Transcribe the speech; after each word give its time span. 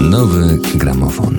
Nowy 0.00 0.58
gramofon. 0.74 1.36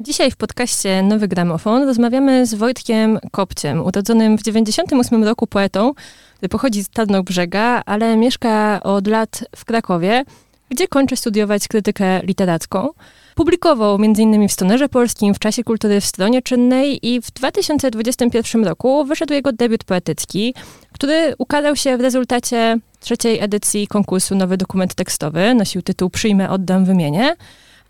Dzisiaj 0.00 0.30
w 0.30 0.36
podcaście 0.36 1.02
Nowy 1.02 1.28
Gramofon 1.28 1.82
rozmawiamy 1.82 2.46
z 2.46 2.54
Wojtkiem 2.54 3.18
Kopciem, 3.32 3.80
urodzonym 3.80 4.38
w 4.38 4.42
98 4.42 5.24
roku 5.24 5.46
poetą, 5.46 5.92
który 6.36 6.48
pochodzi 6.48 6.84
z 6.84 6.88
Tarnobrzega, 6.88 7.82
ale 7.86 8.16
mieszka 8.16 8.80
od 8.82 9.06
lat 9.06 9.44
w 9.56 9.64
Krakowie, 9.64 10.24
gdzie 10.70 10.88
kończy 10.88 11.16
studiować 11.16 11.68
krytykę 11.68 12.20
literacką. 12.22 12.88
Publikował 13.34 13.94
m.in. 13.94 14.48
w 14.48 14.52
Stonerze 14.52 14.88
Polskim, 14.88 15.34
w 15.34 15.38
Czasie 15.38 15.64
Kultury 15.64 16.00
w 16.00 16.04
Stronie 16.04 16.42
Czynnej 16.42 17.06
i 17.06 17.20
w 17.20 17.30
2021 17.30 18.64
roku 18.64 19.04
wyszedł 19.04 19.34
jego 19.34 19.52
debiut 19.52 19.84
poetycki, 19.84 20.54
który 20.92 21.34
ukazał 21.38 21.76
się 21.76 21.96
w 21.96 22.00
rezultacie 22.00 22.78
trzeciej 23.00 23.40
edycji 23.40 23.86
konkursu 23.86 24.34
Nowy 24.34 24.56
Dokument 24.56 24.94
Tekstowy. 24.94 25.54
Nosił 25.54 25.82
tytuł 25.82 26.10
Przyjmę, 26.10 26.50
oddam, 26.50 26.84
wymienię. 26.84 27.36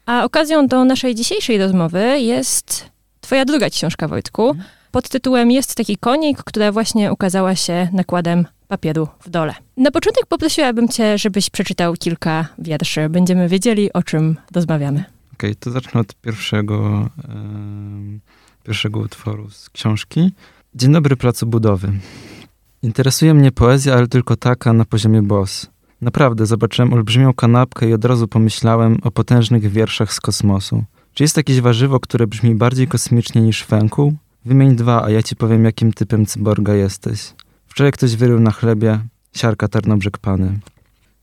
A 0.06 0.24
okazją 0.24 0.66
do 0.66 0.84
naszej 0.84 1.14
dzisiejszej 1.14 1.58
rozmowy 1.58 2.20
jest 2.20 2.90
twoja 3.20 3.44
druga 3.44 3.70
książka, 3.70 4.08
Wojtku, 4.08 4.56
pod 4.90 5.08
tytułem 5.08 5.50
Jest 5.50 5.74
taki 5.74 5.96
konik, 5.96 6.38
która 6.44 6.72
właśnie 6.72 7.12
ukazała 7.12 7.54
się 7.54 7.88
nakładem 7.92 8.46
papieru 8.68 9.08
w 9.20 9.30
dole. 9.30 9.54
Na 9.76 9.90
początek 9.90 10.26
poprosiłabym 10.26 10.88
cię, 10.88 11.18
żebyś 11.18 11.50
przeczytał 11.50 11.94
kilka 11.94 12.48
wierszy. 12.58 13.08
Będziemy 13.08 13.48
wiedzieli, 13.48 13.92
o 13.92 14.02
czym 14.02 14.36
rozmawiamy. 14.54 14.98
Okej, 14.98 15.50
okay, 15.50 15.54
to 15.54 15.70
zacznę 15.70 16.00
od 16.00 16.14
pierwszego, 16.14 17.08
e, 17.28 17.34
pierwszego 18.64 19.00
utworu 19.00 19.50
z 19.50 19.70
książki. 19.70 20.32
Dzień 20.74 20.92
dobry, 20.92 21.16
placu 21.16 21.46
budowy. 21.46 21.92
Interesuje 22.82 23.34
mnie 23.34 23.52
poezja, 23.52 23.94
ale 23.94 24.08
tylko 24.08 24.36
taka 24.36 24.72
na 24.72 24.84
poziomie 24.84 25.22
boss. 25.22 25.70
Naprawdę, 26.00 26.46
zobaczyłem 26.46 26.92
olbrzymią 26.92 27.34
kanapkę 27.34 27.88
i 27.88 27.92
od 27.92 28.04
razu 28.04 28.28
pomyślałem 28.28 28.98
o 29.02 29.10
potężnych 29.10 29.70
wierszach 29.70 30.12
z 30.12 30.20
kosmosu. 30.20 30.84
Czy 31.14 31.24
jest 31.24 31.36
jakieś 31.36 31.60
warzywo, 31.60 32.00
które 32.00 32.26
brzmi 32.26 32.54
bardziej 32.54 32.88
kosmicznie 32.88 33.42
niż 33.42 33.66
wękuł? 33.66 34.14
Wymień 34.44 34.76
dwa, 34.76 35.04
a 35.04 35.10
ja 35.10 35.22
ci 35.22 35.36
powiem, 35.36 35.64
jakim 35.64 35.92
typem 35.92 36.26
cyborga 36.26 36.74
jesteś. 36.74 37.32
Wczoraj 37.76 37.92
ktoś 37.92 38.16
wyrył 38.16 38.40
na 38.40 38.50
chlebie 38.50 39.00
siarka 39.34 39.68
Tarnobrzeg 39.68 40.18
Pany. 40.18 40.58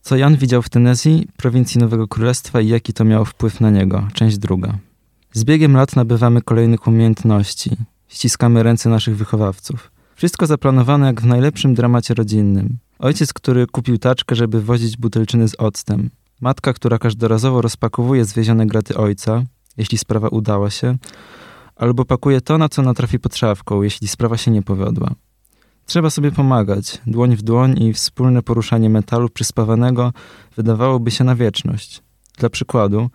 Co 0.02 0.16
Jan 0.16 0.36
widział 0.36 0.62
w 0.62 0.70
Tenezji, 0.70 1.28
prowincji 1.38 1.80
Nowego 1.80 2.08
Królestwa 2.08 2.62
i 2.62 2.68
jaki 2.68 2.94
to 2.94 3.06
miało 3.06 3.26
wpływ 3.26 3.62
na 3.62 3.70
niego. 3.70 4.08
Część 4.14 4.38
druga. 4.38 4.78
Z 5.32 5.44
biegiem 5.44 5.76
lat 5.76 5.96
nabywamy 5.96 6.42
kolejnych 6.42 6.88
umiejętności. 6.88 7.78
Ściskamy 8.08 8.64
ręce 8.64 8.90
naszych 8.90 9.18
wychowawców. 9.18 9.92
Wszystko 10.16 10.48
zaplanowane 10.48 11.08
jak 11.08 11.22
w 11.22 11.26
najlepszym 11.26 11.74
dramacie 11.74 12.14
rodzinnym. 12.14 12.78
Ojciec, 13.00 13.34
który 13.34 13.68
kupił 13.68 13.98
taczkę, 13.98 14.36
żeby 14.36 14.62
wozić 14.62 14.98
butelczyny 14.98 15.48
z 15.48 15.56
octem. 15.56 16.10
Matka, 16.42 16.74
która 16.74 16.98
każdorazowo 16.98 17.62
rozpakowuje 17.62 18.26
zwiezione 18.26 18.66
graty 18.66 18.98
ojca, 18.98 19.44
jeśli 19.78 19.98
sprawa 19.98 20.28
udała 20.28 20.70
się, 20.70 20.98
albo 21.76 22.06
pakuje 22.06 22.42
to, 22.42 22.58
na 22.58 22.70
co 22.70 22.82
natrafi 22.82 23.20
pod 23.20 23.36
szafką, 23.36 23.82
jeśli 23.82 24.08
sprawa 24.08 24.38
się 24.38 24.52
nie 24.52 24.62
powiodła. 24.62 25.16
Trzeba 25.86 26.10
sobie 26.10 26.32
pomagać, 26.32 27.02
dłoń 27.08 27.36
w 27.36 27.42
dłoń 27.42 27.84
i 27.84 27.94
wspólne 27.94 28.42
poruszanie 28.42 28.90
metalu 28.90 29.30
przyspawanego 29.30 30.14
wydawałoby 30.56 31.12
się 31.12 31.24
na 31.24 31.36
wieczność. 31.36 32.04
Dla 32.38 32.50
przykładu, 32.50 33.10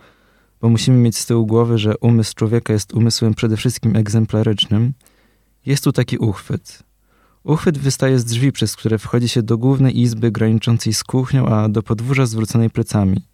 bo 0.60 0.68
musimy 0.68 0.96
mieć 0.98 1.16
z 1.16 1.26
tyłu 1.26 1.46
głowy, 1.46 1.78
że 1.78 1.98
umysł 1.98 2.34
człowieka 2.34 2.72
jest 2.72 2.94
umysłem 2.94 3.34
przede 3.34 3.56
wszystkim 3.56 3.96
egzemplarycznym, 3.96 4.92
jest 5.66 5.84
tu 5.84 5.92
taki 5.92 6.18
uchwyt. 6.18 6.82
Uchwyt 7.44 7.78
wystaje 7.78 8.18
z 8.18 8.24
drzwi, 8.24 8.52
przez 8.52 8.76
które 8.76 8.98
wchodzi 8.98 9.28
się 9.28 9.42
do 9.42 9.58
głównej 9.58 10.00
izby 10.00 10.30
graniczącej 10.30 10.94
z 10.94 11.04
kuchnią, 11.04 11.46
a 11.46 11.68
do 11.68 11.82
podwórza 11.82 12.26
zwróconej 12.26 12.70
plecami. 12.70 13.24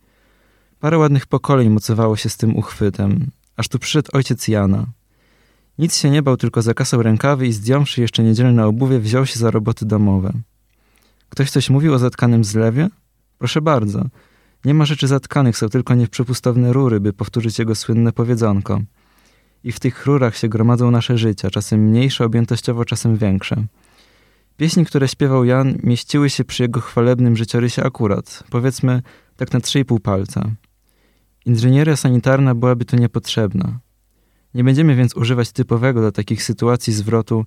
Parę 0.81 0.99
ładnych 0.99 1.27
pokoleń 1.27 1.71
mocowało 1.71 2.17
się 2.17 2.29
z 2.29 2.37
tym 2.37 2.57
uchwytem, 2.57 3.31
aż 3.57 3.69
tu 3.69 3.79
przyszedł 3.79 4.11
ojciec 4.13 4.49
Jana. 4.49 4.87
Nic 5.79 5.97
się 5.97 6.11
nie 6.11 6.23
bał, 6.23 6.37
tylko 6.37 6.63
zakasał 6.63 7.03
rękawy 7.03 7.47
i 7.47 7.53
zdjąwszy 7.53 8.01
jeszcze 8.01 8.23
niedzielne 8.23 8.67
obuwie, 8.67 8.99
wziął 8.99 9.27
się 9.27 9.39
za 9.39 9.51
roboty 9.51 9.87
domowe. 9.87 10.33
Ktoś 11.29 11.51
coś 11.51 11.71
mówił 11.71 11.95
o 11.95 11.99
zatkanym 11.99 12.45
zlewie? 12.45 12.89
Proszę 13.39 13.61
bardzo. 13.61 14.05
Nie 14.65 14.75
ma 14.75 14.85
rzeczy 14.85 15.07
zatkanych, 15.07 15.57
są 15.57 15.69
tylko 15.69 15.95
nieprzepustowne 15.95 16.73
rury, 16.73 17.01
by 17.01 17.13
powtórzyć 17.13 17.59
jego 17.59 17.75
słynne 17.75 18.13
powiedzonko. 18.13 18.81
I 19.65 19.73
w 19.73 19.81
tych 19.81 20.07
rurach 20.07 20.37
się 20.37 20.49
gromadzą 20.49 20.91
nasze 20.91 21.19
życia, 21.19 21.51
czasem 21.51 21.81
mniejsze 21.81 22.25
objętościowo, 22.25 22.85
czasem 22.85 23.17
większe. 23.17 23.65
Pieśni, 24.57 24.87
które 24.87 25.09
śpiewał 25.09 25.45
Jan, 25.45 25.79
mieściły 25.83 26.31
się 26.31 26.45
przy 26.45 26.63
jego 26.63 26.81
chwalebnym 26.81 27.37
życiorysie 27.37 27.83
akurat, 27.83 28.45
powiedzmy 28.51 29.03
tak 29.37 29.53
na 29.53 29.61
3,5 29.61 30.01
palca. 30.01 30.51
Inżynieria 31.47 31.97
sanitarna 31.97 32.55
byłaby 32.55 32.85
tu 32.85 32.97
niepotrzebna. 32.97 33.79
Nie 34.55 34.65
będziemy 34.65 34.95
więc 34.95 35.17
używać 35.17 35.53
typowego 35.53 36.01
dla 36.01 36.13
takich 36.13 36.43
sytuacji 36.43 36.93
zwrotu 36.93 37.45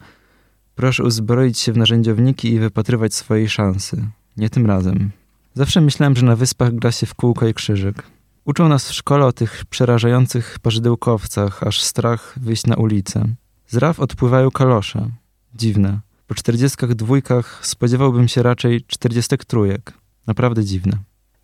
proszę 0.77 1.03
uzbroić 1.03 1.59
się 1.59 1.73
w 1.73 1.77
narzędziowniki 1.77 2.53
i 2.53 2.59
wypatrywać 2.59 3.13
swojej 3.13 3.49
szansy. 3.49 4.07
Nie 4.37 4.49
tym 4.49 4.65
razem. 4.65 5.11
Zawsze 5.53 5.81
myślałem, 5.81 6.15
że 6.15 6.25
na 6.25 6.35
wyspach 6.35 6.75
gra 6.75 6.91
się 6.91 7.05
w 7.05 7.15
kółko 7.15 7.47
i 7.47 7.53
krzyżyk. 7.53 8.03
Uczą 8.45 8.69
nas 8.69 8.89
w 8.89 8.93
szkole 8.93 9.25
o 9.25 9.31
tych 9.31 9.65
przerażających 9.65 10.59
parzydełkowcach, 10.59 11.63
aż 11.63 11.81
strach 11.81 12.35
wyjść 12.41 12.65
na 12.65 12.75
ulicę. 12.75 13.25
Z 13.67 13.75
raf 13.75 13.99
odpływają 13.99 14.51
kalosze. 14.51 15.09
Dziwne. 15.55 15.99
Po 16.27 16.35
czterdziestkach 16.35 16.95
dwójkach 16.95 17.59
spodziewałbym 17.65 18.27
się 18.27 18.43
raczej 18.43 18.81
czterdziestek 18.87 19.45
trójek. 19.45 19.93
Naprawdę 20.27 20.65
dziwne. 20.65 20.97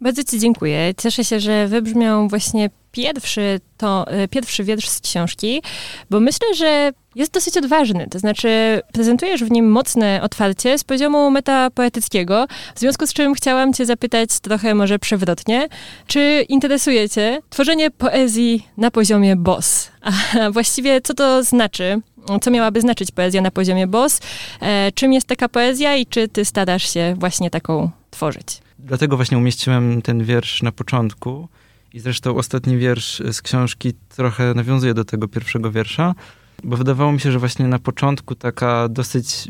Bardzo 0.03 0.23
Ci 0.23 0.39
dziękuję. 0.39 0.93
Cieszę 0.97 1.23
się, 1.23 1.39
że 1.39 1.67
wybrzmiał 1.67 2.27
właśnie 2.27 2.69
pierwszy, 2.91 3.59
to, 3.77 4.07
e, 4.07 4.27
pierwszy 4.27 4.63
wiersz 4.63 4.89
z 4.89 5.01
książki, 5.01 5.61
bo 6.09 6.19
myślę, 6.19 6.53
że 6.55 6.91
jest 7.15 7.31
dosyć 7.31 7.57
odważny. 7.57 8.07
To 8.11 8.19
znaczy, 8.19 8.81
prezentujesz 8.93 9.43
w 9.43 9.51
nim 9.51 9.71
mocne 9.71 10.19
otwarcie 10.23 10.77
z 10.77 10.83
poziomu 10.83 11.31
metapoetyckiego, 11.31 12.47
w 12.75 12.79
związku 12.79 13.07
z 13.07 13.13
czym 13.13 13.33
chciałam 13.33 13.73
Cię 13.73 13.85
zapytać 13.85 14.39
trochę 14.39 14.75
może 14.75 14.99
przewrotnie, 14.99 15.67
czy 16.07 16.45
interesuje 16.49 17.09
Cię 17.09 17.39
tworzenie 17.49 17.91
poezji 17.91 18.67
na 18.77 18.91
poziomie 18.91 19.35
boss? 19.35 19.91
A 20.01 20.11
właściwie 20.51 21.01
co 21.01 21.13
to 21.13 21.43
znaczy? 21.43 22.01
Co 22.41 22.51
miałaby 22.51 22.81
znaczyć 22.81 23.11
poezja 23.11 23.41
na 23.41 23.51
poziomie 23.51 23.87
boss? 23.87 24.19
E, 24.61 24.91
czym 24.91 25.13
jest 25.13 25.27
taka 25.27 25.49
poezja 25.49 25.95
i 25.95 26.05
czy 26.05 26.27
Ty 26.27 26.45
starasz 26.45 26.93
się 26.93 27.15
właśnie 27.17 27.49
taką 27.49 27.89
tworzyć? 28.11 28.62
Dlatego 28.83 29.15
właśnie 29.15 29.37
umieściłem 29.37 30.01
ten 30.01 30.23
wiersz 30.23 30.61
na 30.61 30.71
początku. 30.71 31.49
I 31.93 31.99
zresztą 31.99 32.35
ostatni 32.35 32.77
wiersz 32.77 33.21
z 33.31 33.41
książki 33.41 33.93
trochę 34.09 34.53
nawiązuje 34.53 34.93
do 34.93 35.05
tego 35.05 35.27
pierwszego 35.27 35.71
wiersza, 35.71 36.15
bo 36.63 36.77
wydawało 36.77 37.11
mi 37.11 37.19
się, 37.19 37.31
że 37.31 37.39
właśnie 37.39 37.67
na 37.67 37.79
początku 37.79 38.35
taka 38.35 38.89
dosyć 38.89 39.47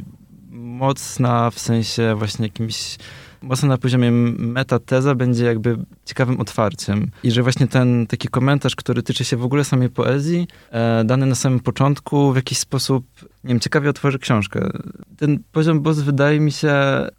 mocna, 0.52 1.52
w 1.52 1.60
sensie 1.60 2.16
właśnie 2.18 2.46
jakimś 2.46 2.98
mocno 3.42 3.68
na 3.70 3.78
poziomie 3.78 4.12
metateza 4.38 5.16
będzie 5.16 5.46
jakby 5.46 5.78
ciekawym 6.06 6.40
otwarciem. 6.40 7.12
I 7.24 7.32
że 7.32 7.44
właśnie 7.44 7.68
ten 7.68 8.08
taki 8.08 8.28
komentarz, 8.28 8.76
który 8.76 9.04
tyczy 9.04 9.26
się 9.26 9.38
w 9.38 9.44
ogóle 9.44 9.64
samej 9.64 9.90
poezji, 9.90 10.48
e, 10.72 11.04
dany 11.04 11.26
na 11.26 11.36
samym 11.36 11.60
początku 11.60 12.34
w 12.34 12.36
jakiś 12.36 12.58
sposób, 12.58 13.06
nie 13.22 13.50
wiem, 13.50 13.60
ciekawie 13.60 13.90
otworzy 13.90 14.20
książkę. 14.20 14.70
Ten 15.18 15.40
poziom 15.52 15.82
boss 15.82 16.00
wydaje 16.00 16.40
mi 16.40 16.52
się, 16.52 16.74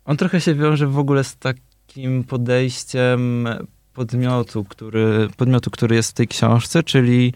on 0.04 0.16
trochę 0.16 0.40
się 0.40 0.54
wiąże 0.54 0.86
w 0.86 0.98
ogóle 0.98 1.24
z 1.24 1.36
tak 1.36 1.56
takim 1.86 2.24
podejściem 2.24 3.48
podmiotu, 3.94 4.64
który, 4.64 5.28
podmiotu, 5.36 5.70
który 5.70 5.96
jest 5.96 6.10
w 6.10 6.14
tej 6.14 6.28
książce, 6.28 6.82
czyli 6.82 7.32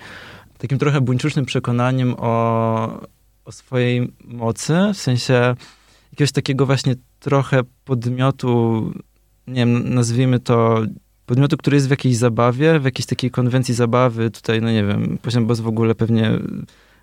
takim 0.59 0.79
trochę 0.79 1.01
buńczucznym 1.01 1.45
przekonaniem 1.45 2.15
o, 2.19 3.01
o 3.45 3.53
swojej 3.53 4.13
mocy, 4.25 4.75
w 4.95 4.97
sensie 4.97 5.55
jakiegoś 6.13 6.33
takiego 6.33 6.67
właśnie 6.67 6.95
trochę 7.21 7.61
podmiotu, 7.85 8.83
nie 9.47 9.67
wiem, 9.67 9.95
nazwijmy 9.95 10.41
to 10.41 10.83
podmiotu, 11.27 11.57
który 11.57 11.77
jest 11.77 11.87
w 11.87 11.91
jakiejś 11.91 12.17
zabawie, 12.17 12.81
w 12.81 12.85
jakiejś 12.85 13.07
takiej 13.07 13.31
konwencji 13.31 13.75
zabawy, 13.75 14.31
tutaj, 14.31 14.61
no 14.63 14.71
nie 14.71 14.85
wiem, 14.85 15.19
poziom 15.23 15.47
boss 15.47 15.61
w 15.61 15.67
ogóle 15.67 15.95
pewnie 15.95 16.31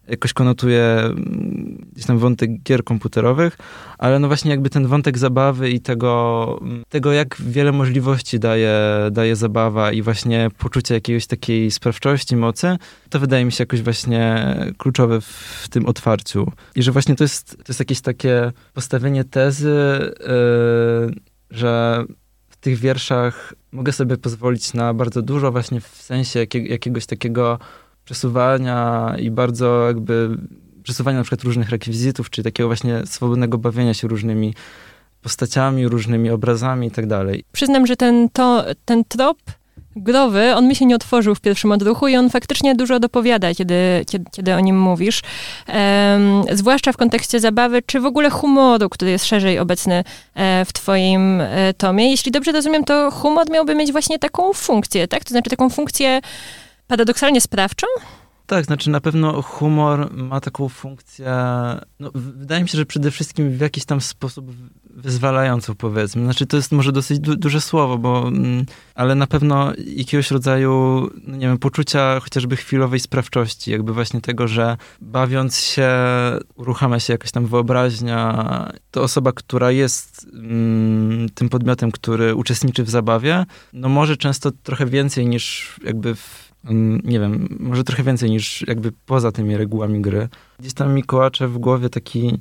jakoś 0.08 0.34
konotuje 0.34 0.84
mm, 0.84 1.86
gdzieś 1.94 2.06
tam 2.06 2.18
wątek 2.18 2.64
gier 2.64 2.84
komputerowych, 2.84 3.58
ale 3.98 4.20
no 4.20 4.28
właśnie 4.28 4.52
jakby 4.52 4.70
ten 4.70 4.88
wątek 4.88 5.18
zabawy 5.18 5.70
i 5.70 5.80
tego, 5.80 6.60
mm, 6.62 6.84
tego 6.90 7.14
jak 7.14 7.36
wiele 7.42 7.72
możliwości 7.72 8.40
daje, 8.40 8.80
daje 9.12 9.36
zabawa 9.36 9.92
i 9.92 10.02
właśnie 10.02 10.50
poczucie 10.58 10.94
jakiejś 10.94 11.28
takiej 11.28 11.72
sprawczości, 11.72 12.36
mocy, 12.36 12.78
to 13.10 13.20
wydaje 13.20 13.46
mi 13.46 13.52
się 13.52 13.62
jakoś 13.62 13.82
właśnie 13.82 14.56
kluczowe 14.78 15.22
w, 15.22 15.68
tym 15.70 15.86
otwarciu. 15.86 16.52
I 16.76 16.84
że 16.84 16.92
właśnie 16.92 17.16
to 17.16 17.24
jest, 17.24 17.58
to 17.58 17.64
jest 17.68 17.80
jakieś 17.80 18.02
takie 18.02 18.52
postawienie 18.74 19.24
tezy, 19.24 20.00
yy, 20.20 21.16
że 21.52 22.04
w 22.50 22.58
tych 22.58 22.80
wierszach 22.80 23.54
mogę 23.72 23.92
sobie 23.92 24.18
pozwolić 24.18 24.74
na 24.74 24.94
bardzo 24.94 25.22
dużo 25.22 25.52
właśnie 25.52 25.82
w 25.82 25.88
sensie 25.88 26.40
jakiego, 26.40 26.72
jakiegoś 26.72 27.06
takiego 27.06 27.60
przesuwania 28.06 29.14
i 29.20 29.32
bardzo 29.32 29.88
jakby 29.88 30.38
przesuwania 30.84 31.18
na 31.18 31.24
przykład 31.24 31.44
różnych 31.44 31.70
rekwizytów, 31.70 32.30
czy 32.30 32.44
takiego 32.44 32.70
właśnie 32.70 33.06
swobodnego 33.06 33.58
bawienia 33.58 33.94
się 33.94 34.08
różnymi 34.08 34.54
postaciami, 35.22 35.88
różnymi 35.88 36.30
obrazami 36.30 36.88
i 36.88 36.92
tak 36.92 37.08
dalej. 37.08 37.44
Przyznam, 37.52 37.88
że 37.88 37.96
ten, 37.96 38.30
to, 38.30 38.66
ten 38.86 39.04
trop 39.08 39.38
growy, 39.96 40.56
on 40.56 40.68
mi 40.68 40.76
się 40.76 40.86
nie 40.86 40.96
otworzył 40.96 41.36
w 41.36 41.42
pierwszym 41.42 41.72
odruchu 41.72 42.08
i 42.08 42.16
on 42.16 42.30
faktycznie 42.30 42.76
dużo 42.76 43.00
dopowiada, 43.00 43.54
kiedy, 43.54 43.76
kiedy, 44.08 44.26
kiedy 44.32 44.54
o 44.54 44.60
nim 44.60 44.80
mówisz. 44.80 45.22
Um, 45.68 46.44
zwłaszcza 46.52 46.92
w 46.92 46.98
kontekście 46.98 47.40
zabawy, 47.40 47.82
czy 47.86 48.00
w 48.00 48.06
ogóle 48.06 48.30
humoru, 48.30 48.90
który 48.90 49.12
jest 49.12 49.26
szerzej 49.26 49.60
obecny 49.60 50.04
e, 50.36 50.66
w 50.66 50.74
twoim 50.74 51.42
e, 51.42 51.74
tomie. 51.74 52.12
Jeśli 52.12 52.32
dobrze 52.32 52.52
rozumiem, 52.52 52.84
to 52.84 53.12
humor 53.12 53.50
miałby 53.50 53.76
mieć 53.76 53.92
właśnie 53.92 54.20
taką 54.20 54.54
funkcję, 54.54 55.08
tak? 55.08 55.24
To 55.24 55.30
znaczy 55.30 55.50
taką 55.50 55.70
funkcję 55.70 56.22
paradoksalnie 56.88 57.42
sprawczą? 57.42 57.88
Tak, 58.48 58.66
znaczy 58.66 58.90
na 58.90 59.02
pewno 59.02 59.42
humor 59.42 60.14
ma 60.14 60.42
taką 60.42 60.70
funkcję, 60.70 61.32
no, 62.00 62.12
wydaje 62.14 62.64
mi 62.64 62.70
się, 62.70 62.78
że 62.78 62.86
przede 62.86 63.12
wszystkim 63.12 63.52
w 63.52 63.60
jakiś 63.60 63.86
tam 63.86 64.02
sposób 64.02 64.52
wyzwalającą, 64.90 65.76
powiedzmy. 65.76 66.24
Znaczy 66.24 66.46
to 66.46 66.58
jest 66.58 66.72
może 66.72 66.92
dosyć 66.92 67.20
du 67.20 67.36
duże 67.36 67.62
słowo, 67.62 67.98
bo, 67.98 68.28
mm, 68.28 68.66
ale 68.96 69.16
na 69.16 69.28
pewno 69.28 69.74
jakiegoś 69.78 70.32
rodzaju, 70.32 71.10
no 71.28 71.38
nie 71.38 71.48
wiem, 71.48 71.58
poczucia 71.58 72.20
chociażby 72.20 72.56
chwilowej 72.56 73.00
sprawczości, 73.00 73.72
jakby 73.72 73.94
właśnie 73.94 74.22
tego, 74.22 74.48
że 74.48 74.78
bawiąc 75.02 75.58
się, 75.58 75.90
uruchamia 76.56 77.00
się 77.00 77.14
jakaś 77.14 77.32
tam 77.32 77.46
wyobraźnia, 77.46 78.72
to 78.92 79.02
osoba, 79.02 79.32
która 79.32 79.72
jest 79.72 80.28
mm, 80.34 81.30
tym 81.30 81.50
podmiotem, 81.50 81.92
który 81.92 82.36
uczestniczy 82.36 82.84
w 82.84 82.90
zabawie, 82.90 83.46
no 83.74 83.90
może 83.90 84.18
często 84.18 84.52
trochę 84.64 84.86
więcej 84.86 85.28
niż 85.28 85.76
jakby 85.84 86.16
w 86.16 86.45
nie 87.04 87.20
wiem, 87.20 87.58
może 87.60 87.84
trochę 87.84 88.04
więcej 88.04 88.30
niż 88.30 88.64
jakby 88.68 88.92
poza 89.06 89.32
tymi 89.32 89.58
regułami 89.58 90.02
gry. 90.02 90.30
Gdzieś 90.60 90.74
tam 90.74 90.94
mi 90.94 91.04
kołacze 91.04 91.48
w 91.48 91.58
głowie 91.58 91.90
taki 91.90 92.40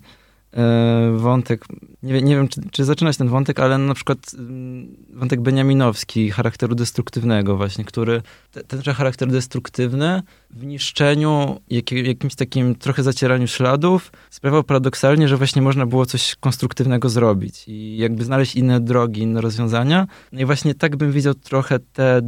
e, 0.53 1.13
wątek, 1.17 1.65
nie, 2.03 2.23
nie 2.23 2.37
wiem, 2.37 2.49
czy, 2.49 2.61
czy 2.71 2.85
zaczynać 2.85 3.17
ten 3.17 3.29
wątek, 3.29 3.61
ale 3.61 3.79
na 3.79 3.95
przykład 3.95 4.19
mm, 4.39 4.97
wątek 5.15 5.41
beniaminowski, 5.41 6.31
charakteru 6.31 6.75
destruktywnego 6.75 7.57
właśnie, 7.57 7.85
który, 7.85 8.23
te, 8.53 8.65
ten 8.65 8.95
charakter 8.95 9.29
destruktywny 9.29 10.23
w 10.51 10.67
niszczeniu, 10.67 11.61
jak, 11.71 11.93
jakimś 11.93 12.35
takim 12.35 12.75
trochę 12.75 13.03
zacieraniu 13.03 13.47
śladów, 13.47 14.13
sprawiał 14.31 14.65
paradoksalnie, 14.65 15.29
że 15.29 15.37
właśnie 15.37 15.63
można 15.63 15.87
było 15.87 16.07
coś 16.07 16.37
konstruktywnego 16.41 17.09
zrobić 17.09 17.65
i 17.69 17.97
jakby 17.97 18.25
znaleźć 18.25 18.57
inne 18.57 18.81
drogi, 18.81 19.21
inne 19.21 19.41
rozwiązania. 19.41 20.07
No 20.33 20.41
i 20.41 20.45
właśnie 20.45 20.75
tak 20.75 20.97
bym 20.97 21.13
widział 21.13 21.35
trochę 21.35 21.79
te 21.79 22.23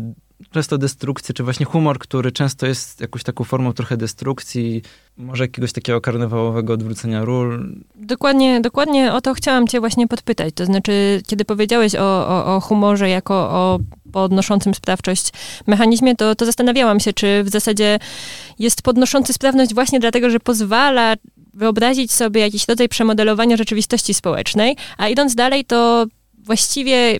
często 0.50 0.78
destrukcję, 0.78 1.34
czy 1.34 1.42
właśnie 1.42 1.66
humor, 1.66 1.98
który 1.98 2.32
często 2.32 2.66
jest 2.66 3.00
jakąś 3.00 3.22
taką 3.22 3.44
formą 3.44 3.72
trochę 3.72 3.96
destrukcji, 3.96 4.82
może 5.16 5.44
jakiegoś 5.44 5.72
takiego 5.72 6.00
karnawałowego 6.00 6.72
odwrócenia 6.72 7.24
ról. 7.24 7.74
Dokładnie, 7.94 8.60
dokładnie 8.60 9.12
o 9.12 9.20
to 9.20 9.34
chciałam 9.34 9.66
cię 9.66 9.80
właśnie 9.80 10.08
podpytać. 10.08 10.54
To 10.54 10.66
znaczy, 10.66 11.22
kiedy 11.26 11.44
powiedziałeś 11.44 11.94
o, 11.94 12.28
o, 12.28 12.56
o 12.56 12.60
humorze 12.60 13.08
jako 13.08 13.34
o 13.34 13.78
podnoszącym 14.12 14.74
sprawczość 14.74 15.32
mechanizmie, 15.66 16.16
to, 16.16 16.34
to 16.34 16.46
zastanawiałam 16.46 17.00
się, 17.00 17.12
czy 17.12 17.44
w 17.44 17.48
zasadzie 17.48 17.98
jest 18.58 18.82
podnoszący 18.82 19.32
sprawność 19.32 19.74
właśnie 19.74 20.00
dlatego, 20.00 20.30
że 20.30 20.40
pozwala 20.40 21.14
wyobrazić 21.54 22.12
sobie 22.12 22.40
jakiś 22.40 22.68
rodzaj 22.68 22.88
przemodelowania 22.88 23.56
rzeczywistości 23.56 24.14
społecznej, 24.14 24.76
a 24.98 25.08
idąc 25.08 25.34
dalej, 25.34 25.64
to 25.64 26.06
właściwie 26.34 27.18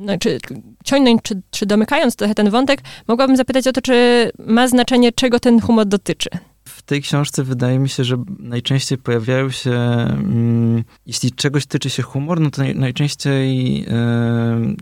no, 0.00 0.18
czy 0.18 0.38
ciągnąć, 0.84 1.22
czy, 1.22 1.42
czy 1.50 1.66
domykając 1.66 2.16
trochę 2.16 2.34
ten 2.34 2.50
wątek, 2.50 2.80
mogłabym 3.08 3.36
zapytać 3.36 3.66
o 3.66 3.72
to, 3.72 3.80
czy 3.80 4.30
ma 4.38 4.68
znaczenie, 4.68 5.12
czego 5.12 5.40
ten 5.40 5.60
humor 5.60 5.86
dotyczy. 5.86 6.28
W 6.68 6.82
tej 6.82 7.02
książce 7.02 7.42
wydaje 7.42 7.78
mi 7.78 7.88
się, 7.88 8.04
że 8.04 8.16
najczęściej 8.38 8.98
pojawiają 8.98 9.50
się, 9.50 9.72
mm, 9.72 10.84
jeśli 11.06 11.32
czegoś 11.32 11.66
tyczy 11.66 11.90
się 11.90 12.02
humor, 12.02 12.40
no 12.40 12.50
to 12.50 12.62
naj, 12.62 12.74
najczęściej, 12.74 13.80
yy, 13.80 13.86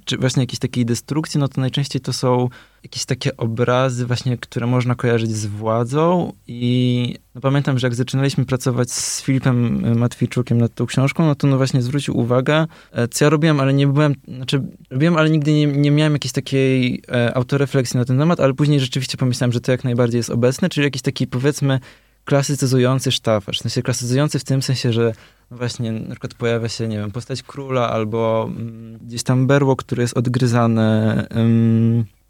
czy 0.05 0.19
właśnie 0.19 0.43
jakiejś 0.43 0.59
takiej 0.59 0.87
destrukcji, 0.87 1.41
no 1.41 1.49
to 1.49 1.61
najczęściej 1.61 2.03
to 2.03 2.13
są 2.13 2.49
jakieś 2.83 3.05
takie 3.05 3.37
obrazy 3.37 4.07
właśnie, 4.07 4.39
które 4.39 4.67
można 4.67 4.95
kojarzyć 4.95 5.31
z 5.31 5.47
władzą 5.47 6.33
i 6.47 7.15
no 7.35 7.41
pamiętam, 7.41 7.79
że 7.79 7.87
jak 7.87 7.95
zaczynaliśmy 7.95 8.45
pracować 8.45 8.91
z 8.91 9.23
Filipem 9.23 9.85
e, 9.85 9.95
Matwijczukiem 9.95 10.59
nad 10.59 10.75
tą 10.75 10.87
książką, 10.87 11.27
no 11.27 11.35
to 11.35 11.47
no 11.47 11.57
właśnie 11.57 11.83
zwrócił 11.83 12.19
uwagę, 12.19 12.67
e, 12.93 13.09
co 13.09 13.25
ja 13.25 13.29
robiłem, 13.29 13.61
ale 13.61 13.75
nie 13.75 13.87
byłem, 13.87 14.15
znaczy 14.29 14.63
robiłem, 14.91 15.17
ale 15.17 15.31
nigdy 15.31 15.53
nie, 15.53 15.67
nie 15.67 15.91
miałem 15.91 16.13
jakiejś 16.13 16.33
takiej 16.33 17.03
e, 17.09 17.35
autorefleksji 17.35 17.99
na 17.99 18.05
ten 18.05 18.19
temat, 18.19 18.41
ale 18.41 18.55
później 18.55 18.81
rzeczywiście 18.81 19.17
pomyślałem, 19.17 19.53
że 19.53 19.61
to 19.61 19.73
jak 19.73 19.85
najbardziej 19.85 20.19
jest 20.19 20.31
obecne, 20.31 20.69
czyli 20.69 20.85
jakiś 20.85 21.03
taki 21.03 21.27
powiedzmy 21.27 21.81
klasycyzujący 22.25 23.13
sztafaż, 23.13 23.59
w 23.59 23.63
sensie 23.63 23.83
klasycyzujący 23.83 24.39
w 24.39 24.45
tym 24.45 24.63
sensie, 24.63 24.93
że 24.93 25.13
no 25.51 25.57
właśnie 25.57 25.93
na 25.93 26.11
przykład 26.11 26.35
pojawia 26.35 26.69
się, 26.69 26.89
nie 26.89 26.99
wiem, 26.99 27.11
postać 27.11 27.43
króla 27.43 27.91
albo 27.91 28.51
mm, 28.51 28.99
gdzieś 28.99 29.23
tam 29.23 29.47
berło, 29.47 29.77
które 29.77 30.03
jest 30.03 30.17
odgryzane, 30.17 31.27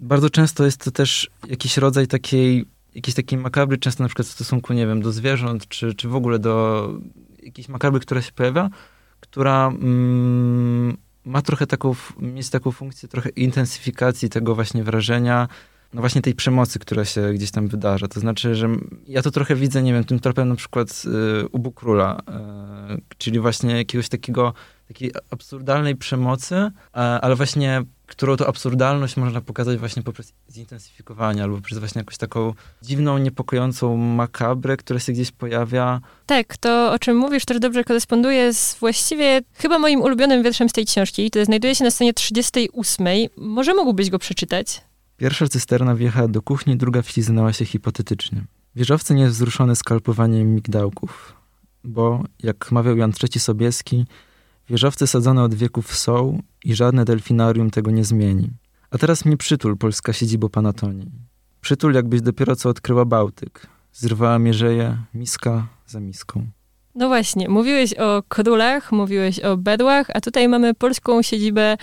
bardzo 0.00 0.30
często 0.30 0.64
jest 0.64 0.84
to 0.84 0.90
też 0.90 1.30
jakiś 1.48 1.76
rodzaj 1.76 2.06
takiej, 2.06 2.64
jakiejś 2.94 3.14
takiej 3.14 3.38
makabry, 3.38 3.78
często 3.78 4.02
na 4.02 4.08
przykład 4.08 4.28
w 4.28 4.30
stosunku, 4.30 4.72
nie 4.72 4.86
wiem, 4.86 5.02
do 5.02 5.12
zwierząt, 5.12 5.68
czy, 5.68 5.94
czy 5.94 6.08
w 6.08 6.14
ogóle 6.14 6.38
do 6.38 6.88
jakiejś 7.42 7.68
makabry, 7.68 8.00
która 8.00 8.22
się 8.22 8.32
pojawia, 8.32 8.70
która 9.20 9.66
mm, 9.66 10.96
ma 11.24 11.42
trochę 11.42 11.66
taką, 11.66 11.94
mieć 12.18 12.50
taką 12.50 12.72
funkcję 12.72 13.08
trochę 13.08 13.28
intensyfikacji 13.28 14.28
tego 14.28 14.54
właśnie 14.54 14.84
wrażenia, 14.84 15.48
no 15.94 16.00
właśnie 16.00 16.22
tej 16.22 16.34
przemocy, 16.34 16.78
która 16.78 17.04
się 17.04 17.32
gdzieś 17.32 17.50
tam 17.50 17.68
wydarza. 17.68 18.08
To 18.08 18.20
znaczy, 18.20 18.54
że 18.54 18.68
ja 19.06 19.22
to 19.22 19.30
trochę 19.30 19.54
widzę, 19.54 19.82
nie 19.82 19.92
wiem, 19.92 20.04
tym 20.04 20.20
tropem 20.20 20.48
na 20.48 20.56
przykład 20.56 21.02
y, 21.44 21.48
u 21.48 21.72
Króla, 21.72 22.22
y, 22.98 23.02
czyli 23.18 23.40
właśnie 23.40 23.76
jakiegoś 23.76 24.08
takiego, 24.08 24.54
takiej 24.88 25.12
absurdalnej 25.30 25.96
przemocy, 25.96 26.54
y, 26.54 26.70
ale 26.94 27.36
właśnie 27.36 27.82
którą 28.06 28.36
to 28.36 28.48
absurdalność 28.48 29.16
można 29.16 29.40
pokazać 29.40 29.78
właśnie 29.78 30.02
poprzez 30.02 30.32
zintensyfikowanie 30.50 31.42
albo 31.42 31.60
przez 31.60 31.78
właśnie 31.78 31.98
jakąś 31.98 32.16
taką 32.16 32.54
dziwną, 32.82 33.18
niepokojącą 33.18 33.96
makabrę, 33.96 34.76
która 34.76 35.00
się 35.00 35.12
gdzieś 35.12 35.30
pojawia. 35.30 36.00
Tak, 36.26 36.56
to 36.56 36.92
o 36.92 36.98
czym 36.98 37.16
mówisz 37.16 37.44
też 37.44 37.58
dobrze 37.58 37.84
koresponduje 37.84 38.52
z 38.52 38.74
właściwie 38.74 39.40
chyba 39.54 39.78
moim 39.78 40.00
ulubionym 40.00 40.42
wierszem 40.42 40.68
z 40.68 40.72
tej 40.72 40.86
książki, 40.86 41.30
który 41.30 41.44
znajduje 41.44 41.74
się 41.74 41.84
na 41.84 41.90
stronie 41.90 42.14
38. 42.14 43.06
Może 43.36 43.74
mógłbyś 43.74 44.10
go 44.10 44.18
przeczytać? 44.18 44.82
Pierwsza 45.22 45.48
cysterna 45.48 45.94
wjechała 45.94 46.28
do 46.28 46.42
kuchni, 46.42 46.76
druga 46.76 47.02
wśliznęła 47.02 47.52
się 47.52 47.64
hipotetycznie. 47.64 48.44
Wieżowcy 48.76 49.14
nie 49.14 49.22
jest 49.22 49.34
wzruszony 49.34 49.76
skalpowaniem 49.76 50.54
migdałków, 50.54 51.34
bo, 51.84 52.24
jak 52.42 52.72
mawiał 52.72 52.96
Jan 52.96 53.12
III 53.22 53.40
Sobieski, 53.40 54.06
Wieżowce 54.68 55.06
sadzone 55.06 55.42
od 55.42 55.54
wieków 55.54 55.96
są 55.96 56.42
i 56.64 56.74
żadne 56.74 57.04
delfinarium 57.04 57.70
tego 57.70 57.90
nie 57.90 58.04
zmieni. 58.04 58.50
A 58.90 58.98
teraz 58.98 59.24
mnie 59.24 59.36
przytul, 59.36 59.76
polska 59.76 60.12
siedzibo 60.12 60.48
Panatonii. 60.48 61.10
Przytul, 61.60 61.94
jakbyś 61.94 62.20
dopiero 62.20 62.56
co 62.56 62.68
odkryła 62.68 63.04
Bałtyk. 63.04 63.66
Zrywała 63.92 64.38
mierzeje, 64.38 64.96
miska 65.14 65.66
za 65.86 66.00
miską. 66.00 66.46
No 66.94 67.08
właśnie, 67.08 67.48
mówiłeś 67.48 67.94
o 67.94 68.22
królach, 68.28 68.92
mówiłeś 68.92 69.40
o 69.40 69.56
bedłach, 69.56 70.06
a 70.14 70.20
tutaj 70.20 70.48
mamy 70.48 70.74
polską 70.74 71.22
siedzibę 71.22 71.76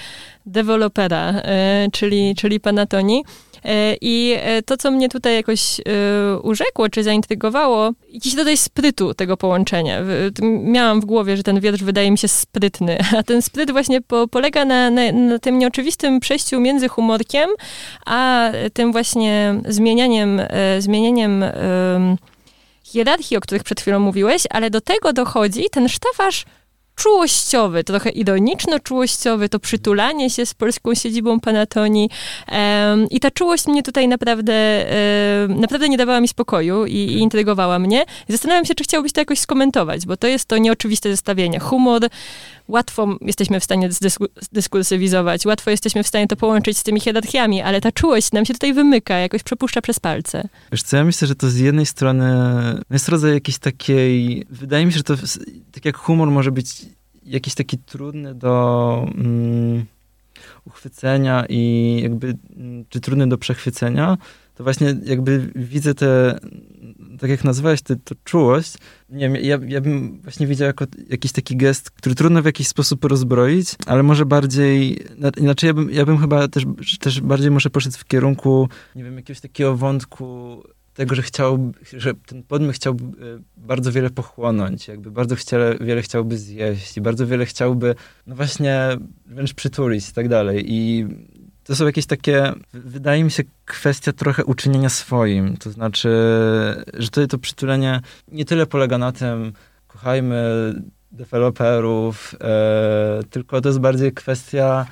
dewelopera, 0.46 1.30
e, 1.30 1.88
czyli, 1.92 2.36
czyli 2.36 2.60
Panatonii. 2.60 3.24
E, 3.66 3.96
I 4.02 4.36
e, 4.38 4.62
to, 4.62 4.78
co 4.78 4.92
mnie 4.92 5.10
tutaj 5.10 5.36
jakoś 5.36 5.82
urzekło, 6.44 6.90
czy 6.90 7.04
zaintrygowało, 7.04 7.92
jakiś 8.10 8.36
rodzaj 8.36 8.58
sprytu 8.58 9.14
tego 9.14 9.38
połączenia. 9.38 10.00
Miałam 10.64 11.02
w 11.02 11.06
głowie, 11.06 11.38
że 11.38 11.44
ten 11.44 11.60
wiersz 11.60 11.84
wydaje 11.84 12.12
mi 12.12 12.18
się 12.18 12.28
sprytny, 12.28 12.98
a 13.18 13.24
ten 13.24 13.42
spryt 13.42 13.72
właśnie 13.72 14.02
po, 14.02 14.28
polega 14.28 14.66
na, 14.66 14.90
na, 14.90 15.12
na, 15.12 15.40
tym 15.40 15.60
nieoczywistym 15.60 16.20
przejściu 16.20 16.60
między 16.60 16.88
humorkiem, 16.88 17.50
a 18.06 18.50
tym 18.74 18.92
właśnie 18.92 19.56
zmienianiem, 19.68 20.42
zmienianiem 20.80 21.46
hierarchii, 22.92 23.38
o 23.38 23.42
których 23.42 23.64
przed 23.64 23.82
chwilą 23.82 24.00
mówiłeś, 24.00 24.44
ale 24.50 24.70
do 24.70 24.82
tego 24.82 25.14
dochodzi 25.14 25.70
ten 25.72 25.90
sztafasz 25.90 26.46
czułościowy, 27.00 27.84
trochę 27.84 28.10
ironiczno-czułościowy, 28.10 29.50
to 29.50 29.60
przytulanie 29.60 30.30
się 30.30 30.46
z 30.46 30.54
polską 30.54 30.96
siedzibą 30.96 31.40
Panatonii 31.40 32.10
um, 32.52 33.10
i 33.10 33.20
ta 33.20 33.32
czułość 33.32 33.68
mnie 33.68 33.84
tutaj 33.84 34.08
naprawdę, 34.08 34.86
um, 35.48 35.60
naprawdę 35.60 35.90
nie 35.90 35.98
dawała 35.98 36.22
mi 36.22 36.28
spokoju 36.28 36.86
i, 36.86 36.96
i 36.96 37.18
intrygowała 37.20 37.80
mnie. 37.80 38.06
Zastanawiam 38.30 38.66
się, 38.66 38.76
czy 38.76 38.84
chciałbyś 38.84 39.14
to 39.14 39.22
jakoś 39.22 39.40
skomentować, 39.40 40.06
bo 40.06 40.18
to 40.18 40.28
jest 40.28 40.46
to 40.46 40.58
nieoczywiste 40.58 41.12
zestawienie. 41.12 41.60
Humor, 41.60 42.02
łatwo 42.70 43.18
jesteśmy 43.22 43.60
w 43.60 43.64
stanie 43.64 43.90
zdyskursywizować, 44.42 45.46
łatwo 45.46 45.72
jesteśmy 45.72 46.04
w 46.04 46.08
stanie 46.08 46.28
to 46.28 46.36
połączyć 46.36 46.78
z 46.78 46.84
tymi 46.84 47.00
hierarchiami, 47.00 47.62
ale 47.62 47.82
ta 47.82 47.92
czułość 47.92 48.32
nam 48.32 48.46
się 48.46 48.54
tutaj 48.54 48.74
wymyka, 48.74 49.18
jakoś 49.18 49.44
przepuszcza 49.44 49.82
przez 49.82 50.00
palce. 50.00 50.50
Wiesz 50.72 50.84
co, 50.84 50.98
ja 50.98 51.04
myślę, 51.04 51.28
że 51.28 51.36
to 51.36 51.50
z 51.50 51.56
jednej 51.56 51.86
strony 51.86 52.26
jest 52.90 53.10
rodzaj 53.10 53.34
jakiejś 53.34 53.58
takiej, 53.58 54.46
wydaje 54.50 54.86
mi 54.86 54.92
się, 54.92 54.98
że 54.98 55.04
to 55.04 55.16
tak 55.72 55.86
jak 55.86 55.98
humor 55.98 56.32
może 56.32 56.52
być 56.52 56.86
jakiś 57.26 57.56
taki 57.56 57.78
trudny 57.78 58.36
do 58.36 59.06
mm, 59.16 59.86
uchwycenia 60.68 61.46
i 61.50 62.00
jakby, 62.04 62.38
mm, 62.58 62.86
czy 62.90 63.00
trudny 63.00 63.30
do 63.30 63.38
przechwycenia, 63.38 64.18
to 64.56 64.64
właśnie 64.64 64.96
jakby 65.04 65.52
widzę 65.56 65.94
te 65.94 66.40
tak 67.20 67.30
jak 67.30 67.44
nazwałeś 67.44 67.82
to 67.82 67.96
czułość, 68.24 68.74
nie 69.10 69.30
wiem, 69.30 69.36
ja, 69.36 69.60
ja 69.68 69.82
bym 69.82 70.22
właśnie 70.22 70.48
widział 70.48 70.68
jako 70.68 70.86
jakiś 71.10 71.32
taki 71.32 71.58
gest, 71.58 71.92
który 71.92 72.16
trudno 72.16 72.42
w 72.42 72.46
jakiś 72.46 72.68
sposób 72.68 73.06
rozbroić, 73.06 73.76
ale 73.86 74.04
może 74.04 74.26
bardziej, 74.26 75.00
inaczej 75.38 75.68
ja 75.68 75.74
bym, 75.74 75.92
ja 75.92 76.06
bym 76.06 76.18
chyba 76.18 76.48
też, 76.48 76.66
też 77.00 77.22
bardziej 77.22 77.52
może 77.52 77.70
poszedł 77.70 77.98
w 77.98 78.06
kierunku, 78.06 78.70
nie 78.96 79.04
wiem, 79.04 79.16
jakiegoś 79.16 79.42
takiego 79.42 79.78
wątku 79.78 80.64
tego, 80.94 81.16
że 81.16 81.22
chciał, 81.22 81.72
że 81.94 82.14
ten 82.14 82.44
podmiot 82.44 82.76
chciał 82.76 82.96
bardzo 83.58 83.92
wiele 83.92 84.10
pochłonąć, 84.10 84.88
jakby 84.88 85.12
bardzo 85.12 85.36
chciele, 85.36 85.78
wiele 85.82 86.02
chciałby 86.02 86.38
zjeść 86.38 86.98
i 86.98 87.02
bardzo 87.02 87.28
wiele 87.28 87.46
chciałby, 87.46 87.96
no 88.28 88.36
właśnie, 88.36 88.88
wręcz 89.26 89.54
przytulić 89.54 90.10
i 90.10 90.14
tak 90.14 90.28
dalej. 90.28 90.66
I 90.68 91.08
to 91.70 91.76
są 91.76 91.86
jakieś 91.86 92.06
takie, 92.06 92.54
wydaje 92.74 93.24
mi 93.24 93.32
się, 93.32 93.44
kwestia 93.66 94.14
trochę 94.14 94.46
uczynienia 94.46 94.90
swoim. 94.90 95.58
To 95.58 95.72
znaczy, 95.72 96.10
że 96.94 97.08
tutaj 97.08 97.28
to 97.28 97.38
przytulenie 97.38 98.02
nie 98.28 98.46
tyle 98.46 98.66
polega 98.66 98.98
na 98.98 99.12
tym, 99.12 99.54
kochajmy 99.88 100.74
deweloperów, 101.12 102.36
e, 102.42 103.20
tylko 103.30 103.62
to 103.62 103.70
jest 103.70 103.80
bardziej 103.80 104.14
kwestia, 104.14 104.86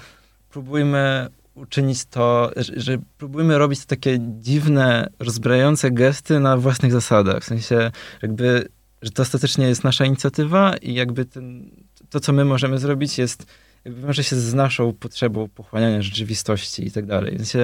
próbujmy 0.50 1.28
uczynić 1.56 2.06
to, 2.06 2.52
że, 2.56 2.74
że 2.76 2.98
próbujmy 3.18 3.58
robić 3.58 3.86
takie 3.86 4.20
dziwne, 4.20 5.10
rozbrajające 5.20 5.92
gesty 5.92 6.40
na 6.40 6.58
własnych 6.58 6.92
zasadach. 6.92 7.44
W 7.44 7.46
sensie, 7.46 7.92
jakby, 8.22 8.68
że 9.02 9.12
to 9.12 9.22
ostatecznie 9.22 9.68
jest 9.68 9.84
nasza 9.84 10.06
inicjatywa 10.06 10.78
i 10.78 10.94
jakby 10.94 11.26
ten, 11.26 11.72
to, 12.10 12.20
co 12.20 12.34
my 12.34 12.46
możemy 12.46 12.80
zrobić, 12.80 13.18
jest 13.18 13.46
wiąże 13.86 14.24
się 14.24 14.36
z 14.36 14.54
naszą 14.54 14.94
potrzebą 14.94 15.48
pochłaniania 15.48 16.02
rzeczywistości 16.02 16.88
i 16.88 16.92
tak 16.92 17.06
dalej. 17.06 17.32
Więc 17.32 17.56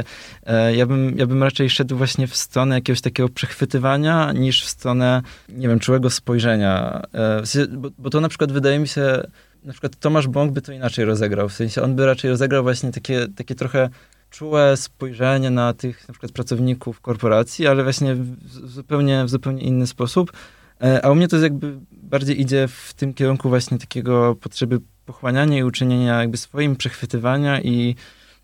e, 0.46 0.76
ja, 0.76 0.86
bym, 0.86 1.18
ja 1.18 1.28
bym 1.28 1.44
raczej 1.44 1.70
szedł 1.70 1.98
właśnie 1.98 2.28
w 2.28 2.36
stronę 2.36 2.76
jakiegoś 2.76 3.02
takiego 3.02 3.30
przechwytywania, 3.30 4.32
niż 4.32 4.66
w 4.66 4.70
stronę, 4.70 5.22
nie 5.50 5.68
wiem, 5.68 5.80
czułego 5.80 6.10
spojrzenia. 6.10 7.02
E, 7.14 7.42
bo, 7.70 7.90
bo 7.98 8.10
to 8.10 8.22
na 8.22 8.30
przykład 8.30 8.52
wydaje 8.52 8.80
mi 8.80 8.88
się, 8.88 9.24
na 9.64 9.72
przykład 9.72 9.96
Tomasz 10.00 10.28
Bąk 10.28 10.52
by 10.52 10.62
to 10.62 10.72
inaczej 10.72 11.06
rozegrał. 11.06 11.50
W 11.50 11.54
sensie 11.54 11.82
on 11.82 11.96
by 11.96 12.06
raczej 12.06 12.32
rozegrał 12.32 12.64
właśnie 12.64 12.92
takie, 12.92 13.28
takie 13.36 13.56
trochę 13.56 13.90
czułe 14.30 14.78
spojrzenie 14.78 15.50
na 15.50 15.74
tych 15.74 16.08
na 16.08 16.14
przykład 16.14 16.32
pracowników 16.32 17.02
korporacji, 17.02 17.68
ale 17.68 17.84
właśnie 17.84 18.16
w 18.16 18.36
zupełnie, 18.48 19.26
w 19.26 19.30
zupełnie 19.30 19.62
inny 19.62 19.88
sposób. 19.88 20.32
E, 20.84 21.06
a 21.06 21.12
u 21.12 21.16
mnie 21.16 21.28
to 21.28 21.38
jakby 21.38 21.80
bardziej 21.92 22.42
idzie 22.42 22.68
w 22.68 22.94
tym 22.94 23.14
kierunku 23.14 23.50
właśnie 23.50 23.78
takiego 23.78 24.36
potrzeby 24.36 24.80
pochłaniania 25.06 25.58
i 25.58 25.64
uczynienia 25.64 26.20
jakby 26.22 26.38
swoim 26.38 26.76
przechwytywania 26.76 27.62
i 27.62 27.96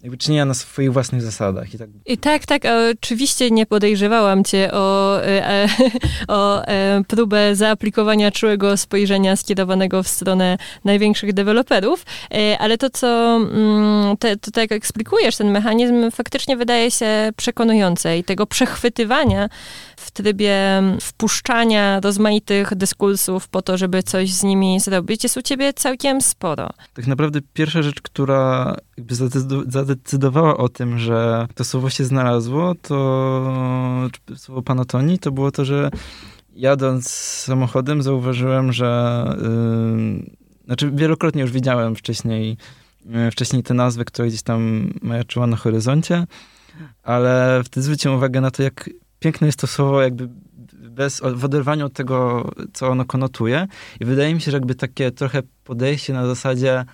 jakby 0.01 0.17
czynienia 0.17 0.45
na 0.45 0.53
swoich 0.53 0.93
własnych 0.93 1.21
zasadach. 1.21 1.73
I 1.73 1.77
tak, 1.77 1.89
I 2.05 2.17
tak, 2.17 2.45
tak 2.45 2.63
oczywiście 2.91 3.51
nie 3.51 3.65
podejrzewałam 3.65 4.43
cię 4.43 4.71
o, 4.71 5.17
e, 5.21 5.47
e 5.47 5.67
o 6.27 6.67
e, 6.67 7.01
próbę 7.07 7.55
zaaplikowania 7.55 8.31
czułego 8.31 8.77
spojrzenia 8.77 9.35
skierowanego 9.35 10.03
w 10.03 10.07
stronę 10.07 10.57
największych 10.85 11.33
deweloperów, 11.33 12.05
e, 12.33 12.57
ale 12.59 12.77
to, 12.77 12.89
co 12.89 13.35
mm, 13.35 14.17
te, 14.17 14.37
to, 14.37 14.51
tak 14.51 14.61
jak 14.61 14.71
eksplikujesz, 14.71 15.37
ten 15.37 15.51
mechanizm 15.51 16.11
faktycznie 16.11 16.57
wydaje 16.57 16.91
się 16.91 17.29
przekonujący 17.35 18.17
i 18.17 18.23
tego 18.23 18.45
przechwytywania 18.45 19.49
w 19.95 20.11
trybie 20.11 20.57
wpuszczania 21.01 21.99
rozmaitych 21.99 22.75
dyskursów 22.75 23.47
po 23.47 23.61
to, 23.61 23.77
żeby 23.77 24.03
coś 24.03 24.33
z 24.33 24.43
nimi 24.43 24.79
zrobić, 24.79 25.23
jest 25.23 25.37
u 25.37 25.41
ciebie 25.41 25.73
całkiem 25.73 26.21
sporo. 26.21 26.69
Tak 26.93 27.07
naprawdę 27.07 27.39
pierwsza 27.53 27.81
rzecz, 27.81 28.01
która 28.01 28.75
jakby 28.97 29.15
zadecydowała 29.89 30.57
o 30.57 30.69
tym, 30.69 30.99
że 30.99 31.47
to 31.55 31.63
słowo 31.63 31.89
się 31.89 32.05
znalazło, 32.05 32.75
to 32.81 34.09
słowo 34.35 34.61
panotonii, 34.61 35.19
to 35.19 35.31
było 35.31 35.51
to, 35.51 35.65
że 35.65 35.91
jadąc 36.53 37.09
samochodem 37.09 38.01
zauważyłem, 38.01 38.73
że 38.73 39.23
yy, 40.21 40.35
znaczy 40.65 40.91
wielokrotnie 40.91 41.41
już 41.41 41.51
widziałem 41.51 41.95
wcześniej, 41.95 42.57
yy, 43.05 43.31
wcześniej 43.31 43.63
te 43.63 43.73
nazwy, 43.73 44.05
które 44.05 44.27
gdzieś 44.27 44.41
tam 44.41 44.89
majaczyła 45.01 45.47
na 45.47 45.57
horyzoncie, 45.57 46.27
ale 47.03 47.61
wtedy 47.65 47.83
zwróciłem 47.83 48.17
uwagę 48.17 48.41
na 48.41 48.51
to, 48.51 48.63
jak 48.63 48.89
piękne 49.19 49.47
jest 49.47 49.59
to 49.59 49.67
słowo 49.67 50.01
jakby 50.01 50.29
bez, 50.89 51.21
w 51.35 51.45
oderwaniu 51.45 51.85
od 51.85 51.93
tego, 51.93 52.51
co 52.73 52.87
ono 52.87 53.05
konotuje. 53.05 53.67
I 53.99 54.05
wydaje 54.05 54.35
mi 54.35 54.41
się, 54.41 54.51
że 54.51 54.57
jakby 54.57 54.75
takie 54.75 55.11
trochę 55.11 55.43
podejście 55.63 56.13
na 56.13 56.25
zasadzie, 56.25 56.85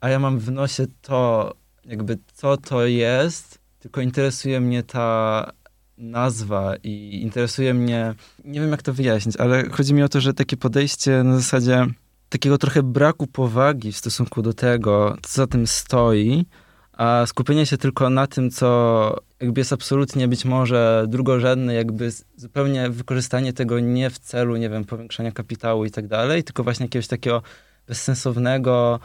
a 0.00 0.08
ja 0.08 0.18
mam 0.18 0.38
w 0.38 0.50
nosie 0.50 0.86
to, 1.02 1.52
jakby 1.86 2.18
co 2.34 2.56
to 2.56 2.86
jest, 2.86 3.58
tylko 3.78 4.00
interesuje 4.00 4.60
mnie 4.60 4.82
ta 4.82 5.52
nazwa 5.98 6.74
i 6.82 7.22
interesuje 7.22 7.74
mnie, 7.74 8.14
nie 8.44 8.60
wiem 8.60 8.70
jak 8.70 8.82
to 8.82 8.92
wyjaśnić, 8.92 9.36
ale 9.36 9.68
chodzi 9.70 9.94
mi 9.94 10.02
o 10.02 10.08
to, 10.08 10.20
że 10.20 10.34
takie 10.34 10.56
podejście 10.56 11.22
na 11.22 11.36
zasadzie 11.36 11.86
takiego 12.28 12.58
trochę 12.58 12.82
braku 12.82 13.26
powagi 13.26 13.92
w 13.92 13.96
stosunku 13.96 14.42
do 14.42 14.52
tego, 14.52 15.16
co 15.22 15.32
za 15.32 15.46
tym 15.46 15.66
stoi, 15.66 16.46
a 16.92 17.26
skupienie 17.26 17.66
się 17.66 17.78
tylko 17.78 18.10
na 18.10 18.26
tym, 18.26 18.50
co 18.50 19.16
jakby 19.40 19.60
jest 19.60 19.72
absolutnie 19.72 20.28
być 20.28 20.44
może 20.44 21.06
drugorzędne, 21.08 21.74
jakby 21.74 22.10
zupełnie 22.36 22.90
wykorzystanie 22.90 23.52
tego 23.52 23.80
nie 23.80 24.10
w 24.10 24.18
celu, 24.18 24.56
nie 24.56 24.70
wiem, 24.70 24.84
powiększania 24.84 25.32
kapitału 25.32 25.84
i 25.84 25.90
tak 25.90 26.06
dalej, 26.06 26.44
tylko 26.44 26.64
właśnie 26.64 26.84
jakiegoś 26.84 27.06
takiego 27.06 27.42
bezsensownego 27.86 29.00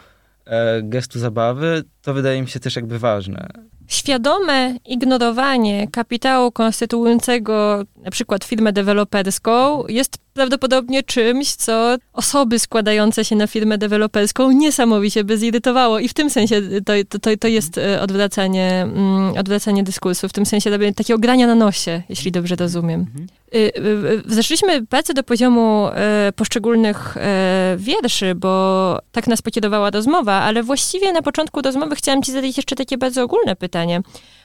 gestu 0.84 1.20
zabawy, 1.20 1.84
to 2.02 2.14
wydaje 2.14 2.42
mi 2.42 2.48
się 2.48 2.60
też 2.60 2.76
jakby 2.76 3.00
ważne. 3.00 3.48
Świadome 3.88 4.78
ignorowanie 4.86 5.88
kapitału 5.88 6.52
konstytuującego 6.52 7.84
na 7.98 8.12
przykład 8.12 8.44
firmę 8.44 8.74
deweloperską 8.74 9.88
jest 9.88 10.18
prawdopodobnie 10.34 11.04
czymś, 11.04 11.56
co 11.56 11.96
osoby 12.14 12.60
składające 12.60 13.26
się 13.26 13.36
na 13.36 13.48
firmę 13.48 13.78
deweloperską 13.78 14.52
niesamowicie 14.52 15.24
by 15.24 15.38
zirytowało. 15.38 16.00
I 16.00 16.08
w 16.08 16.14
tym 16.14 16.30
sensie 16.30 16.62
to, 16.86 17.20
to, 17.20 17.30
to 17.40 17.48
jest 17.48 17.78
e, 17.78 18.02
odwracanie, 18.02 18.82
mm, 18.82 19.38
odwracanie 19.38 19.84
dyskursu, 19.84 20.30
w 20.30 20.34
tym 20.34 20.46
sensie 20.46 20.94
takiego 20.96 21.20
grania 21.20 21.48
na 21.48 21.56
nosie, 21.56 22.02
jeśli 22.10 22.32
dobrze 22.32 22.56
rozumiem. 22.56 23.00
Mhm. 23.00 23.28
Y, 23.56 23.58
y, 23.58 24.30
y, 24.30 24.36
zeszliśmy 24.36 24.86
pracę 24.86 25.14
do 25.14 25.24
poziomu 25.24 25.88
e, 25.88 26.32
poszczególnych 26.36 27.18
e, 27.18 27.76
wierszy, 27.78 28.36
bo 28.36 29.00
tak 29.12 29.28
nas 29.28 29.42
pokierowała 29.42 29.90
rozmowa, 29.90 30.34
ale 30.34 30.64
właściwie 30.64 31.14
na 31.14 31.22
początku 31.22 31.62
rozmowy 31.62 31.96
chciałam 31.96 32.22
ci 32.22 32.32
zadać 32.32 32.58
jeszcze 32.58 32.76
takie 32.76 32.98
bardzo 32.98 33.24
ogólne 33.24 33.56
pytanie, 33.56 34.02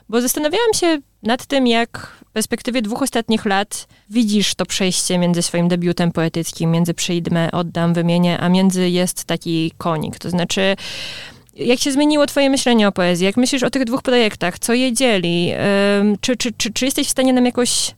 bo 0.09 0.21
zastanawiałam 0.21 0.75
się 0.75 0.99
nad 1.23 1.47
tym, 1.47 1.66
jak 1.66 2.15
perspektywie 2.37 2.83
dwóch 2.83 3.02
ostatnich 3.02 3.45
lat 3.45 3.88
widzisz 4.11 4.55
to 4.55 4.66
przejście 4.66 5.19
między 5.19 5.43
swoim 5.43 5.69
debiutem 5.69 6.12
poetyckim, 6.12 6.71
między 6.71 6.95
przyjdę, 6.95 7.49
oddam, 7.52 7.95
wymienię, 7.95 8.40
a 8.40 8.49
między 8.49 8.90
jest 8.90 9.25
taki 9.25 9.73
konik. 9.78 10.19
To 10.19 10.31
znaczy, 10.31 10.76
jak 11.55 11.78
się 11.78 11.93
zmieniło 11.93 12.26
twoje 12.26 12.50
myślenie 12.50 12.88
o 12.88 12.93
poezji? 12.93 13.26
Jak 13.26 13.37
myślisz 13.37 13.62
o 13.62 13.71
tych 13.71 13.85
dwóch 13.85 14.02
projektach? 14.02 14.59
Co 14.59 14.75
je 14.75 14.93
dzieli? 14.93 15.52
Czy, 16.21 16.37
czy, 16.37 16.52
czy, 16.52 16.73
czy 16.73 16.85
jesteś 16.85 17.07
w 17.07 17.11
stanie 17.11 17.33
nam 17.33 17.45
jakoś, 17.45 17.95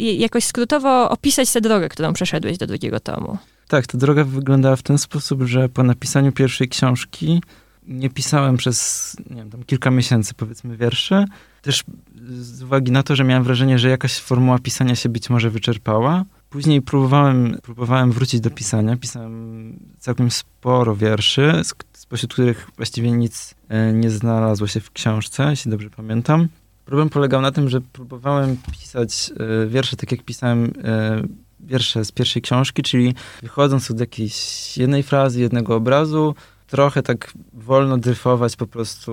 jakoś 0.00 0.44
skrótowo 0.44 1.10
opisać 1.10 1.52
tę 1.52 1.60
drogę, 1.60 1.88
którą 1.88 2.12
przeszedłeś 2.12 2.58
do 2.58 2.66
drugiego 2.66 3.00
tomu? 3.00 3.38
Tak, 3.68 3.86
ta 3.86 3.98
droga 3.98 4.24
wyglądała 4.24 4.76
w 4.76 4.82
ten 4.82 4.98
sposób, 4.98 5.42
że 5.42 5.68
po 5.68 5.82
napisaniu 5.82 6.32
pierwszej 6.32 6.68
książki 6.68 7.42
nie 7.86 8.10
pisałem 8.10 8.56
przez 8.56 9.16
nie 9.30 9.44
wiem, 9.44 9.64
kilka 9.66 9.90
miesięcy, 9.90 10.34
powiedzmy, 10.34 10.76
wiersze. 10.76 11.24
Też 11.62 11.84
z 12.28 12.62
uwagi 12.62 12.92
na 12.92 13.02
to, 13.02 13.16
że 13.16 13.24
miałem 13.24 13.44
wrażenie, 13.44 13.78
że 13.78 13.88
jakaś 13.88 14.18
formuła 14.18 14.58
pisania 14.58 14.94
się 14.94 15.08
być 15.08 15.30
może 15.30 15.50
wyczerpała. 15.50 16.24
Później 16.50 16.82
próbowałem, 16.82 17.58
próbowałem 17.62 18.12
wrócić 18.12 18.40
do 18.40 18.50
pisania. 18.50 18.96
Pisałem 18.96 19.72
całkiem 19.98 20.30
sporo 20.30 20.96
wierszy, 20.96 21.52
spośród 21.92 22.32
których 22.32 22.70
właściwie 22.76 23.12
nic 23.12 23.54
e, 23.68 23.92
nie 23.92 24.10
znalazło 24.10 24.66
się 24.66 24.80
w 24.80 24.90
książce, 24.90 25.46
jeśli 25.50 25.70
dobrze 25.70 25.90
pamiętam. 25.90 26.48
Problem 26.84 27.08
polegał 27.08 27.40
na 27.40 27.52
tym, 27.52 27.68
że 27.68 27.80
próbowałem 27.80 28.56
pisać 28.80 29.32
e, 29.64 29.66
wiersze 29.66 29.96
tak, 29.96 30.12
jak 30.12 30.22
pisałem 30.22 30.72
e, 30.84 31.22
wiersze 31.60 32.04
z 32.04 32.12
pierwszej 32.12 32.42
książki, 32.42 32.82
czyli 32.82 33.14
wychodząc 33.42 33.90
od 33.90 34.00
jakiejś 34.00 34.78
jednej 34.78 35.02
frazy, 35.02 35.40
jednego 35.40 35.76
obrazu, 35.76 36.34
trochę 36.66 37.02
tak 37.02 37.32
wolno 37.52 37.98
dryfować 37.98 38.56
po 38.56 38.66
prostu. 38.66 39.12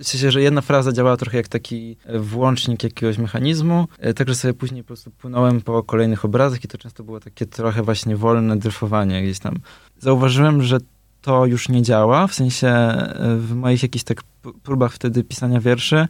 W 0.00 0.04
sensie, 0.04 0.30
że 0.30 0.42
jedna 0.42 0.60
fraza 0.60 0.92
działała 0.92 1.16
trochę 1.16 1.36
jak 1.36 1.48
taki 1.48 1.96
włącznik 2.18 2.82
jakiegoś 2.82 3.18
mechanizmu, 3.18 3.88
e, 3.98 4.14
także 4.14 4.34
sobie 4.34 4.54
później 4.54 4.82
po 4.82 4.86
prostu 4.86 5.10
płynąłem 5.10 5.60
po 5.60 5.82
kolejnych 5.82 6.24
obrazach 6.24 6.64
i 6.64 6.68
to 6.68 6.78
często 6.78 7.04
było 7.04 7.20
takie 7.20 7.46
trochę 7.46 7.82
właśnie 7.82 8.16
wolne 8.16 8.56
dryfowanie 8.56 9.22
gdzieś 9.22 9.38
tam. 9.38 9.56
Zauważyłem, 9.98 10.62
że 10.62 10.78
to 11.22 11.46
już 11.46 11.68
nie 11.68 11.82
działa, 11.82 12.26
w 12.26 12.34
sensie 12.34 12.68
e, 12.68 13.36
w 13.36 13.54
moich 13.54 13.82
jakichś 13.82 14.04
tak 14.04 14.22
próbach 14.62 14.92
wtedy 14.92 15.24
pisania 15.24 15.60
wierszy 15.60 16.06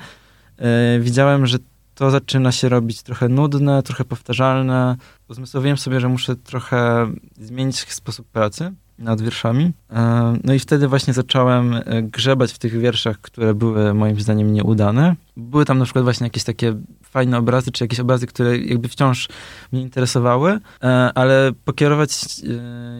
widziałem, 1.00 1.46
że 1.46 1.58
to 1.94 2.10
zaczyna 2.10 2.52
się 2.52 2.68
robić 2.68 3.02
trochę 3.02 3.28
nudne, 3.28 3.82
trochę 3.82 4.04
powtarzalne. 4.04 4.96
Uzmysłowiłem 5.28 5.78
sobie, 5.78 6.00
że 6.00 6.08
muszę 6.08 6.36
trochę 6.36 7.06
zmienić 7.38 7.92
sposób 7.92 8.26
pracy 8.26 8.72
nad 9.00 9.20
wierszami. 9.20 9.72
E, 9.90 10.36
no 10.44 10.54
i 10.54 10.58
wtedy 10.58 10.88
właśnie 10.88 11.14
zacząłem 11.14 11.74
e, 11.74 12.02
grzebać 12.02 12.52
w 12.52 12.58
tych 12.58 12.80
wierszach, 12.80 13.20
które 13.20 13.54
były 13.54 13.94
moim 13.94 14.20
zdaniem 14.20 14.52
nieudane. 14.52 15.16
Były 15.36 15.64
tam 15.64 15.78
na 15.78 15.84
przykład 15.84 16.04
właśnie 16.04 16.26
jakieś 16.26 16.44
takie 16.44 16.74
fajne 17.02 17.38
obrazy, 17.38 17.72
czy 17.72 17.84
jakieś 17.84 18.00
obrazy, 18.00 18.26
które 18.26 18.58
jakby 18.58 18.88
wciąż 18.88 19.28
mnie 19.72 19.82
interesowały, 19.82 20.58
e, 20.82 21.10
ale 21.14 21.52
pokierować 21.64 22.38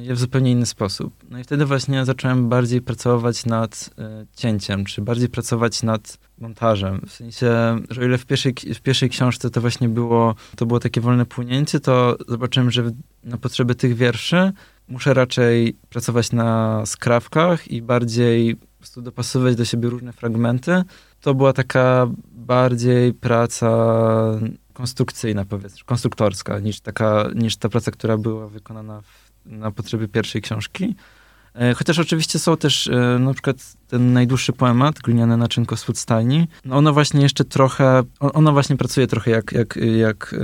je 0.00 0.14
w 0.14 0.18
zupełnie 0.18 0.50
inny 0.50 0.66
sposób. 0.66 1.14
No 1.30 1.38
i 1.38 1.44
wtedy 1.44 1.66
właśnie 1.66 2.04
zacząłem 2.04 2.48
bardziej 2.48 2.80
pracować 2.80 3.46
nad 3.46 3.90
cięciem, 4.36 4.84
czy 4.84 5.02
bardziej 5.02 5.28
pracować 5.28 5.82
nad 5.82 6.18
montażem. 6.38 7.00
W 7.06 7.12
sensie, 7.12 7.46
że 7.90 8.00
o 8.00 8.04
ile 8.04 8.18
w 8.18 8.26
pierwszej, 8.26 8.54
w 8.74 8.80
pierwszej 8.80 9.10
książce 9.10 9.50
to 9.50 9.60
właśnie 9.60 9.88
było, 9.88 10.34
to 10.56 10.66
było 10.66 10.80
takie 10.80 11.00
wolne 11.00 11.26
płynięcie, 11.26 11.80
to 11.80 12.16
zobaczyłem, 12.28 12.70
że 12.70 12.90
na 13.24 13.36
potrzeby 13.36 13.74
tych 13.74 13.96
wierszy 13.96 14.52
muszę 14.90 15.14
raczej 15.14 15.76
pracować 15.88 16.32
na 16.32 16.82
skrawkach 16.86 17.68
i 17.68 17.82
bardziej 17.82 18.56
po 18.56 18.66
prostu 18.78 19.02
dopasowywać 19.02 19.56
do 19.56 19.64
siebie 19.64 19.88
różne 19.88 20.12
fragmenty. 20.12 20.82
To 21.20 21.34
była 21.34 21.52
taka 21.52 22.06
bardziej 22.32 23.14
praca 23.14 23.70
konstrukcyjna, 24.72 25.44
powiedzmy, 25.44 25.84
konstruktorska, 25.84 26.58
niż, 26.58 26.80
taka, 26.80 27.28
niż 27.34 27.56
ta 27.56 27.68
praca, 27.68 27.90
która 27.90 28.16
była 28.16 28.48
wykonana 28.48 29.00
w, 29.00 29.30
na 29.46 29.70
potrzeby 29.70 30.08
pierwszej 30.08 30.42
książki. 30.42 30.94
E, 31.54 31.74
chociaż 31.74 31.98
oczywiście 31.98 32.38
są 32.38 32.56
też 32.56 32.88
e, 32.88 33.18
na 33.18 33.32
przykład 33.32 33.56
ten 33.88 34.12
najdłuższy 34.12 34.52
poemat, 34.52 34.98
Gliniane 34.98 35.36
naczynko 35.36 35.76
z 35.76 35.98
stajni. 35.98 36.48
No 36.64 36.76
ono 36.76 36.92
właśnie 36.92 37.20
jeszcze 37.22 37.44
trochę, 37.44 38.02
ono 38.20 38.52
właśnie 38.52 38.76
pracuje 38.76 39.06
trochę 39.06 39.30
jak, 39.30 39.52
jak, 39.52 39.78
jak 39.96 40.34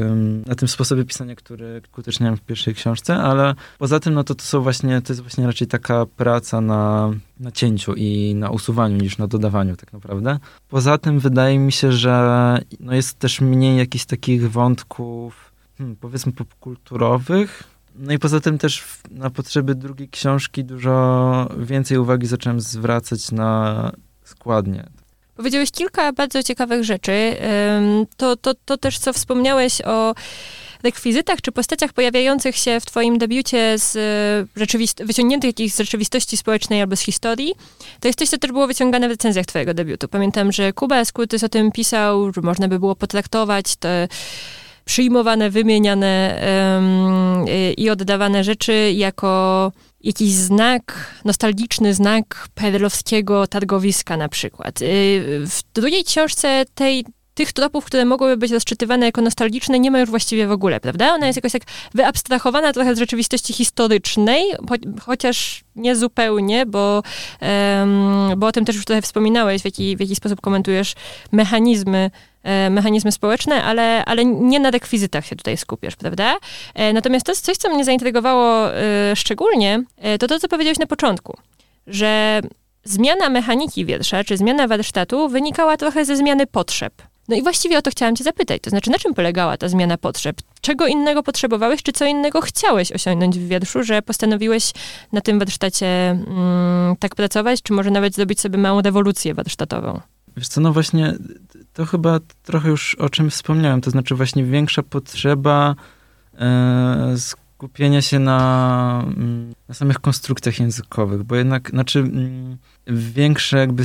na 0.47 0.55
tym 0.55 0.69
sposobie 0.69 1.05
pisania, 1.05 1.35
który 1.35 1.83
uskuteczniałem 1.85 2.37
w 2.37 2.41
pierwszej 2.41 2.75
książce, 2.75 3.17
ale 3.17 3.55
poza 3.79 4.01
tym 4.01 4.15
no 4.15 4.25
to, 4.25 4.35
to 4.35 4.45
są 4.45 4.61
właśnie, 4.61 5.03
to 5.03 5.13
jest 5.13 5.23
właśnie 5.23 5.47
raczej 5.47 5.67
taka 5.67 6.07
praca 6.07 6.61
na, 6.61 7.11
na 7.41 7.51
cięciu 7.51 7.95
i 7.95 8.35
na 8.35 8.51
usuwaniu 8.51 8.97
niż 8.97 9.19
na 9.19 9.27
dodawaniu 9.27 9.77
tak 9.77 9.93
naprawdę. 9.93 10.39
Poza 10.69 10.99
tym 10.99 11.21
wydaje 11.21 11.59
mi 11.59 11.73
się, 11.73 11.93
że 11.93 12.59
no 12.81 12.95
jest 12.95 13.19
też 13.19 13.41
mniej 13.41 13.79
jakichś 13.79 14.05
takich 14.05 14.51
wątków 14.51 15.53
hmm, 15.79 15.97
powiedzmy 15.97 16.33
popkulturowych, 16.33 17.76
no 17.99 18.13
i 18.13 18.19
poza 18.19 18.41
tym 18.41 18.59
też 18.59 18.85
na 19.11 19.31
potrzeby 19.31 19.75
drugiej 19.75 20.09
książki 20.09 20.65
dużo 20.65 21.49
więcej 21.59 21.99
uwagi 21.99 22.27
zacząłem 22.27 22.61
zwracać 22.61 23.33
na 23.33 23.93
składnie. 24.25 24.87
Powiedziałeś 25.37 25.71
kilka 25.71 26.13
bardzo 26.13 26.43
ciekawych 26.43 26.85
rzeczy. 26.85 27.37
To, 28.17 28.37
to, 28.37 28.55
to 28.65 28.77
też, 28.77 28.99
co 28.99 29.13
wspomniałeś 29.13 29.83
o 29.83 30.15
rekwizytach 30.83 31.41
czy 31.41 31.53
postaciach 31.53 31.93
pojawiających 31.93 32.57
się 32.57 32.81
w 32.81 32.87
twoim 32.87 33.19
debiucie 33.19 33.79
z 33.79 33.93
rzeczywist- 34.57 35.05
wyciągniętych 35.05 35.49
jakichś 35.49 35.75
z 35.75 35.79
rzeczywistości 35.79 36.37
społecznej 36.37 36.81
albo 36.81 36.97
z 36.97 37.01
historii, 37.01 37.55
to 38.01 38.09
jest 38.09 38.19
coś, 38.19 38.29
co 38.29 38.39
też 38.39 38.53
było 38.53 38.67
wyciągane 38.67 39.09
w 39.09 39.11
recenzjach 39.11 39.47
twojego 39.47 39.75
debiutu. 39.75 40.09
Pamiętam, 40.09 40.53
że 40.53 40.73
Kuba 40.73 41.05
Skutys 41.05 41.45
o 41.45 41.49
tym 41.49 41.73
pisał, 41.73 42.33
że 42.33 42.41
można 42.41 42.69
by 42.69 42.79
było 42.79 42.97
potraktować 42.97 43.77
te 43.77 44.09
przyjmowane, 44.87 45.51
wymieniane 45.51 46.41
i 47.77 47.91
oddawane 47.91 48.45
rzeczy 48.45 48.93
jako 48.93 49.73
jakiś 50.01 50.33
znak, 50.33 51.15
nostalgiczny 51.25 51.95
znak 51.95 52.49
perlowskiego 52.55 53.47
targowiska 53.47 54.17
na 54.17 54.29
przykład. 54.29 54.83
Y, 54.83 54.87
w 55.47 55.63
drugiej 55.75 56.05
książce 56.05 56.65
tej 56.75 57.05
tych 57.35 57.53
tropów, 57.53 57.85
które 57.85 58.05
mogłyby 58.05 58.37
być 58.37 58.53
rozczytywane 58.53 59.07
jako 59.07 59.21
nostalgiczne, 59.21 59.79
nie 59.79 59.91
ma 59.91 60.01
już 60.01 60.11
właściwie 60.11 60.47
w 60.47 60.51
ogóle, 60.51 60.81
prawda? 60.81 61.15
Ona 61.15 61.27
jest 61.27 61.37
jakoś 61.37 61.53
tak 61.53 61.63
wyabstrahowana 61.95 62.73
trochę 62.73 62.95
z 62.95 62.99
rzeczywistości 62.99 63.53
historycznej, 63.53 64.45
chociaż 65.01 65.65
nie 65.77 65.97
zupełnie, 65.97 66.67
bo, 66.67 67.03
um, 67.41 68.33
bo 68.37 68.47
o 68.47 68.53
tym 68.53 68.65
też 68.65 68.77
już 68.77 68.85
trochę 68.85 69.03
wspominałeś, 69.03 69.63
w 69.63 69.65
jaki, 69.65 69.97
w 69.97 70.01
jaki 70.01 70.17
sposób 70.17 70.41
komentujesz 70.41 70.95
mechanizmy 71.33 72.11
mechanizmy 72.71 73.13
społeczne, 73.13 73.65
ale, 73.65 74.05
ale 74.05 74.25
nie 74.25 74.61
na 74.61 74.71
rekwizytach 74.71 75.27
się 75.27 75.37
tutaj 75.37 75.57
skupiasz, 75.57 75.97
prawda? 75.97 76.37
E, 76.75 76.93
natomiast 76.93 77.27
to 77.27 77.33
jest 77.33 77.45
coś, 77.45 77.57
co 77.57 77.69
mnie 77.69 77.85
zaintrygowało 77.85 78.75
e, 78.75 79.17
szczególnie, 79.17 79.83
to 80.21 80.27
to, 80.27 80.41
co 80.41 80.49
powiedziałeś 80.49 80.79
na 80.79 80.87
początku, 80.87 81.37
że 81.87 82.41
zmiana 82.85 83.29
mechaniki 83.29 83.85
wiersza, 83.85 84.25
czy 84.25 84.37
zmiana 84.37 84.69
warsztatu 84.69 85.29
wynikała 85.29 85.77
trochę 85.77 86.05
ze 86.05 86.17
zmiany 86.17 86.47
potrzeb. 86.47 86.93
No 87.29 87.37
i 87.37 87.43
właściwie 87.43 87.79
o 87.79 87.83
to 87.83 87.91
chciałam 87.91 88.17
cię 88.17 88.25
zapytać, 88.25 88.63
to 88.63 88.71
znaczy 88.71 88.91
na 88.91 88.99
czym 88.99 89.15
polegała 89.15 89.57
ta 89.57 89.69
zmiana 89.69 89.99
potrzeb? 89.99 90.37
Czego 90.61 90.87
innego 90.87 91.23
potrzebowałeś, 91.23 91.83
czy 91.83 91.93
co 91.93 92.05
innego 92.05 92.41
chciałeś 92.41 92.93
osiągnąć 92.93 93.39
w 93.39 93.49
wierszu, 93.49 93.83
że 93.83 94.03
postanowiłeś 94.03 94.73
na 95.13 95.21
tym 95.21 95.39
warsztacie 95.39 95.87
mm, 95.87 96.97
tak 96.99 97.15
pracować, 97.15 97.63
czy 97.63 97.73
może 97.73 97.91
nawet 97.91 98.15
zrobić 98.15 98.41
sobie 98.41 98.59
małą 98.59 98.83
rewolucję 98.83 99.35
warsztatową? 99.35 100.01
Wiesz 100.37 100.49
co, 100.49 100.61
no 100.61 100.73
właśnie 100.73 101.15
to 101.77 101.87
chyba 101.87 102.21
trochę 102.43 102.69
już 102.69 102.95
o 102.95 103.09
czym 103.09 103.31
wspomniałem, 103.31 103.81
to 103.81 103.91
znaczy 103.91 104.15
właśnie 104.15 104.45
większa 104.45 104.83
potrzeba 104.83 105.75
e, 106.39 107.15
skupienia 107.19 108.03
się 108.03 108.19
na, 108.19 109.03
mm, 109.07 109.55
na 109.69 109.75
samych 109.75 109.99
konstrukcjach 109.99 110.61
językowych, 110.61 111.23
bo 111.23 111.37
jednak, 111.37 111.71
znaczy 111.71 111.99
mm, 111.99 112.57
większe 112.87 113.59
jakby, 113.59 113.83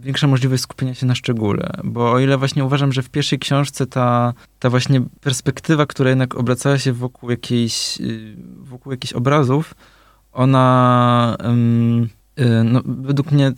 większa 0.00 0.26
możliwość 0.26 0.62
skupienia 0.62 0.94
się 0.94 1.06
na 1.06 1.14
szczególe, 1.14 1.70
bo 1.84 2.12
o 2.12 2.18
ile 2.18 2.38
właśnie 2.38 2.64
uważam, 2.64 2.92
że 2.92 3.02
w 3.02 3.10
pierwszej 3.10 3.38
książce 3.38 3.86
ta, 3.86 4.34
ta 4.58 4.70
właśnie 4.70 5.00
perspektywa, 5.20 5.86
która 5.86 6.10
jednak 6.10 6.34
obracała 6.34 6.78
się 6.78 6.92
wokół 6.92 7.30
jakiejś, 7.30 8.00
y, 8.00 8.36
wokół 8.58 8.92
jakichś 8.92 9.12
obrazów, 9.12 9.74
ona 10.32 11.36
y, 12.40 12.64
no, 12.64 12.80
według 12.84 13.32
mnie 13.32 13.52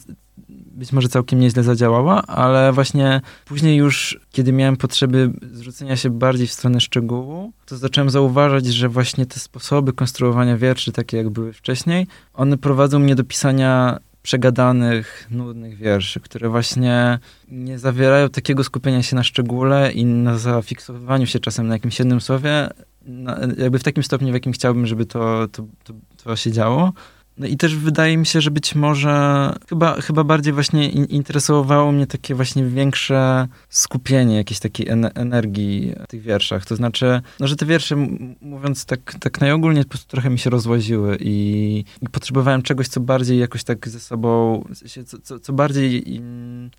być 0.82 0.92
może 0.92 1.08
całkiem 1.08 1.40
nieźle 1.40 1.62
zadziałała, 1.62 2.22
ale 2.22 2.72
właśnie 2.72 3.20
później 3.44 3.76
już, 3.76 4.20
kiedy 4.32 4.52
miałem 4.52 4.76
potrzeby 4.76 5.30
zwrócenia 5.52 5.96
się 5.96 6.10
bardziej 6.10 6.46
w 6.46 6.52
stronę 6.52 6.80
szczegółu, 6.80 7.52
to 7.66 7.76
zacząłem 7.76 8.10
zauważać, 8.10 8.66
że 8.66 8.88
właśnie 8.88 9.26
te 9.26 9.40
sposoby 9.40 9.92
konstruowania 9.92 10.56
wierszy, 10.56 10.92
takie 10.92 11.16
jak 11.16 11.30
były 11.30 11.52
wcześniej, 11.52 12.06
one 12.34 12.58
prowadzą 12.58 12.98
mnie 12.98 13.14
do 13.14 13.24
pisania 13.24 13.98
przegadanych, 14.22 15.26
nudnych 15.30 15.76
wierszy, 15.76 16.20
które 16.20 16.48
właśnie 16.48 17.18
nie 17.48 17.78
zawierają 17.78 18.28
takiego 18.28 18.64
skupienia 18.64 19.02
się 19.02 19.16
na 19.16 19.22
szczególe 19.22 19.92
i 19.92 20.04
na 20.04 20.38
zafiksowaniu 20.38 21.26
się 21.26 21.40
czasem 21.40 21.66
na 21.66 21.74
jakimś 21.74 21.98
jednym 21.98 22.20
słowie, 22.20 22.68
na, 23.02 23.38
jakby 23.58 23.78
w 23.78 23.82
takim 23.82 24.02
stopniu, 24.02 24.30
w 24.30 24.34
jakim 24.34 24.52
chciałbym, 24.52 24.86
żeby 24.86 25.06
to, 25.06 25.48
to, 25.48 25.64
to, 25.84 25.94
to 26.24 26.36
się 26.36 26.52
działo. 26.52 26.92
No 27.38 27.46
i 27.46 27.56
też 27.56 27.76
wydaje 27.76 28.16
mi 28.16 28.26
się, 28.26 28.40
że 28.40 28.50
być 28.50 28.74
może 28.74 29.52
chyba, 29.68 30.00
chyba 30.00 30.24
bardziej 30.24 30.52
właśnie 30.52 30.88
interesowało 30.88 31.92
mnie 31.92 32.06
takie 32.06 32.34
właśnie 32.34 32.64
większe 32.64 33.48
skupienie 33.68 34.36
jakiejś 34.36 34.60
takiej 34.60 34.88
energii 35.14 35.94
w 36.04 36.06
tych 36.06 36.22
wierszach. 36.22 36.66
To 36.66 36.76
znaczy, 36.76 37.20
no, 37.40 37.46
że 37.46 37.56
te 37.56 37.66
wiersze, 37.66 37.96
mówiąc 38.40 38.84
tak, 38.84 39.14
tak 39.20 39.40
najogólniej, 39.40 39.84
po 39.84 39.90
prostu 39.90 40.10
trochę 40.10 40.30
mi 40.30 40.38
się 40.38 40.50
rozłaziły 40.50 41.16
i, 41.20 41.84
i 42.02 42.08
potrzebowałem 42.08 42.62
czegoś, 42.62 42.88
co 42.88 43.00
bardziej 43.00 43.38
jakoś 43.38 43.64
tak 43.64 43.88
ze 43.88 44.00
sobą, 44.00 44.64
co, 45.06 45.18
co, 45.18 45.40
co 45.40 45.52
bardziej, 45.52 46.20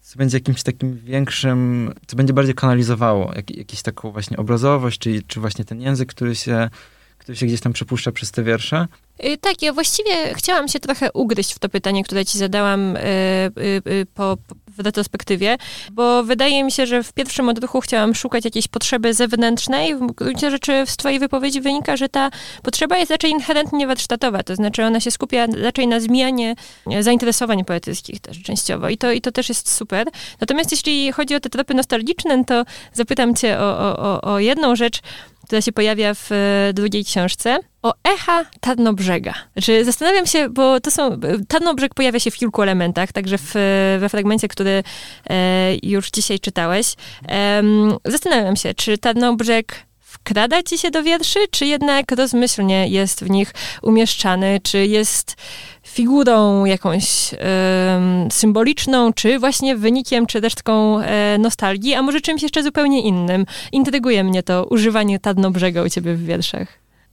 co 0.02 0.18
będzie 0.18 0.38
jakimś 0.38 0.64
takim 0.64 0.96
większym, 0.98 1.92
co 2.08 2.16
będzie 2.16 2.34
bardziej 2.34 2.56
kanalizowało 2.56 3.34
jak, 3.36 3.58
jakąś 3.58 3.82
taką 3.82 4.12
właśnie 4.12 4.38
obrazowość, 4.38 5.00
czy, 5.00 5.22
czy 5.28 5.40
właśnie 5.40 5.66
ten 5.66 5.82
język, 5.82 6.10
który 6.10 6.36
się 6.36 6.70
który 7.24 7.36
się 7.36 7.46
gdzieś 7.46 7.62
tam 7.62 7.74
przepuszcza 7.74 8.12
przez 8.12 8.32
te 8.32 8.44
wiersze. 8.44 8.88
Y, 9.26 9.38
tak, 9.38 9.62
ja 9.62 9.74
właściwie 9.74 10.34
chciałam 10.34 10.68
się 10.68 10.80
trochę 10.80 11.12
ugryźć 11.12 11.54
w 11.54 11.60
to 11.60 11.70
pytanie, 11.70 12.04
które 12.04 12.26
ci 12.26 12.38
zadałam 12.38 12.96
y, 12.96 13.00
y, 13.88 14.06
po, 14.14 14.38
w 14.78 14.80
retrospektywie, 14.80 15.58
bo 15.92 16.24
wydaje 16.24 16.64
mi 16.64 16.72
się, 16.72 16.88
że 16.88 17.04
w 17.04 17.14
pierwszym 17.14 17.50
odruchu 17.50 17.82
chciałam 17.82 18.16
szukać 18.16 18.46
jakiejś 18.46 18.68
potrzeby 18.68 19.14
zewnętrznej. 19.14 19.96
W 19.96 20.12
gruncie 20.12 20.52
rzeczy 20.52 20.84
z 20.86 20.98
twojej 20.98 21.20
wypowiedzi 21.20 21.62
wynika, 21.62 21.98
że 21.98 22.10
ta 22.10 22.30
potrzeba 22.64 22.98
jest 22.98 23.12
raczej 23.12 23.32
inherentnie 23.32 23.88
warsztatowa, 23.88 24.44
to 24.44 24.56
znaczy 24.56 24.84
ona 24.84 25.00
się 25.00 25.12
skupia 25.12 25.46
raczej 25.46 25.88
na 25.88 26.00
zmianie 26.00 26.56
zainteresowań 27.00 27.66
poetyckich 27.66 28.20
też 28.20 28.42
częściowo 28.42 28.90
i 28.90 28.98
to, 28.98 29.12
i 29.12 29.22
to 29.22 29.32
też 29.32 29.50
jest 29.50 29.72
super. 29.72 30.08
Natomiast 30.42 30.72
jeśli 30.72 31.12
chodzi 31.12 31.36
o 31.36 31.40
te 31.40 31.50
tropy 31.50 31.74
nostalgiczne, 31.74 32.46
to 32.46 32.66
zapytam 32.94 33.36
cię 33.36 33.60
o, 33.60 33.98
o, 33.98 34.22
o 34.22 34.40
jedną 34.40 34.76
rzecz, 34.76 35.00
która 35.54 35.62
się 35.62 35.72
pojawia 35.72 36.14
w 36.14 36.32
e, 36.32 36.74
drugiej 36.74 37.06
książce, 37.06 37.60
o 37.82 37.94
echa 38.04 38.46
Tarnobrzega. 38.60 39.34
Znaczy, 39.54 39.86
zastanawiam 39.86 40.26
się, 40.26 40.50
bo 40.50 40.80
to 40.80 40.92
są, 40.92 41.20
Tarnobrzeg 41.48 41.94
pojawia 41.94 42.20
się 42.20 42.32
w 42.32 42.36
kilku 42.36 42.62
elementach, 42.62 43.12
także 43.12 43.38
w, 43.38 43.54
we 44.00 44.10
fragmencie, 44.10 44.48
który 44.48 44.84
e, 45.30 45.76
już 45.84 46.12
dzisiaj 46.12 46.40
czytałeś. 46.40 46.94
E, 47.30 47.64
zastanawiam 48.06 48.56
się, 48.56 48.74
czy 48.74 48.98
Tarnobrzeg 48.98 49.86
wkrada 50.00 50.64
ci 50.64 50.78
się 50.78 50.92
do 50.92 51.04
wierszy, 51.04 51.40
czy 51.52 51.66
jednak 51.66 52.12
rozmyślnie 52.12 52.88
jest 52.88 53.24
w 53.24 53.30
nich 53.30 53.54
umieszczany, 53.82 54.60
czy 54.64 54.86
jest 54.86 55.36
figurą 55.94 56.66
jakąś 56.66 57.36
symboliczną, 58.32 59.14
czy 59.14 59.40
właśnie 59.40 59.76
wynikiem, 59.76 60.26
czy 60.26 60.40
resztką 60.40 61.00
e, 61.00 61.38
nostalgii, 61.38 61.94
a 61.94 62.02
może 62.02 62.22
czymś 62.22 62.44
jeszcze 62.44 62.64
zupełnie 62.64 63.02
innym. 63.02 63.46
Intryguje 63.72 64.24
mnie 64.24 64.44
to 64.44 64.66
używanie 64.66 65.20
Tadnobrzega 65.20 65.84
u 65.84 65.90
ciebie 65.90 66.16
w 66.16 66.26
wierszach. 66.26 66.68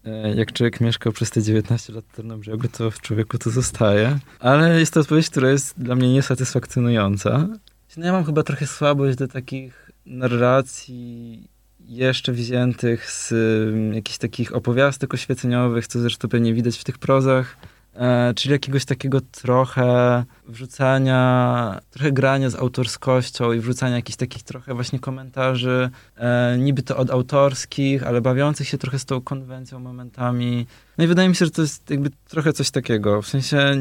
e, 0.04 0.34
jak 0.34 0.52
człowiek 0.52 0.80
mieszkał 0.80 1.12
przez 1.12 1.30
te 1.30 1.42
19 1.42 1.92
lat 1.92 2.04
w 2.12 2.16
Tarnobrzegu, 2.16 2.68
to 2.68 2.90
w 2.90 3.00
człowieku 3.00 3.38
to 3.38 3.50
zostaje. 3.50 4.18
Ale 4.40 4.80
jest 4.80 4.94
to 4.94 5.00
odpowiedź, 5.00 5.30
która 5.30 5.50
jest 5.50 5.80
dla 5.82 5.94
mnie 5.94 6.12
niesatysfakcjonująca. 6.12 7.48
No 7.96 8.06
ja 8.06 8.12
mam 8.12 8.24
chyba 8.24 8.42
trochę 8.42 8.66
słabość 8.66 9.18
do 9.18 9.28
takich 9.28 9.90
narracji 10.06 11.48
jeszcze 11.88 12.32
wziętych 12.32 13.10
z 13.10 13.34
jakichś 13.94 14.18
takich 14.18 14.54
opowiastek 14.54 15.14
oświeceniowych, 15.14 15.86
co 15.86 16.00
zresztą 16.00 16.28
pewnie 16.28 16.54
widać 16.54 16.78
w 16.78 16.84
tych 16.84 16.98
prozach, 16.98 17.56
czyli 18.34 18.52
jakiegoś 18.52 18.84
takiego 18.84 19.20
trochę 19.20 20.24
wrzucania, 20.48 21.80
trochę 21.90 22.12
grania 22.12 22.50
z 22.50 22.54
autorskością 22.54 23.52
i 23.52 23.60
wrzucania 23.60 23.96
jakichś 23.96 24.16
takich 24.16 24.42
trochę 24.42 24.74
właśnie 24.74 24.98
komentarzy, 24.98 25.90
e, 26.16 26.56
niby 26.58 26.82
to 26.82 26.96
od 26.96 27.10
autorskich, 27.10 28.02
ale 28.06 28.20
bawiących 28.20 28.68
się 28.68 28.78
trochę 28.78 28.98
z 28.98 29.04
tą 29.04 29.20
konwencją 29.20 29.80
momentami. 29.80 30.66
No 30.98 31.04
i 31.04 31.06
wydaje 31.06 31.28
mi 31.28 31.34
się, 31.34 31.44
że 31.44 31.50
to 31.50 31.62
jest 31.62 31.90
jakby 31.90 32.10
trochę 32.28 32.52
coś 32.52 32.70
takiego. 32.70 33.22
W 33.22 33.26
sensie 33.26 33.76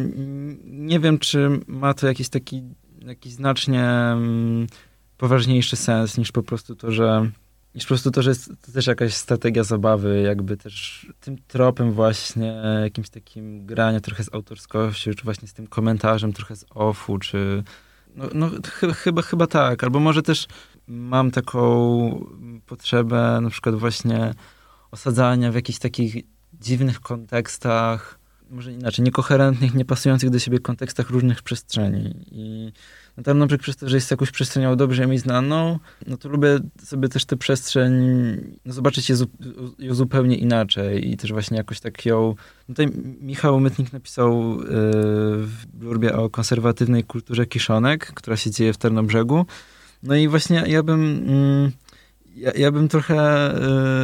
nie 0.66 1.00
wiem, 1.00 1.20
czy 1.20 1.50
ma 1.68 1.94
to 1.94 2.08
jakiś 2.08 2.30
taki, 2.30 2.64
jakiś 3.06 3.34
znacznie 3.34 3.84
mm, 3.84 4.68
poważniejszy 5.18 5.76
sens 5.76 6.18
niż 6.18 6.32
po 6.32 6.44
prostu 6.44 6.76
to, 6.76 6.92
że 6.92 7.32
niż 7.76 7.84
po 7.84 7.88
prostu 7.88 8.12
to, 8.12 8.22
że 8.22 8.30
jest 8.30 8.52
to 8.62 8.72
też 8.72 8.88
jakaś 8.88 9.14
strategia 9.14 9.64
zabawy, 9.64 10.22
jakby 10.22 10.58
też 10.58 11.08
tym 11.20 11.38
tropem 11.48 11.92
właśnie, 11.92 12.62
jakimś 12.84 13.10
takim 13.10 13.66
grania 13.66 14.00
trochę 14.00 14.24
z 14.24 14.34
autorskością, 14.34 15.12
czy 15.14 15.24
właśnie 15.24 15.48
z 15.48 15.54
tym 15.54 15.68
komentarzem 15.68 16.34
trochę 16.34 16.56
z 16.56 16.66
offu, 16.70 17.18
czy 17.18 17.64
no, 18.16 18.30
no 18.34 18.50
ch 18.50 18.82
chyba, 18.96 19.22
chyba 19.22 19.48
tak, 19.48 19.84
albo 19.84 20.00
może 20.00 20.22
też 20.22 20.48
mam 20.88 21.32
taką 21.32 22.26
potrzebę 22.66 23.40
na 23.42 23.50
przykład 23.50 23.76
właśnie 23.76 24.34
osadzania 24.92 25.52
w 25.52 25.56
jakichś 25.56 25.80
takich 25.80 26.16
dziwnych 26.54 27.00
kontekstach, 27.00 28.19
może 28.50 28.74
inaczej, 28.74 29.06
niekoherentnych, 29.06 29.74
niepasujących 29.74 30.30
do 30.30 30.40
siebie 30.40 30.60
kontekstach 30.60 31.10
różnych 31.10 31.42
przestrzeni 31.42 32.16
i 32.32 32.72
na 33.18 33.48
przykład 33.48 33.62
przez 33.62 33.78
to, 33.78 33.90
że 33.90 33.98
jest 33.98 34.12
jakąś 34.12 34.32
przestrzenią 34.32 34.76
dobrze 34.76 35.08
mi 35.08 35.18
znaną, 35.18 35.80
no 36.08 36.18
to 36.18 36.30
lubię 36.30 36.60
sobie 36.84 37.10
też 37.10 37.26
tę 37.26 37.38
przestrzeń 37.38 37.94
no 38.66 38.74
zobaczyć 38.74 39.10
ją 39.80 39.96
zupełnie 39.96 40.38
inaczej 40.38 41.12
i 41.12 41.18
też 41.18 41.32
właśnie 41.32 41.58
jakoś 41.58 41.80
tak 41.80 42.06
ją... 42.06 42.36
No 42.70 42.76
tutaj 42.76 42.88
Michał 43.22 43.60
Mytnik 43.60 43.94
napisał 43.94 44.60
yy, 44.60 44.66
w 45.46 45.66
blurbie 45.74 46.16
o 46.16 46.30
konserwatywnej 46.30 47.04
kulturze 47.04 47.46
kiszonek, 47.46 48.06
która 48.06 48.38
się 48.38 48.52
dzieje 48.52 48.74
w 48.74 48.78
Tarnobrzegu. 48.78 49.46
No 50.04 50.16
i 50.16 50.28
właśnie 50.28 50.64
ja 50.68 50.84
bym... 50.84 51.28
Yy, 51.64 51.89
ja, 52.40 52.52
ja 52.56 52.72
bym 52.72 52.88
trochę, 52.88 53.16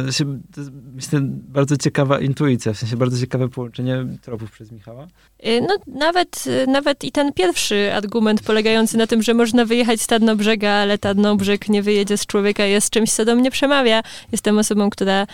e, 0.08 0.12
się, 0.12 0.40
to 0.54 0.60
jest, 0.60 0.72
myślę, 0.94 1.20
bardzo 1.22 1.76
ciekawa 1.76 2.20
intuicja, 2.20 2.72
w 2.72 2.78
sensie 2.78 2.96
bardzo 2.96 3.20
ciekawe 3.20 3.48
połączenie 3.48 4.06
tropów 4.22 4.50
przez 4.50 4.72
Michała. 4.72 5.06
E, 5.38 5.60
no 5.60 5.76
nawet, 5.86 6.44
e, 6.46 6.66
nawet 6.66 7.04
i 7.04 7.12
ten 7.12 7.32
pierwszy 7.32 7.92
argument 7.94 8.42
polegający 8.42 8.96
na 8.96 9.06
tym, 9.06 9.22
że 9.22 9.34
można 9.34 9.64
wyjechać 9.64 10.00
z 10.00 10.06
Tarnobrzega, 10.06 10.70
ale 10.70 10.98
Tarnobrzeg 10.98 11.68
nie 11.68 11.82
wyjedzie 11.82 12.16
z 12.16 12.26
człowieka 12.26 12.64
jest 12.64 12.90
czymś, 12.90 13.12
co 13.12 13.24
do 13.24 13.36
mnie 13.36 13.50
przemawia. 13.50 14.02
Jestem 14.32 14.58
osobą, 14.58 14.90
która 14.90 15.26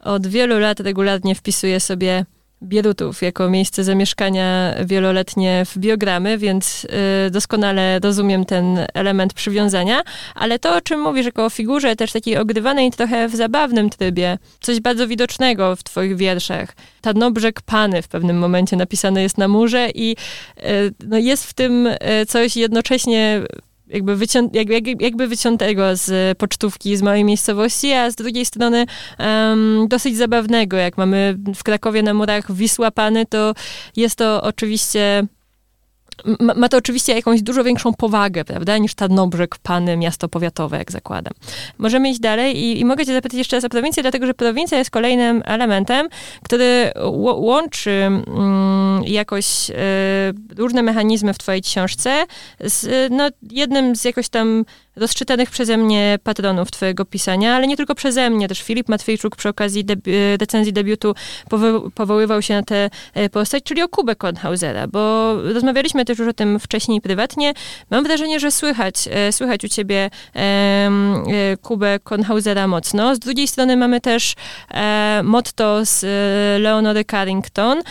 od 0.00 0.26
wielu 0.26 0.58
lat 0.58 0.80
regularnie 0.80 1.34
wpisuje 1.34 1.80
sobie 1.80 2.24
Bierutów 2.62 3.22
jako 3.22 3.50
miejsce 3.50 3.84
zamieszkania 3.84 4.74
wieloletnie 4.84 5.64
w 5.66 5.78
biogramy, 5.78 6.38
więc 6.38 6.84
y, 7.26 7.30
doskonale 7.30 7.98
rozumiem 7.98 8.44
ten 8.44 8.86
element 8.94 9.34
przywiązania, 9.34 10.02
ale 10.34 10.58
to, 10.58 10.76
o 10.76 10.80
czym 10.80 11.00
mówisz 11.00 11.26
jako 11.26 11.44
o 11.44 11.50
figurze 11.50 11.96
też 11.96 12.12
takiej 12.12 12.36
ogrywanej 12.36 12.90
trochę 12.90 13.28
w 13.28 13.36
zabawnym 13.36 13.90
trybie, 13.90 14.38
coś 14.60 14.80
bardzo 14.80 15.08
widocznego 15.08 15.76
w 15.76 15.82
twoich 15.82 16.16
wierszach. 16.16 16.76
Tarnobrzeg 17.00 17.62
Pany 17.62 18.02
w 18.02 18.08
pewnym 18.08 18.38
momencie 18.38 18.76
napisane 18.76 19.22
jest 19.22 19.38
na 19.38 19.48
murze 19.48 19.88
i 19.94 20.16
y, 20.58 20.94
no, 21.06 21.18
jest 21.18 21.46
w 21.46 21.54
tym 21.54 21.86
y, 21.86 21.96
coś 22.28 22.56
jednocześnie 22.56 23.42
jakby, 23.92 24.16
wycią, 24.16 24.50
jakby, 24.52 24.94
jakby 25.00 25.28
wyciątego 25.28 25.96
z 25.96 26.38
pocztówki 26.38 26.96
z 26.96 27.02
małej 27.02 27.24
miejscowości, 27.24 27.92
a 27.92 28.10
z 28.10 28.14
drugiej 28.14 28.44
strony 28.44 28.86
um, 29.18 29.86
dosyć 29.88 30.16
zabawnego. 30.16 30.76
Jak 30.76 30.98
mamy 30.98 31.38
w 31.54 31.62
Krakowie 31.62 32.02
na 32.02 32.14
murach 32.14 32.52
Wisła 32.52 32.90
Pany, 32.90 33.26
to 33.26 33.54
jest 33.96 34.16
to 34.16 34.42
oczywiście 34.42 35.26
ma, 36.40 36.54
ma, 36.54 36.68
to 36.68 36.76
oczywiście 36.76 37.14
jakąś 37.14 37.42
dużo 37.42 37.64
większą 37.64 37.94
powagę, 37.94 38.44
prawda, 38.44 38.78
niż 38.78 38.94
Tarnobrzeg, 38.94 39.58
Pany, 39.58 39.96
miasto 39.96 40.28
powiatowe, 40.28 40.78
jak 40.78 40.92
zakładam. 40.92 41.32
Możemy 41.78 42.10
iść 42.10 42.20
dalej 42.20 42.58
i, 42.58 42.80
i 42.80 42.84
mogę 42.84 43.06
cię 43.06 43.12
zapytać 43.14 43.38
jeszcze 43.38 43.56
raz 43.56 43.64
o 43.64 43.68
prowincję, 43.68 44.02
dlatego 44.02 44.26
że 44.26 44.34
prowincja 44.34 44.78
jest 44.78 44.90
kolejnym 44.90 45.42
elementem, 45.44 46.08
który 46.42 46.92
łączy 47.36 47.90
mm, 47.90 49.04
jakoś 49.04 49.70
y, 49.70 49.74
różne 50.56 50.82
mechanizmy 50.82 51.34
w 51.34 51.38
twojej 51.38 51.62
książce 51.62 52.26
z 52.60 53.12
no, 53.12 53.28
jednym 53.50 53.96
z 53.96 54.04
jakoś 54.04 54.28
tam 54.28 54.64
rozczytanych 54.96 55.50
przeze 55.50 55.76
mnie 55.76 56.18
patronów 56.22 56.70
twojego 56.70 57.04
pisania, 57.04 57.56
ale 57.56 57.66
nie 57.66 57.76
tylko 57.76 57.94
przeze 57.94 58.30
mnie, 58.30 58.48
też 58.48 58.62
Filip 58.62 58.88
Matwiejczuk 58.88 59.36
przy 59.36 59.48
okazji 59.48 59.84
debi 59.84 60.12
recenzji 60.40 60.72
debiutu 60.72 61.14
powo 61.48 61.90
powoływał 61.90 62.42
się 62.42 62.54
na 62.54 62.62
tę 62.62 62.90
e, 63.14 63.28
postać, 63.28 63.64
czyli 63.64 63.82
o 63.82 63.88
Kubę 63.88 64.16
Kornhausera, 64.16 64.86
bo 64.86 65.34
rozmawialiśmy 65.42 66.04
też 66.04 66.18
już 66.18 66.28
o 66.28 66.32
tym 66.32 66.60
wcześniej 66.60 67.00
prywatnie. 67.00 67.52
Mam 67.90 68.04
wrażenie, 68.04 68.40
że 68.40 68.50
słychać, 68.50 68.94
e, 69.10 69.32
słychać 69.32 69.64
u 69.64 69.68
ciebie 69.68 70.10
e, 70.36 70.90
Kubę 71.62 71.98
Kornhausera 71.98 72.66
mocno. 72.66 73.14
Z 73.14 73.18
drugiej 73.18 73.48
strony 73.48 73.76
mamy 73.76 74.00
też 74.00 74.34
motto 75.22 75.84
z 75.84 76.02
Leonory 76.62 77.04
Carrington. 77.04 77.82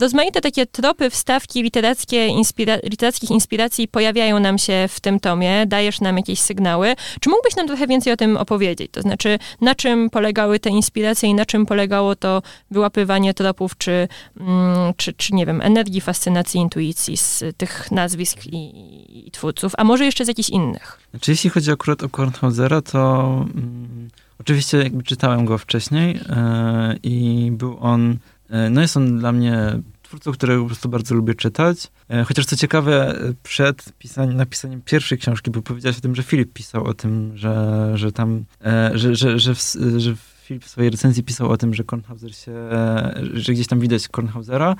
Rozmaite 0.00 0.40
takie 0.40 0.66
tropy, 0.66 1.10
wstawki 1.10 1.62
literackie, 1.62 2.26
inspira 2.26 2.76
literackich 2.84 3.30
inspiracji 3.30 3.88
pojawiają 3.88 4.40
nam 4.40 4.58
się 4.58 4.86
w 4.88 5.00
tym 5.00 5.20
tomie. 5.20 5.66
Dajesz 5.66 6.00
nam 6.00 6.16
jakieś 6.16 6.39
jakieś 6.40 6.46
sygnały. 6.46 6.94
Czy 7.20 7.30
mógłbyś 7.30 7.56
nam 7.56 7.66
trochę 7.66 7.86
więcej 7.86 8.12
o 8.12 8.16
tym 8.16 8.36
opowiedzieć? 8.36 8.90
To 8.92 9.02
znaczy, 9.02 9.38
na 9.60 9.74
czym 9.74 10.10
polegały 10.10 10.60
te 10.60 10.70
inspiracje 10.70 11.28
i 11.28 11.34
na 11.34 11.46
czym 11.46 11.66
polegało 11.66 12.16
to 12.16 12.42
wyłapywanie 12.70 13.34
tropów, 13.34 13.76
czy, 13.78 14.08
mm, 14.40 14.94
czy, 14.96 15.12
czy 15.12 15.34
nie 15.34 15.46
wiem, 15.46 15.60
energii, 15.60 16.00
fascynacji, 16.00 16.60
intuicji 16.60 17.16
z 17.16 17.44
tych 17.56 17.90
nazwisk 17.90 18.46
i, 18.46 19.26
i 19.26 19.30
twórców, 19.30 19.72
a 19.78 19.84
może 19.84 20.04
jeszcze 20.04 20.24
z 20.24 20.28
jakichś 20.28 20.48
innych? 20.50 21.00
Znaczy, 21.10 21.30
jeśli 21.30 21.50
chodzi 21.50 21.70
akurat 21.70 22.02
o 22.02 22.08
Kornhausera, 22.08 22.82
to 22.82 23.24
mm, 23.54 24.08
oczywiście 24.40 24.78
jakby 24.78 25.02
czytałem 25.02 25.44
go 25.44 25.58
wcześniej 25.58 26.14
yy, 26.14 26.98
i 27.02 27.48
był 27.52 27.78
on, 27.80 28.18
yy, 28.50 28.70
no 28.70 28.80
jest 28.80 28.96
on 28.96 29.18
dla 29.18 29.32
mnie 29.32 29.82
twórców, 30.10 30.36
którego 30.36 30.62
po 30.62 30.66
prostu 30.66 30.88
bardzo 30.88 31.14
lubię 31.14 31.34
czytać. 31.34 31.90
E, 32.08 32.24
chociaż 32.24 32.46
co 32.46 32.56
ciekawe, 32.56 33.18
przed 33.42 33.92
pisaniem, 33.98 34.36
napisaniem 34.36 34.82
pierwszej 34.82 35.18
książki, 35.18 35.50
bo 35.50 35.62
powiedziałeś 35.62 35.98
o 35.98 36.00
tym, 36.00 36.14
że 36.14 36.22
Filip 36.22 36.52
pisał 36.52 36.84
o 36.84 36.94
tym, 36.94 37.36
że, 37.36 37.92
że 37.94 38.12
tam, 38.12 38.44
e, 38.64 38.90
że, 38.94 39.16
że, 39.16 39.38
że, 39.38 39.54
w, 39.54 39.60
że 39.96 40.14
Filip 40.42 40.64
w 40.64 40.68
swojej 40.68 40.90
recenzji 40.90 41.22
pisał 41.22 41.50
o 41.50 41.56
tym, 41.56 41.74
że 41.74 41.84
Kornhauser 41.84 42.34
się, 42.34 42.52
że 43.32 43.52
gdzieś 43.52 43.66
tam 43.66 43.80
widać 43.80 44.08
Kornhausera. 44.08 44.76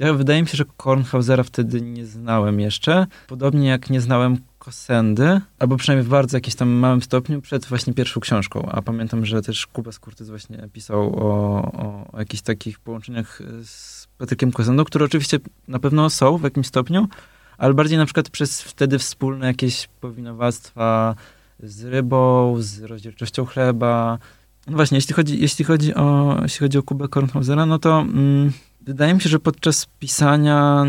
Ja, 0.00 0.12
wydaje 0.12 0.42
mi 0.42 0.48
się, 0.48 0.56
że 0.56 0.64
Kornhausera 0.76 1.42
wtedy 1.42 1.80
nie 1.80 2.06
znałem 2.06 2.60
jeszcze. 2.60 3.06
Podobnie 3.26 3.68
jak 3.68 3.90
nie 3.90 4.00
znałem 4.00 4.38
Kosendy, 4.58 5.40
albo 5.58 5.76
przynajmniej 5.76 6.06
w 6.06 6.08
bardzo 6.08 6.36
jakimś 6.36 6.54
tam 6.54 6.68
małym 6.68 7.02
stopniu 7.02 7.40
przed 7.40 7.66
właśnie 7.66 7.94
pierwszą 7.94 8.20
książką. 8.20 8.68
A 8.72 8.82
pamiętam, 8.82 9.26
że 9.26 9.42
też 9.42 9.66
Kuba 9.66 9.92
Skurtys 9.92 10.28
właśnie 10.28 10.68
pisał 10.72 11.00
o, 11.00 11.62
o, 11.72 12.12
o 12.12 12.18
jakichś 12.18 12.42
takich 12.42 12.78
połączeniach 12.78 13.42
z 13.64 14.06
Patrykiem 14.18 14.52
Kozendą, 14.52 14.84
które 14.84 15.04
oczywiście 15.04 15.38
na 15.68 15.78
pewno 15.78 16.10
są 16.10 16.38
w 16.38 16.42
jakimś 16.42 16.66
stopniu, 16.66 17.08
ale 17.58 17.74
bardziej 17.74 17.98
na 17.98 18.04
przykład 18.04 18.30
przez 18.30 18.62
wtedy 18.62 18.98
wspólne 18.98 19.46
jakieś 19.46 19.88
powinowactwa 20.00 21.14
z 21.62 21.84
rybą, 21.84 22.56
z 22.58 22.82
rozdzielczością 22.82 23.44
chleba. 23.44 24.18
No 24.66 24.76
właśnie, 24.76 24.98
jeśli 24.98 25.14
chodzi, 25.14 25.40
jeśli 25.40 25.64
chodzi, 25.64 25.94
o, 25.94 26.38
jeśli 26.42 26.58
chodzi 26.58 26.78
o 26.78 26.82
Kubę 26.82 27.08
Kornhausera, 27.08 27.66
no 27.66 27.78
to 27.78 28.00
mm, 28.00 28.52
wydaje 28.80 29.14
mi 29.14 29.20
się, 29.20 29.28
że 29.28 29.38
podczas 29.38 29.86
pisania 29.98 30.84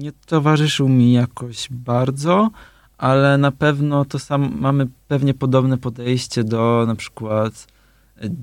nie 0.00 0.12
towarzyszył 0.26 0.88
mi 0.88 1.12
jakoś 1.12 1.68
bardzo, 1.70 2.50
ale 2.98 3.38
na 3.38 3.52
pewno 3.52 4.04
to 4.04 4.18
sam 4.18 4.56
mamy 4.60 4.86
pewnie 5.08 5.34
podobne 5.34 5.78
podejście 5.78 6.44
do 6.44 6.84
na 6.86 6.94
przykład 6.94 7.66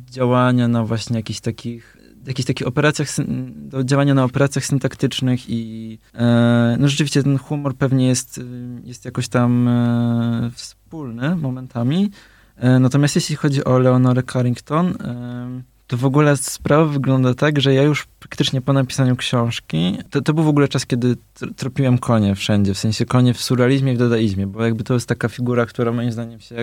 działania 0.09 0.67
na 0.67 0.83
właśnie 0.83 1.15
jakichś 1.15 1.39
takich 1.39 1.97
jakichś 2.27 2.47
takich 2.47 2.67
operacjach, 2.67 3.07
do 3.55 3.83
działania 3.83 4.13
na 4.13 4.23
operacjach 4.23 4.65
syntaktycznych 4.65 5.49
i 5.49 5.99
e, 6.13 6.77
no 6.79 6.87
rzeczywiście 6.87 7.23
ten 7.23 7.37
humor 7.37 7.75
pewnie 7.75 8.07
jest, 8.07 8.41
jest 8.83 9.05
jakoś 9.05 9.27
tam 9.27 9.67
e, 9.67 10.51
wspólny 10.53 11.35
momentami. 11.35 12.11
E, 12.57 12.79
natomiast 12.79 13.15
jeśli 13.15 13.35
chodzi 13.35 13.63
o 13.63 13.79
Leonorę 13.79 14.23
Carrington, 14.23 14.87
e, 14.87 15.61
to 15.87 15.97
w 15.97 16.05
ogóle 16.05 16.37
sprawa 16.37 16.85
wygląda 16.85 17.33
tak, 17.33 17.61
że 17.61 17.73
ja 17.73 17.83
już 17.83 18.05
praktycznie 18.19 18.61
po 18.61 18.73
napisaniu 18.73 19.15
książki, 19.15 19.97
to, 20.09 20.21
to 20.21 20.33
był 20.33 20.43
w 20.43 20.47
ogóle 20.47 20.67
czas, 20.67 20.85
kiedy 20.85 21.17
tropiłem 21.55 21.97
konie 21.97 22.35
wszędzie, 22.35 22.73
w 22.73 22.77
sensie 22.77 23.05
konie 23.05 23.33
w 23.33 23.41
surrealizmie 23.41 23.93
i 23.93 23.95
w 23.95 23.99
dadaizmie, 23.99 24.47
bo 24.47 24.65
jakby 24.65 24.83
to 24.83 24.93
jest 24.93 25.07
taka 25.07 25.29
figura, 25.29 25.65
która 25.65 25.91
moim 25.91 26.11
zdaniem 26.11 26.39
się, 26.39 26.55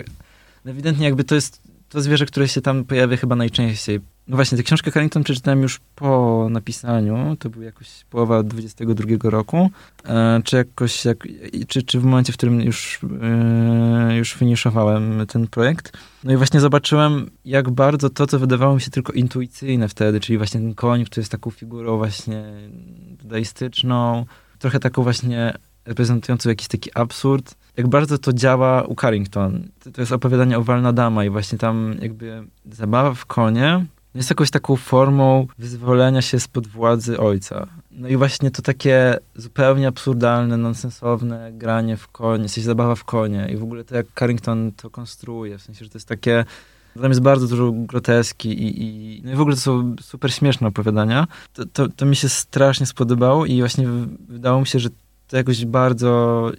ewidentnie 0.65 1.05
jakby 1.07 1.25
to 1.25 1.35
jest 1.35 1.63
to 1.89 2.01
zwierzę, 2.01 2.27
które 2.27 2.49
się 2.49 2.61
tam 2.61 2.85
pojawia 2.85 3.17
chyba 3.17 3.37
najczęściej. 3.37 4.01
No 4.33 4.37
właśnie, 4.37 4.59
tę 4.59 4.65
książkę 4.65 4.93
Carrington 4.93 5.25
przeczytałem 5.25 5.63
już 5.63 5.81
po 5.95 6.47
napisaniu, 6.51 7.37
to 7.39 7.51
był 7.51 7.63
jakoś 7.63 8.05
połowa 8.11 8.43
22 8.43 9.31
roku, 9.31 9.71
e, 10.05 10.41
czy 10.45 10.57
jakoś, 10.57 11.05
jak, 11.05 11.29
czy, 11.69 11.83
czy 11.83 12.01
w 12.01 12.05
momencie, 12.05 12.33
w 12.33 12.37
którym 12.37 12.61
już, 12.61 13.01
e, 13.23 14.17
już 14.17 14.33
finiszowałem 14.33 15.27
ten 15.27 15.47
projekt. 15.47 15.93
No 16.25 16.33
i 16.33 16.37
właśnie 16.37 16.61
zobaczyłem, 16.61 17.31
jak 17.45 17.71
bardzo 17.71 18.11
to, 18.11 18.27
co 18.27 18.39
wydawało 18.39 18.75
mi 18.75 18.81
się 18.81 18.91
tylko 18.91 19.13
intuicyjne 19.13 19.89
wtedy, 19.89 20.21
czyli 20.21 20.39
właśnie 20.39 20.61
ten 20.61 20.75
koń, 20.75 21.05
który 21.05 21.21
jest 21.21 21.33
taką 21.33 21.51
figurą 21.51 21.97
właśnie 21.97 22.45
dadaistyczną, 23.23 24.27
trochę 24.59 24.81
taką 24.81 25.03
właśnie 25.03 25.55
reprezentującą 25.85 26.49
jakiś 26.49 26.69
taki 26.69 26.91
absurd, 26.95 27.55
jak 27.77 27.89
bardzo 27.89 28.19
to 28.19 28.33
działa 28.33 28.83
u 28.83 28.95
Carrington. 28.95 29.69
To 29.95 30.03
jest 30.03 30.13
opowiadanie 30.13 30.59
o 30.59 30.63
Walna 30.63 30.93
Dama 30.93 31.25
i 31.25 31.31
właśnie 31.31 31.59
tam 31.59 31.95
jakby 32.01 32.45
zabawa 32.65 33.15
w 33.15 33.27
konie 33.27 33.87
jest 34.15 34.31
jakąś 34.31 34.51
taką 34.51 34.77
formą 34.77 35.47
wyzwolenia 35.59 36.23
się 36.23 36.41
spod 36.41 36.67
władzy 36.67 37.19
ojca. 37.19 37.67
No 37.91 38.09
i 38.09 38.17
właśnie 38.17 38.51
to 38.51 38.63
takie 38.63 39.19
zupełnie 39.35 39.89
absurdalne, 39.89 40.57
nonsensowne 40.57 41.53
granie 41.53 41.97
w 41.97 42.09
konie, 42.09 42.49
coś 42.49 42.65
zabawa 42.65 42.95
w 42.95 43.05
konie 43.05 43.49
i 43.53 43.57
w 43.57 43.63
ogóle 43.63 43.85
to 43.85 43.97
jak 43.97 44.07
Carrington 44.19 44.73
to 44.73 44.91
konstruuje, 44.91 45.59
w 45.59 45.63
sensie, 45.63 45.85
że 45.85 45.91
to 45.91 45.99
jest 45.99 46.09
takie 46.09 46.45
tam 47.01 47.11
jest 47.11 47.21
bardzo 47.21 47.49
dużo 47.49 47.73
groteski 47.73 48.49
i, 48.49 48.83
i, 48.83 49.23
no 49.25 49.33
i 49.33 49.35
w 49.35 49.41
ogóle 49.41 49.57
to 49.57 49.63
są 49.63 49.97
super 50.01 50.35
śmieszne 50.35 50.69
opowiadania. 50.69 51.27
To, 51.53 51.67
to, 51.67 51.89
to 51.89 52.07
mi 52.07 52.17
się 52.17 52.29
strasznie 52.29 52.87
spodobało 52.87 53.47
i 53.47 53.61
właśnie 53.61 53.89
wydało 54.29 54.61
mi 54.61 54.67
się, 54.67 54.79
że 54.79 54.89
to 55.29 55.37
jakoś 55.37 55.65
bardzo 55.65 56.51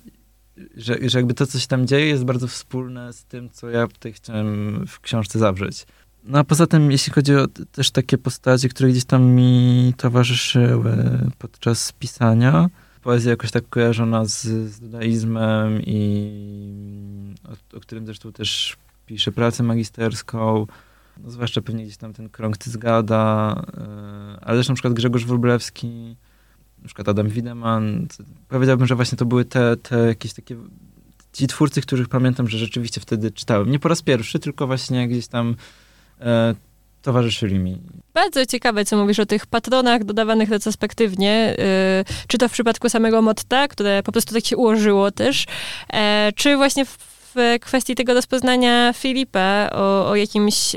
że, 0.77 0.97
że 1.01 1.19
jakby 1.19 1.33
to, 1.33 1.47
co 1.47 1.59
się 1.59 1.67
tam 1.67 1.87
dzieje, 1.87 2.07
jest 2.07 2.23
bardzo 2.23 2.47
wspólne 2.47 3.13
z 3.13 3.25
tym, 3.25 3.49
co 3.49 3.69
ja 3.69 3.87
tutaj 3.87 4.13
chciałem 4.13 4.85
w 4.87 4.99
książce 4.99 5.39
zawrzeć. 5.39 5.85
No 6.25 6.39
a 6.39 6.43
poza 6.43 6.67
tym, 6.67 6.91
jeśli 6.91 7.13
chodzi 7.13 7.35
o 7.35 7.47
też 7.71 7.91
takie 7.91 8.17
postacie, 8.17 8.69
które 8.69 8.89
gdzieś 8.89 9.05
tam 9.05 9.23
mi 9.23 9.93
towarzyszyły 9.97 11.19
podczas 11.39 11.91
pisania, 11.91 12.69
poezja 13.01 13.31
jakoś 13.31 13.51
tak 13.51 13.69
kojarzona 13.69 14.25
z, 14.25 14.41
z 14.43 14.79
dudaizmem 14.79 15.81
i 15.81 17.35
o, 17.73 17.77
o, 17.77 17.79
którym 17.79 18.05
zresztą 18.05 18.31
też 18.31 18.77
piszę 19.05 19.31
pracę 19.31 19.63
magisterską, 19.63 20.67
no, 21.23 21.31
zwłaszcza 21.31 21.61
pewnie 21.61 21.83
gdzieś 21.83 21.97
tam 21.97 22.13
ten 22.13 22.29
krąg 22.29 22.57
Tyzgada, 22.57 23.55
yy, 23.77 24.39
ale 24.41 24.57
też 24.59 24.69
na 24.69 24.75
przykład 24.75 24.93
Grzegorz 24.93 25.25
Wróblewski, 25.25 26.15
na 26.81 26.85
przykład 26.85 27.09
Adam 27.09 27.29
Wiedemann. 27.29 28.07
Powiedziałbym, 28.49 28.87
że 28.87 28.95
właśnie 28.95 29.17
to 29.17 29.25
były 29.25 29.45
te, 29.45 29.77
te 29.77 29.97
jakieś 29.97 30.33
takie 30.33 30.55
ci 31.33 31.47
twórcy, 31.47 31.81
których 31.81 32.09
pamiętam, 32.09 32.47
że 32.47 32.57
rzeczywiście 32.57 33.01
wtedy 33.01 33.31
czytałem. 33.31 33.71
Nie 33.71 33.79
po 33.79 33.89
raz 33.89 34.01
pierwszy, 34.01 34.39
tylko 34.39 34.67
właśnie 34.67 35.07
gdzieś 35.07 35.27
tam 35.27 35.49
e, 35.49 35.55
towarzyszyli 37.01 37.59
mi. 37.59 37.77
Bardzo 38.13 38.45
ciekawe, 38.45 38.85
co 38.85 38.97
mówisz 38.97 39.19
o 39.19 39.25
tych 39.25 39.45
patronach 39.45 40.03
dodawanych 40.03 40.49
retrospektywnie. 40.49 41.55
Yy, 41.57 42.15
czy 42.27 42.37
to 42.37 42.49
w 42.49 42.51
przypadku 42.51 42.89
samego 42.89 43.21
Motta, 43.21 43.67
które 43.67 44.03
po 44.03 44.11
prostu 44.11 44.33
tak 44.33 44.45
się 44.45 44.57
ułożyło 44.57 45.11
też, 45.11 45.45
e, 45.93 46.31
czy 46.35 46.57
właśnie 46.57 46.85
w 46.85 47.13
w 47.35 47.59
kwestii 47.61 47.95
tego 47.95 48.13
rozpoznania 48.13 48.93
Filipa, 48.93 49.69
o, 49.71 50.09
o 50.09 50.15
jakimś... 50.15 50.75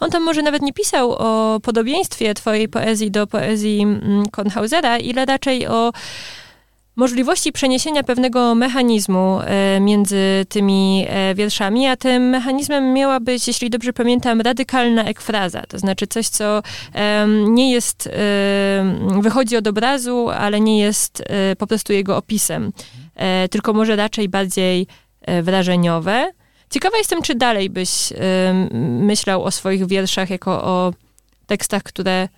On 0.00 0.10
tam 0.10 0.22
może 0.22 0.42
nawet 0.42 0.62
nie 0.62 0.72
pisał 0.72 1.12
o 1.12 1.60
podobieństwie 1.60 2.34
twojej 2.34 2.68
poezji 2.68 3.10
do 3.10 3.26
poezji 3.26 3.82
mm, 3.82 4.26
Kornhausera, 4.30 4.98
ile 4.98 5.24
raczej 5.24 5.66
o 5.66 5.92
możliwości 6.96 7.52
przeniesienia 7.52 8.02
pewnego 8.02 8.54
mechanizmu 8.54 9.40
e, 9.40 9.80
między 9.80 10.46
tymi 10.48 11.06
e, 11.08 11.34
wierszami, 11.34 11.86
a 11.86 11.96
tym 11.96 12.22
mechanizmem 12.22 12.92
miała 12.92 13.20
być, 13.20 13.48
jeśli 13.48 13.70
dobrze 13.70 13.92
pamiętam, 13.92 14.40
radykalna 14.40 15.04
ekfraza, 15.04 15.62
to 15.68 15.78
znaczy 15.78 16.06
coś, 16.06 16.28
co 16.28 16.62
nie 17.48 17.72
jest, 17.72 18.08
wychodzi 19.20 19.56
od 19.56 19.66
obrazu, 19.66 20.30
ale 20.30 20.60
nie 20.60 20.78
jest 20.78 21.22
e, 21.26 21.56
po 21.56 21.66
prostu 21.66 21.92
jego 21.92 22.16
opisem, 22.16 22.72
tylko 23.50 23.72
może 23.72 23.96
raczej 23.96 24.28
bardziej 24.28 24.86
wrażeniowe. 25.42 26.32
Ciekawa 26.70 26.98
jestem, 26.98 27.22
czy 27.22 27.34
dalej 27.34 27.70
byś 27.70 28.12
myślał 28.98 29.44
o 29.44 29.50
swoich 29.50 29.86
wierszach 29.86 30.30
jako 30.30 30.64
o 30.64 30.92
tekstach, 31.46 31.82
które 31.82 32.28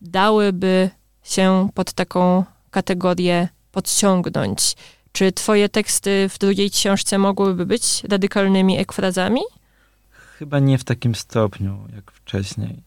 dałyby 0.00 0.90
się 1.22 1.68
pod 1.74 1.92
taką 1.92 2.44
kategorię 2.72 3.48
podciągnąć. 3.72 4.76
Czy 5.12 5.32
twoje 5.32 5.68
teksty 5.68 6.28
w 6.28 6.38
drugiej 6.38 6.70
książce 6.70 7.18
mogłyby 7.18 7.66
być 7.66 8.04
radykalnymi 8.04 8.78
ekfrazami? 8.78 9.40
Chyba 10.38 10.58
nie 10.58 10.78
w 10.78 10.84
takim 10.84 11.14
stopniu, 11.14 11.88
jak 11.94 12.10
wcześniej. 12.10 12.82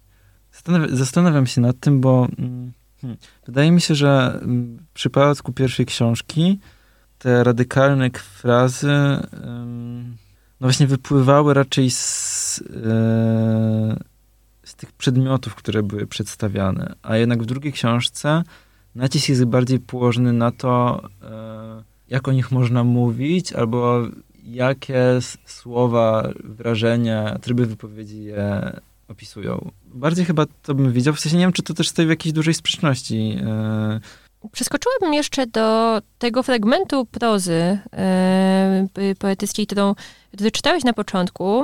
Zastanawiam, 0.90 1.48
się 1.48 1.62
nad 1.62 1.80
tym, 1.80 2.02
bo 2.02 2.28
mm, 2.40 2.72
hmm, 3.02 3.20
wydaje 3.46 3.72
mi 3.72 3.82
się, 3.82 3.96
że 3.96 4.40
mm, 4.42 4.78
w 4.78 4.94
przypadku 4.94 5.54
pierwszej 5.54 5.86
książki 5.86 6.60
te 7.18 7.44
radykalne 7.44 8.10
frazy 8.10 9.20
no 10.60 10.68
właśnie 10.68 10.88
wypływały 10.88 11.54
raczej 11.54 11.92
z, 11.92 12.60
e, 12.62 14.00
z 14.64 14.76
tych 14.76 14.92
przedmiotów, 14.92 15.56
które 15.56 15.84
były 15.84 16.08
przedstawiane. 16.08 16.96
A 17.04 17.18
jednak 17.18 17.44
w 17.44 17.46
drugiej 17.46 17.74
książce 17.74 18.44
nacisk 18.96 19.30
jest 19.30 19.46
bardziej 19.46 19.80
położony 19.80 20.34
na 20.34 20.52
to, 20.52 21.02
e, 21.22 21.84
jak 22.10 22.28
o 22.28 22.32
nich 22.32 22.52
można 22.52 22.84
mówić, 22.84 23.54
albo 23.54 24.02
jakie 24.44 25.20
słowa, 25.46 26.30
wrażenia, 26.44 27.40
tryby 27.42 27.66
wypowiedzi 27.66 28.24
je 28.24 28.80
opisują. 29.08 29.72
Bardziej 29.86 30.26
chyba 30.26 30.46
to 30.62 30.76
bym 30.76 30.92
widział, 30.92 31.14
w 31.14 31.20
sensie 31.20 31.38
nie 31.38 31.44
wiem, 31.44 31.54
czy 31.54 31.64
to 31.64 31.74
też 31.74 31.90
stoi 31.90 32.06
w 32.06 32.10
jakiejś 32.10 32.34
dużej 32.34 32.54
sprzeczności 32.54 33.38
e, 33.42 34.00
Przeskoczyłabym 34.52 35.14
jeszcze 35.14 35.48
do 35.48 36.02
tego 36.18 36.44
fragmentu 36.44 37.06
prozy 37.06 37.80
yy, 38.98 39.16
poetyckiej, 39.16 39.68
którą 39.68 39.96
wyczytałeś 40.34 40.84
na 40.84 40.94
początku. 40.94 41.64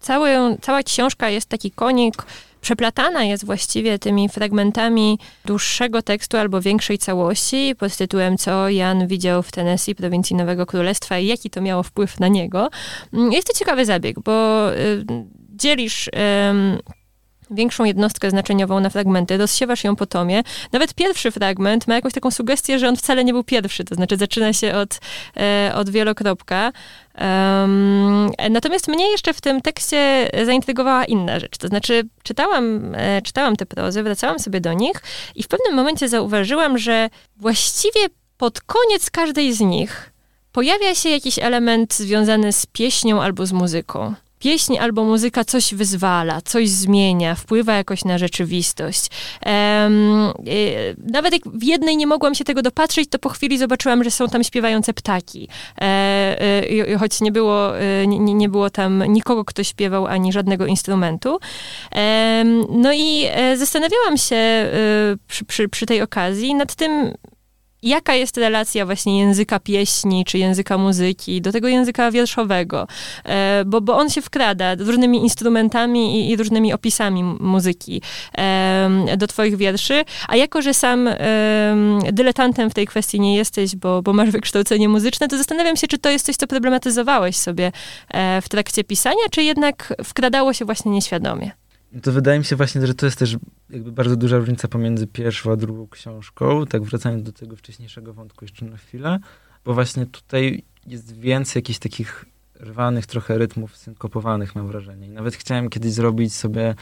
Cały, 0.00 0.30
cała 0.60 0.82
książka 0.82 1.28
jest 1.28 1.48
taki 1.48 1.70
konik, 1.70 2.26
przeplatana 2.60 3.24
jest 3.24 3.44
właściwie 3.44 3.98
tymi 3.98 4.28
fragmentami 4.28 5.18
dłuższego 5.44 6.02
tekstu 6.02 6.36
albo 6.36 6.60
większej 6.60 6.98
całości 6.98 7.74
pod 7.78 7.96
tytułem 7.96 8.38
Co 8.38 8.68
Jan 8.68 9.06
widział 9.06 9.42
w 9.42 9.52
Tennessee, 9.52 9.94
prowincji 9.94 10.36
Nowego 10.36 10.66
Królestwa 10.66 11.18
i 11.18 11.26
jaki 11.26 11.50
to 11.50 11.60
miało 11.60 11.82
wpływ 11.82 12.20
na 12.20 12.28
niego. 12.28 12.70
Mm, 13.12 13.32
jest 13.32 13.46
to 13.46 13.58
ciekawy 13.58 13.84
zabieg, 13.84 14.20
bo 14.20 14.66
yy, 14.70 15.04
dzielisz... 15.56 16.06
Yy, 16.06 16.99
większą 17.50 17.84
jednostkę 17.84 18.30
znaczeniową 18.30 18.80
na 18.80 18.90
fragmenty, 18.90 19.36
rozsiewasz 19.36 19.84
ją 19.84 19.96
po 19.96 20.06
tomie. 20.06 20.42
Nawet 20.72 20.94
pierwszy 20.94 21.30
fragment 21.30 21.88
ma 21.88 21.94
jakąś 21.94 22.12
taką 22.12 22.30
sugestię, 22.30 22.78
że 22.78 22.88
on 22.88 22.96
wcale 22.96 23.24
nie 23.24 23.32
był 23.32 23.44
pierwszy, 23.44 23.84
to 23.84 23.94
znaczy 23.94 24.16
zaczyna 24.16 24.52
się 24.52 24.74
od, 24.74 24.98
e, 25.36 25.72
od 25.74 25.90
wielokropka. 25.90 26.72
Um, 27.20 28.30
natomiast 28.50 28.88
mnie 28.88 29.10
jeszcze 29.10 29.34
w 29.34 29.40
tym 29.40 29.60
tekście 29.60 30.30
zaintrygowała 30.44 31.04
inna 31.04 31.40
rzecz. 31.40 31.58
To 31.58 31.68
znaczy, 31.68 32.08
czytałam, 32.22 32.94
e, 32.94 33.22
czytałam 33.22 33.56
te 33.56 33.66
prozy, 33.66 34.02
wracałam 34.02 34.38
sobie 34.38 34.60
do 34.60 34.72
nich 34.72 35.02
i 35.34 35.42
w 35.42 35.48
pewnym 35.48 35.74
momencie 35.74 36.08
zauważyłam, 36.08 36.78
że 36.78 37.10
właściwie 37.36 38.00
pod 38.36 38.60
koniec 38.60 39.10
każdej 39.10 39.52
z 39.52 39.60
nich 39.60 40.12
pojawia 40.52 40.94
się 40.94 41.08
jakiś 41.08 41.38
element 41.38 41.94
związany 41.94 42.52
z 42.52 42.66
pieśnią 42.66 43.22
albo 43.22 43.46
z 43.46 43.52
muzyką 43.52 44.14
pieśń 44.40 44.78
albo 44.78 45.04
muzyka 45.04 45.44
coś 45.44 45.74
wyzwala, 45.74 46.40
coś 46.40 46.68
zmienia, 46.68 47.34
wpływa 47.34 47.74
jakoś 47.74 48.04
na 48.04 48.18
rzeczywistość. 48.18 49.06
Um, 49.46 50.32
nawet 51.12 51.32
jak 51.32 51.42
w 51.54 51.62
jednej 51.62 51.96
nie 51.96 52.06
mogłam 52.06 52.34
się 52.34 52.44
tego 52.44 52.62
dopatrzeć, 52.62 53.08
to 53.10 53.18
po 53.18 53.28
chwili 53.28 53.58
zobaczyłam, 53.58 54.04
że 54.04 54.10
są 54.10 54.28
tam 54.28 54.44
śpiewające 54.44 54.94
ptaki. 54.94 55.48
E, 55.80 55.84
e, 56.88 56.98
choć 56.98 57.20
nie 57.20 57.32
było, 57.32 57.72
nie, 58.06 58.18
nie, 58.18 58.48
było 58.48 58.70
tam 58.70 59.04
nikogo, 59.08 59.44
kto 59.44 59.64
śpiewał, 59.64 60.06
ani 60.06 60.32
żadnego 60.32 60.66
instrumentu. 60.66 61.38
no 62.70 62.92
i 62.92 63.26
zastanawiałam 63.56 64.16
się 64.16 64.70
przy, 65.26 65.44
przy, 65.44 65.68
przy 65.68 65.86
tej 65.86 66.02
okazji 66.02 66.54
nad 66.54 66.74
tym, 66.74 67.14
jaka 67.82 68.14
jest 68.14 68.36
relacja 68.36 68.86
właśnie 68.86 69.20
języka 69.20 69.60
pieśni 69.60 70.24
czy 70.24 70.38
języka 70.38 70.78
muzyki 70.78 71.40
do 71.40 71.52
tego 71.52 71.68
języka 71.68 72.10
wierszowego, 72.10 72.86
e, 73.24 73.64
bo, 73.66 73.80
bo 73.80 73.96
on 73.96 74.10
się 74.10 74.22
wkrada 74.22 74.74
różnymi 74.74 75.18
instrumentami 75.18 76.20
i, 76.20 76.30
i 76.30 76.36
różnymi 76.36 76.72
opisami 76.72 77.22
muzyki 77.22 78.02
do 79.16 79.26
twoich 79.26 79.56
wierszy, 79.56 80.04
a 80.28 80.36
jako, 80.36 80.62
że 80.62 80.74
sam 80.74 81.08
dyletantem 82.12 82.70
w 82.70 82.74
tej 82.74 82.86
kwestii 82.86 83.20
nie 83.20 83.36
jesteś, 83.36 83.76
bo, 83.76 84.02
bo 84.02 84.12
masz 84.12 84.30
wykształcenie 84.30 84.88
muzyczne, 84.88 85.28
to 85.28 85.38
zastanawiam 85.38 85.76
się, 85.76 85.86
czy 85.86 85.98
to 85.98 86.10
jest 86.10 86.26
coś, 86.26 86.36
co 86.36 86.46
problematyzowałeś 86.46 87.36
sobie 87.36 87.72
e, 88.10 88.42
w 88.42 88.48
trakcie 88.48 88.84
pisania, 88.84 89.24
czy 89.30 89.42
jednak 89.42 89.94
wkradało 90.04 90.52
się 90.52 90.64
właśnie 90.64 90.90
nieświadomie? 90.90 91.59
To 92.02 92.12
wydaje 92.12 92.38
mi 92.38 92.44
się 92.44 92.56
właśnie, 92.56 92.86
że 92.86 92.94
to 92.94 93.06
jest 93.06 93.18
też 93.18 93.36
jakby 93.70 93.92
bardzo 93.92 94.16
duża 94.16 94.38
różnica 94.38 94.68
pomiędzy 94.68 95.06
pierwszą 95.06 95.52
a 95.52 95.56
drugą 95.56 95.88
książką, 95.88 96.66
tak 96.66 96.82
wracając 96.82 97.22
do 97.22 97.32
tego 97.32 97.56
wcześniejszego 97.56 98.14
wątku 98.14 98.44
jeszcze 98.44 98.64
na 98.64 98.76
chwilę, 98.76 99.18
bo 99.64 99.74
właśnie 99.74 100.06
tutaj 100.06 100.62
jest 100.86 101.12
więcej 101.18 101.60
jakichś 101.60 101.78
takich 101.78 102.24
rwanych 102.60 103.06
trochę 103.06 103.38
rytmów 103.38 103.76
synkopowanych, 103.76 104.54
mam 104.54 104.66
wrażenie. 104.66 105.06
I 105.06 105.10
nawet 105.10 105.34
chciałem 105.34 105.68
kiedyś 105.68 105.92
zrobić 105.92 106.34
sobie 106.34 106.74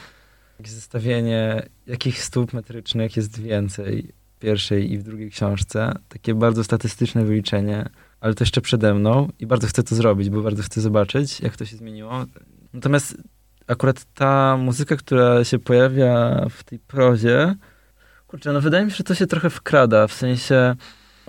jakieś 0.58 0.72
zestawienie, 0.72 1.68
jakich 1.86 2.24
stóp 2.24 2.52
metrycznych 2.52 3.16
jest 3.16 3.40
więcej 3.40 4.12
w 4.36 4.38
pierwszej 4.38 4.92
i 4.92 4.98
w 4.98 5.02
drugiej 5.02 5.30
książce. 5.30 5.94
Takie 6.08 6.34
bardzo 6.34 6.64
statystyczne 6.64 7.24
wyliczenie, 7.24 7.88
ale 8.20 8.34
to 8.34 8.44
jeszcze 8.44 8.60
przede 8.60 8.94
mną 8.94 9.28
i 9.38 9.46
bardzo 9.46 9.66
chcę 9.66 9.82
to 9.82 9.94
zrobić, 9.94 10.30
bo 10.30 10.42
bardzo 10.42 10.62
chcę 10.62 10.80
zobaczyć, 10.80 11.40
jak 11.40 11.56
to 11.56 11.64
się 11.64 11.76
zmieniło. 11.76 12.24
Natomiast 12.72 13.16
akurat 13.68 14.04
ta 14.14 14.56
muzyka, 14.56 14.96
która 14.96 15.44
się 15.44 15.58
pojawia 15.58 16.44
w 16.50 16.64
tej 16.64 16.78
prozie, 16.78 17.54
kurczę, 18.26 18.52
no 18.52 18.60
wydaje 18.60 18.84
mi 18.84 18.90
się, 18.90 18.96
że 18.96 19.04
to 19.04 19.14
się 19.14 19.26
trochę 19.26 19.50
wkrada, 19.50 20.06
w 20.06 20.12
sensie, 20.12 20.74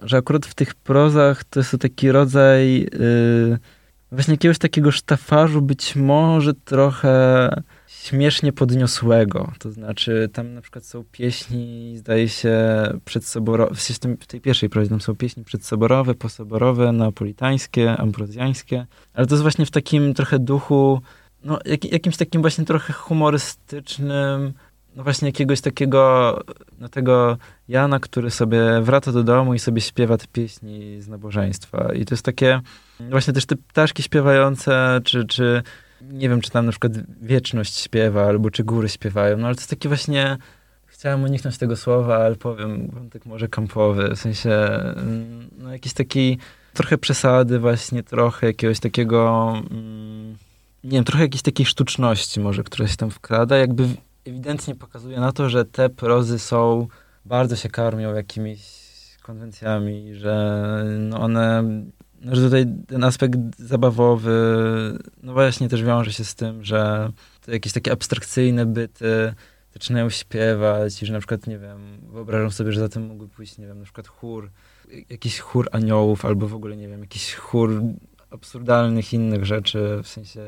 że 0.02 0.18
akurat 0.18 0.46
w 0.46 0.54
tych 0.54 0.76
prozach 0.76 1.44
to 1.44 1.60
jest 1.60 1.72
to 1.72 1.78
taki 1.78 2.12
rodzaj 2.12 2.80
yy, 2.80 3.60
właśnie 4.12 4.34
jakiegoś 4.34 4.58
takiego 4.58 4.92
sztafarzu, 4.92 5.62
być 5.62 5.96
może 5.96 6.54
trochę 6.54 7.50
śmiesznie 7.88 8.54
podniosłego. 8.54 9.52
To 9.60 9.72
znaczy, 9.72 10.30
tam 10.34 10.54
na 10.54 10.62
przykład 10.62 10.86
są 10.86 11.04
pieśni, 11.12 11.98
zdaje 11.98 12.30
się, 12.30 12.58
przedsoborowe, 13.06 13.76
w, 14.20 14.28
tej 14.28 14.42
pierwszej 14.42 14.70
prozie 14.70 14.90
tam 14.90 15.02
są 15.02 15.16
pieśni 15.16 15.44
przedsoborowe, 15.44 16.16
posoborowe, 16.16 16.92
neapolitańskie, 16.92 17.98
ambrozjańskie, 17.98 18.86
ale 19.14 19.28
to 19.28 19.36
jest 19.36 19.42
właśnie 19.42 19.66
w 19.66 19.72
takim 19.72 20.14
trochę 20.14 20.40
duchu, 20.40 21.02
no, 21.44 21.60
jak, 21.66 21.92
jakimś 21.92 22.18
takim 22.18 22.42
właśnie 22.42 22.66
trochę 22.66 22.94
humorystycznym, 22.94 24.54
no 24.96 25.04
właśnie 25.04 25.28
jakiegoś 25.28 25.62
takiego, 25.62 26.44
no 26.80 26.90
tego 26.90 27.38
Jana, 27.68 28.00
który 28.00 28.32
sobie 28.32 28.82
wraca 28.82 29.12
do 29.12 29.24
domu 29.24 29.54
i 29.54 29.60
sobie 29.60 29.82
śpiewa 29.82 30.18
te 30.18 30.26
pieśni 30.34 31.02
z 31.02 31.08
nabożeństwa. 31.08 31.94
I 31.94 32.06
to 32.06 32.16
jest 32.16 32.26
takie, 32.26 32.62
właśnie 33.00 33.34
też 33.34 33.46
te 33.46 33.56
ptaszki 33.56 34.04
śpiewające, 34.04 35.02
czy, 35.04 35.26
czy 35.26 35.64
nie 36.02 36.30
wiem, 36.30 36.42
czy 36.42 36.52
tam 36.52 36.66
na 36.66 36.72
przykład 36.72 36.94
wieczność 37.22 37.78
śpiewa, 37.78 38.26
albo 38.26 38.52
czy 38.52 38.64
góry 38.64 38.90
śpiewają, 38.90 39.38
no 39.38 39.48
ale 39.48 39.56
to 39.56 39.62
jest 39.62 39.70
taki 39.70 39.88
właśnie, 39.88 40.38
chciałem 40.86 41.24
uniknąć 41.24 41.58
tego 41.58 41.76
słowa, 41.76 42.18
ale 42.18 42.36
powiem, 42.36 42.90
wątek 42.94 43.26
może 43.26 43.48
kampowy, 43.48 44.16
w 44.16 44.20
sensie, 44.20 44.52
mm, 44.52 45.50
no 45.58 45.74
jakiś 45.74 45.94
taki 45.94 46.38
trochę 46.74 46.98
przesady 46.98 47.60
właśnie, 47.60 48.04
trochę 48.04 48.48
jakiegoś 48.48 48.80
takiego, 48.80 49.54
mm, 49.72 50.38
nie 50.84 50.92
wiem, 50.92 51.04
trochę 51.04 51.24
jakiejś 51.24 51.42
takiej 51.42 51.66
sztuczności 51.66 52.40
może, 52.40 52.64
która 52.64 52.88
się 52.88 52.98
tam 52.98 53.10
wkrada, 53.10 53.58
jakby 53.58 53.88
ewidentnie 54.26 54.76
pokazuje 54.76 55.20
na 55.20 55.32
to, 55.32 55.50
że 55.50 55.66
te 55.66 55.90
prozy 55.90 56.40
są, 56.40 56.88
bardzo 57.26 57.56
się 57.56 57.70
karmią 57.70 58.14
jakimiś 58.14 58.62
konwencjami, 59.22 60.16
że 60.16 60.86
no 61.00 61.20
one 61.20 61.64
że 62.22 62.42
tutaj 62.42 62.66
ten 62.88 63.04
aspekt 63.04 63.40
zabawowy, 63.58 64.32
no 65.24 65.34
właśnie 65.34 65.70
też 65.70 65.84
wiąże 65.84 66.14
się 66.14 66.24
z 66.24 66.36
tym, 66.36 66.64
że 66.64 67.12
jakieś 67.48 67.74
takie 67.74 67.92
abstrakcyjne 67.92 68.66
byty 68.66 69.34
zaczynają 69.74 70.10
śpiewać 70.10 71.04
i 71.04 71.06
że 71.06 71.14
na 71.14 71.20
przykład, 71.20 71.48
nie 71.48 71.58
wiem, 71.58 71.98
wyobrażam 72.14 72.52
sobie, 72.52 72.72
że 72.72 72.80
za 72.80 72.90
tym 72.90 73.04
mógłby 73.04 73.28
pójść, 73.28 73.58
nie 73.58 73.68
wiem, 73.68 73.78
na 73.80 73.84
przykład 73.84 74.08
chór, 74.08 74.52
jakiś 75.10 75.40
chór 75.40 75.70
aniołów 75.72 76.26
albo 76.26 76.48
w 76.48 76.56
ogóle, 76.56 76.78
nie 76.78 76.88
wiem, 76.88 77.02
jakiś 77.02 77.34
chór 77.34 77.82
absurdalnych 78.32 79.14
innych 79.14 79.46
rzeczy, 79.46 80.00
w 80.04 80.08
sensie 80.08 80.42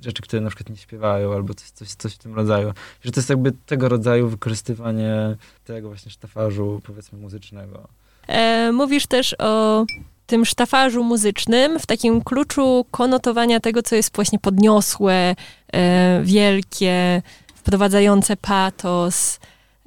rzeczy, 0.00 0.22
które 0.22 0.42
na 0.42 0.48
przykład 0.50 0.70
nie 0.70 0.76
śpiewają 0.76 1.32
albo 1.32 1.54
coś, 1.54 1.70
coś, 1.70 1.88
coś 1.88 2.14
w 2.14 2.18
tym 2.18 2.34
rodzaju. 2.34 2.72
Że 3.02 3.12
to 3.12 3.20
jest 3.20 3.30
jakby 3.30 3.52
tego 3.66 3.88
rodzaju 3.88 4.28
wykorzystywanie 4.28 5.36
tego 5.64 5.88
właśnie 5.88 6.10
sztafarzu, 6.10 6.80
powiedzmy, 6.84 7.18
muzycznego. 7.18 7.88
E, 8.28 8.72
mówisz 8.72 9.06
też 9.06 9.36
o 9.38 9.84
tym 10.26 10.44
sztafarzu 10.44 11.04
muzycznym, 11.04 11.78
w 11.78 11.86
takim 11.86 12.22
kluczu 12.22 12.86
konotowania 12.90 13.60
tego, 13.60 13.82
co 13.82 13.96
jest 13.96 14.14
właśnie 14.14 14.38
podniosłe, 14.38 15.34
e, 15.72 16.20
wielkie, 16.24 17.22
wprowadzające 17.54 18.36
patos. 18.36 19.40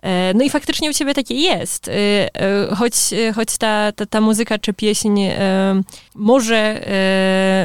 E, 0.03 0.33
no 0.33 0.43
i 0.43 0.49
faktycznie 0.49 0.89
u 0.89 0.93
ciebie 0.93 1.13
takie 1.13 1.35
jest. 1.35 1.87
E, 1.87 1.91
e, 1.91 2.75
choć, 2.75 2.93
choć 3.35 3.57
ta, 3.57 3.91
ta, 3.91 4.05
ta 4.05 4.21
muzyka 4.21 4.59
czy 4.59 4.73
pieśń 4.73 5.21
może, 6.15 6.85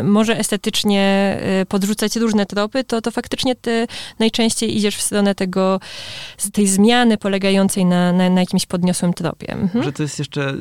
może 0.03 0.39
estetycznie 0.39 1.39
podrzucać 1.69 2.17
różne 2.17 2.47
tropy, 2.47 2.85
to, 2.85 3.01
to 3.01 3.11
faktycznie 3.11 3.55
ty 3.55 3.87
najczęściej 4.19 4.77
idziesz 4.77 4.97
w 4.97 5.03
stronę 5.03 5.35
tego, 5.35 5.81
tej 6.53 6.67
zmiany 6.67 7.19
polegającej 7.19 7.85
na, 7.85 8.13
na, 8.13 8.31
na 8.31 8.41
jakimś 8.41 8.67
podniosłym 8.67 9.15
tropie. 9.15 9.53
Mhm. 9.53 9.93
To 9.93 10.03
jest 10.03 10.19
jeszcze, 10.19 10.55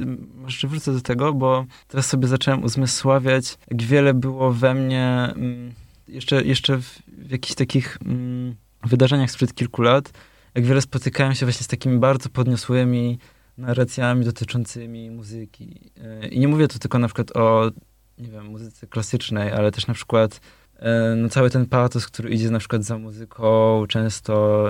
jeszcze 0.45 0.67
wrócę 0.67 0.93
do 0.93 1.01
tego, 1.01 1.33
bo 1.33 1.65
teraz 1.87 2.05
sobie 2.05 2.27
zacząłem 2.27 2.63
uzmysławiać, 2.63 3.57
jak 3.71 3.81
wiele 3.83 4.13
było 4.13 4.51
we 4.51 4.73
mnie 4.73 5.33
mm, 5.35 5.73
jeszcze, 6.07 6.43
jeszcze 6.43 6.77
w, 6.77 6.99
w 7.07 7.31
jakichś 7.31 7.55
takich 7.55 7.97
mm, 8.05 8.55
wydarzeniach 8.83 9.31
sprzed 9.31 9.53
kilku 9.53 9.81
lat, 9.81 10.11
jak 10.55 10.65
wiele 10.65 10.81
spotykałem 10.81 11.36
się 11.36 11.45
właśnie 11.45 11.63
z 11.63 11.67
takimi 11.67 11.97
bardzo 11.99 12.29
podniosłymi 12.29 13.19
narracjami 13.57 14.25
dotyczącymi 14.25 15.12
muzyki. 15.12 15.91
E, 16.03 16.27
I 16.27 16.39
nie 16.39 16.47
mówię 16.47 16.67
tu 16.67 16.79
tylko 16.79 16.99
na 16.99 17.07
przykład 17.07 17.38
o, 17.38 17.71
nie 18.17 18.29
wiem, 18.29 18.45
muzyce 18.45 18.88
klasycznej, 18.88 19.51
ale 19.51 19.71
też 19.71 19.88
na 19.88 19.93
przykład 19.93 20.41
e, 20.79 21.15
no, 21.15 21.29
cały 21.29 21.49
ten 21.49 21.65
patos, 21.65 22.07
który 22.07 22.29
idzie 22.29 22.51
na 22.51 22.60
przykład 22.60 22.83
za 22.83 22.97
muzyką, 22.97 23.86
często 23.88 24.63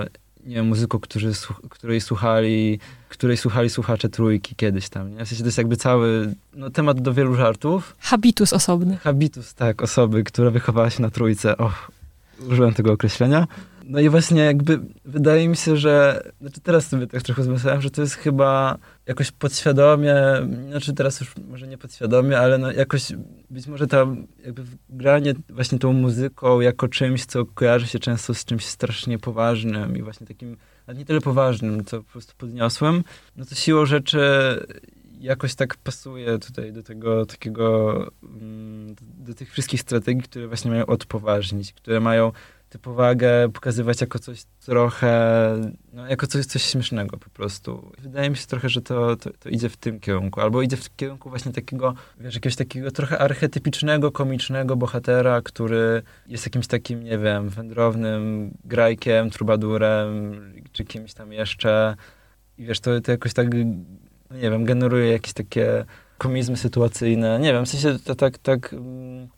nie 0.46 0.54
wiem, 0.54 0.66
muzyką, 0.66 0.98
którzy, 0.98 1.32
której 1.70 2.00
słuchali, 2.00 2.78
której 3.08 3.36
słuchali 3.36 3.70
słuchacze 3.70 4.08
trójki 4.08 4.54
kiedyś 4.54 4.88
tam, 4.88 5.10
nie? 5.10 5.24
W 5.24 5.28
sensie 5.28 5.42
to 5.42 5.48
jest 5.48 5.58
jakby 5.58 5.76
cały 5.76 6.34
no, 6.54 6.70
temat 6.70 7.00
do 7.00 7.14
wielu 7.14 7.34
żartów. 7.34 7.96
Habitus 7.98 8.52
osobny. 8.52 8.96
Habitus, 8.96 9.54
tak, 9.54 9.82
osoby, 9.82 10.24
która 10.24 10.50
wychowała 10.50 10.90
się 10.90 11.02
na 11.02 11.10
trójce. 11.10 11.56
Och, 11.56 11.90
użyłem 12.48 12.74
tego 12.74 12.92
określenia. 12.92 13.46
No 13.88 14.00
i 14.00 14.08
właśnie 14.08 14.42
jakby 14.42 14.80
wydaje 15.04 15.48
mi 15.48 15.56
się, 15.56 15.76
że, 15.76 16.22
znaczy 16.40 16.60
teraz 16.60 16.86
sobie 16.86 17.06
tak 17.06 17.22
trochę 17.22 17.42
zmyślałem, 17.42 17.80
że 17.80 17.90
to 17.90 18.02
jest 18.02 18.14
chyba 18.14 18.78
jakoś 19.06 19.30
podświadomie, 19.30 20.14
znaczy 20.68 20.94
teraz 20.94 21.20
już 21.20 21.34
może 21.48 21.66
nie 21.66 21.78
podświadomie, 21.78 22.38
ale 22.38 22.58
no 22.58 22.72
jakoś 22.72 23.12
być 23.50 23.66
może 23.66 23.86
tam 23.86 24.26
jakby 24.44 24.62
granie 24.90 25.34
właśnie 25.50 25.78
tą 25.78 25.92
muzyką 25.92 26.60
jako 26.60 26.88
czymś, 26.88 27.24
co 27.24 27.46
kojarzy 27.46 27.86
się 27.86 27.98
często 27.98 28.34
z 28.34 28.44
czymś 28.44 28.66
strasznie 28.66 29.18
poważnym 29.18 29.96
i 29.96 30.02
właśnie 30.02 30.26
takim, 30.26 30.56
nie 30.94 31.04
tyle 31.04 31.20
poważnym, 31.20 31.84
co 31.84 32.02
po 32.02 32.12
prostu 32.12 32.34
podniosłym, 32.38 33.04
no 33.36 33.44
to 33.44 33.54
siłą 33.54 33.86
rzeczy 33.86 34.20
jakoś 35.20 35.54
tak 35.54 35.76
pasuje 35.76 36.38
tutaj 36.38 36.72
do 36.72 36.82
tego 36.82 37.26
takiego, 37.26 37.94
mm, 38.22 38.94
do 39.18 39.34
tych 39.34 39.52
wszystkich 39.52 39.80
strategii, 39.80 40.22
które 40.22 40.48
właśnie 40.48 40.70
mają 40.70 40.86
odpoważnić, 40.86 41.72
które 41.72 42.00
mają 42.00 42.32
tę 42.68 42.78
powagę 42.78 43.48
pokazywać 43.52 44.00
jako 44.00 44.18
coś 44.18 44.42
trochę, 44.64 45.10
no, 45.92 46.06
jako 46.06 46.26
coś, 46.26 46.46
coś 46.46 46.62
śmiesznego 46.62 47.16
po 47.16 47.30
prostu. 47.30 47.92
Wydaje 47.98 48.30
mi 48.30 48.36
się 48.36 48.46
trochę, 48.46 48.68
że 48.68 48.82
to, 48.82 49.16
to, 49.16 49.30
to, 49.30 49.48
idzie 49.48 49.68
w 49.68 49.76
tym 49.76 50.00
kierunku, 50.00 50.40
albo 50.40 50.62
idzie 50.62 50.76
w 50.76 50.96
kierunku 50.96 51.30
właśnie 51.30 51.52
takiego, 51.52 51.94
wiesz, 52.20 52.34
jakiegoś 52.34 52.56
takiego 52.56 52.90
trochę 52.90 53.18
archetypicznego, 53.18 54.12
komicznego 54.12 54.76
bohatera, 54.76 55.42
który 55.42 56.02
jest 56.26 56.46
jakimś 56.46 56.66
takim, 56.66 57.02
nie 57.02 57.18
wiem, 57.18 57.48
wędrownym 57.48 58.50
grajkiem, 58.64 59.30
trubadurem, 59.30 60.40
czy 60.72 60.84
kimś 60.84 61.14
tam 61.14 61.32
jeszcze. 61.32 61.96
I 62.58 62.64
wiesz, 62.64 62.80
to, 62.80 63.00
to 63.00 63.10
jakoś 63.12 63.32
tak, 63.34 63.48
no 64.30 64.36
nie 64.36 64.50
wiem, 64.50 64.64
generuje 64.64 65.12
jakieś 65.12 65.32
takie 65.32 65.84
komizmy 66.18 66.56
sytuacyjne. 66.56 67.38
Nie 67.40 67.52
wiem, 67.52 67.66
w 67.66 67.68
sensie 67.68 67.98
to, 68.04 68.14
tak, 68.14 68.38
tak, 68.38 68.74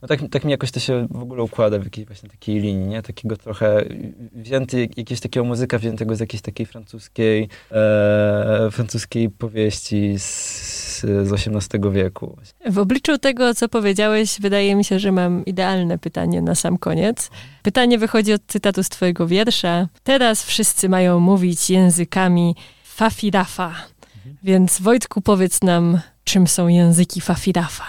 no 0.03 0.09
tak, 0.09 0.21
tak 0.31 0.45
mi 0.45 0.51
jakoś 0.51 0.71
to 0.71 0.81
się 0.81 1.07
w 1.11 1.23
ogóle 1.23 1.43
układa 1.43 1.79
w 1.79 1.85
jakiejś 1.85 2.07
właśnie 2.07 2.29
takiej 2.29 2.61
linii, 2.61 2.87
nie? 2.87 3.03
Takiego 3.03 3.37
trochę 3.37 3.85
wzięty, 4.33 4.81
jakiegoś 4.81 5.21
takiego 5.21 5.45
muzyka 5.45 5.79
wziętego 5.79 6.17
z 6.17 6.21
jakiejś 6.21 6.43
takiej 6.43 6.67
francuskiej, 6.67 7.49
e, 7.73 8.69
francuskiej 8.71 9.31
powieści 9.31 10.19
z, 10.19 11.01
z 11.01 11.33
XVIII 11.33 11.93
wieku. 11.93 12.37
W 12.67 12.79
obliczu 12.79 13.19
tego, 13.19 13.55
co 13.55 13.69
powiedziałeś, 13.69 14.37
wydaje 14.41 14.77
mi 14.77 14.85
się, 14.85 14.99
że 14.99 15.13
mam 15.13 15.45
idealne 15.45 15.99
pytanie 15.99 16.43
na 16.43 16.55
sam 16.55 16.79
koniec. 16.79 17.31
Pytanie 17.63 17.99
wychodzi 17.99 18.33
od 18.33 18.43
cytatu 18.47 18.83
z 18.83 18.89
twojego 18.89 19.27
wiersza. 19.27 19.89
Teraz 20.05 20.45
wszyscy 20.45 20.89
mają 20.89 21.21
mówić 21.21 21.71
językami 21.71 22.55
fafirafa. 22.85 23.75
Więc 24.43 24.81
Wojtku, 24.81 25.21
powiedz 25.21 25.63
nam, 25.63 26.01
czym 26.25 26.47
są 26.47 26.69
języki 26.69 27.21
Fafirafa? 27.21 27.85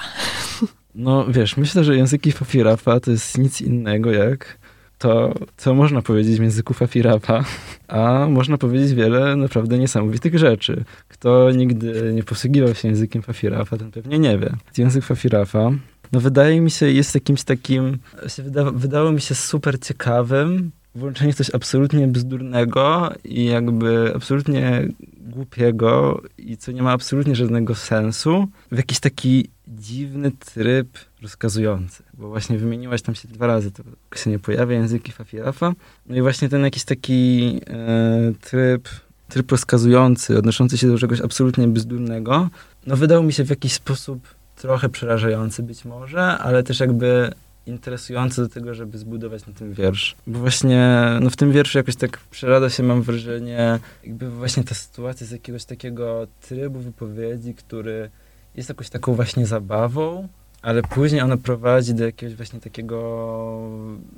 No 0.96 1.26
wiesz, 1.26 1.58
myślę, 1.58 1.84
że 1.84 1.96
języki 1.96 2.32
Fafirafa 2.32 3.00
to 3.00 3.12
jest 3.12 3.38
nic 3.38 3.62
innego 3.62 4.12
jak 4.12 4.58
to, 4.98 5.34
co 5.58 5.74
można 5.74 6.02
powiedzieć 6.02 6.40
w 6.40 6.42
języku 6.44 6.74
Fafirafa, 6.74 7.44
a 7.88 8.28
można 8.30 8.58
powiedzieć 8.58 8.94
wiele 8.94 9.36
naprawdę 9.36 9.78
niesamowitych 9.78 10.40
rzeczy. 10.40 10.84
Kto 11.08 11.52
nigdy 11.52 12.12
nie 12.14 12.24
posługiwał 12.24 12.76
się 12.76 12.88
językiem 12.88 13.22
Fafirafa, 13.22 13.78
ten 13.78 13.92
pewnie 13.92 14.20
nie 14.20 14.38
wie. 14.38 14.54
Język 14.78 15.04
Fafirafa, 15.04 15.72
no 16.12 16.20
wydaje 16.20 16.62
mi 16.62 16.72
się, 16.72 16.92
jest 16.92 17.16
jakimś 17.16 17.44
takim, 17.44 17.98
wyda, 18.38 18.72
wydało 18.72 19.12
mi 19.12 19.22
się 19.22 19.36
super 19.36 19.80
ciekawym, 19.80 20.72
włączenie 20.96 21.34
coś 21.34 21.50
absolutnie 21.50 22.08
bzdurnego 22.08 23.14
i 23.24 23.46
jakby 23.46 24.12
absolutnie 24.16 24.88
głupiego 25.20 26.22
i 26.38 26.58
co 26.58 26.72
nie 26.72 26.84
ma 26.84 26.92
absolutnie 26.92 27.36
żadnego 27.36 27.76
sensu 27.76 28.48
w 28.72 28.78
jakiś 28.78 29.00
taki 29.00 29.50
dziwny 29.68 30.32
tryb 30.32 30.88
rozkazujący. 31.22 32.04
Bo 32.14 32.30
właśnie 32.30 32.58
wymieniłaś 32.58 33.02
tam 33.02 33.16
się 33.16 33.28
dwa 33.28 33.48
razy, 33.48 33.72
to 33.72 33.84
się 34.16 34.30
nie 34.30 34.40
pojawia, 34.40 34.76
języki 34.76 35.12
Fafirafa. 35.12 35.74
No 36.06 36.16
i 36.16 36.22
właśnie 36.22 36.50
ten 36.50 36.64
jakiś 36.64 36.84
taki 36.84 37.60
e, 37.68 38.34
tryb, 38.42 38.90
tryb 39.30 39.52
rozkazujący, 39.52 40.38
odnoszący 40.38 40.78
się 40.78 40.88
do 40.88 40.98
czegoś 40.98 41.22
absolutnie 41.22 41.68
bzdurnego, 41.68 42.50
no 42.88 42.98
wydał 42.98 43.24
mi 43.24 43.34
się 43.34 43.44
w 43.44 43.50
jakiś 43.50 43.74
sposób 43.74 44.20
trochę 44.56 44.90
przerażający 44.90 45.64
być 45.64 45.86
może, 45.86 46.22
ale 46.22 46.64
też 46.64 46.80
jakby 46.80 47.32
interesujący 47.72 48.42
do 48.42 48.50
tego, 48.50 48.74
żeby 48.74 48.98
zbudować 48.98 49.48
na 49.48 49.54
tym 49.54 49.74
wiersz. 49.74 50.16
Bo 50.28 50.40
właśnie 50.40 51.06
no 51.22 51.30
w 51.30 51.36
tym 51.36 51.52
wierszu 51.52 51.78
jakoś 51.78 51.96
tak 51.96 52.18
przerada 52.18 52.70
się, 52.70 52.84
mam 52.84 53.02
wrażenie, 53.02 53.80
jakby 54.04 54.30
właśnie 54.30 54.64
ta 54.64 54.76
sytuacja 54.76 55.28
z 55.28 55.32
jakiegoś 55.32 55.66
takiego 55.66 56.28
trybu 56.42 56.80
wypowiedzi, 56.80 57.54
który 57.54 58.10
jest 58.56 58.70
jakąś 58.70 58.90
taką 58.90 59.14
właśnie 59.14 59.46
zabawą, 59.46 60.28
ale 60.62 60.82
później 60.82 61.22
ona 61.22 61.38
prowadzi 61.38 61.94
do 61.94 62.06
jakiegoś 62.06 62.36
właśnie 62.36 62.60
takiego 62.60 63.70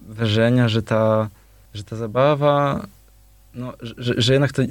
wrażenia, 0.08 0.68
że 0.68 0.84
ta, 0.84 1.30
że 1.74 1.84
ta 1.84 1.96
zabawa, 1.96 2.86
no, 3.54 3.74
że, 3.82 4.14
że, 4.18 4.34
jednak 4.34 4.52
to, 4.52 4.62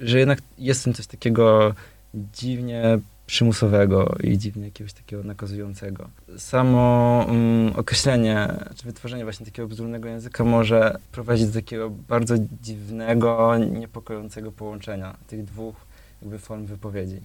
że 0.00 0.18
jednak 0.18 0.38
jest 0.58 0.80
w 0.80 0.84
tym 0.84 0.94
coś 0.94 1.06
takiego 1.06 1.74
dziwnie 2.14 2.98
przymusowego 3.30 4.16
i 4.22 4.38
dziwnie 4.38 4.64
jakiegoś 4.64 4.92
takiego 4.92 5.24
nakazującego. 5.24 6.08
Samo 6.38 7.24
um, 7.28 7.72
określenie, 7.76 8.48
czy 8.76 8.84
wytworzenie 8.84 9.24
właśnie 9.24 9.46
takiego 9.46 9.68
bzdurnego 9.68 10.08
języka 10.08 10.44
może 10.44 10.98
prowadzić 11.12 11.46
do 11.46 11.52
takiego 11.52 11.90
bardzo 11.90 12.34
dziwnego, 12.62 13.56
niepokojącego 13.58 14.52
połączenia 14.52 15.16
tych 15.26 15.44
dwóch 15.44 15.74
jakby 16.22 16.38
form 16.38 16.66
wypowiedzi. 16.66 17.20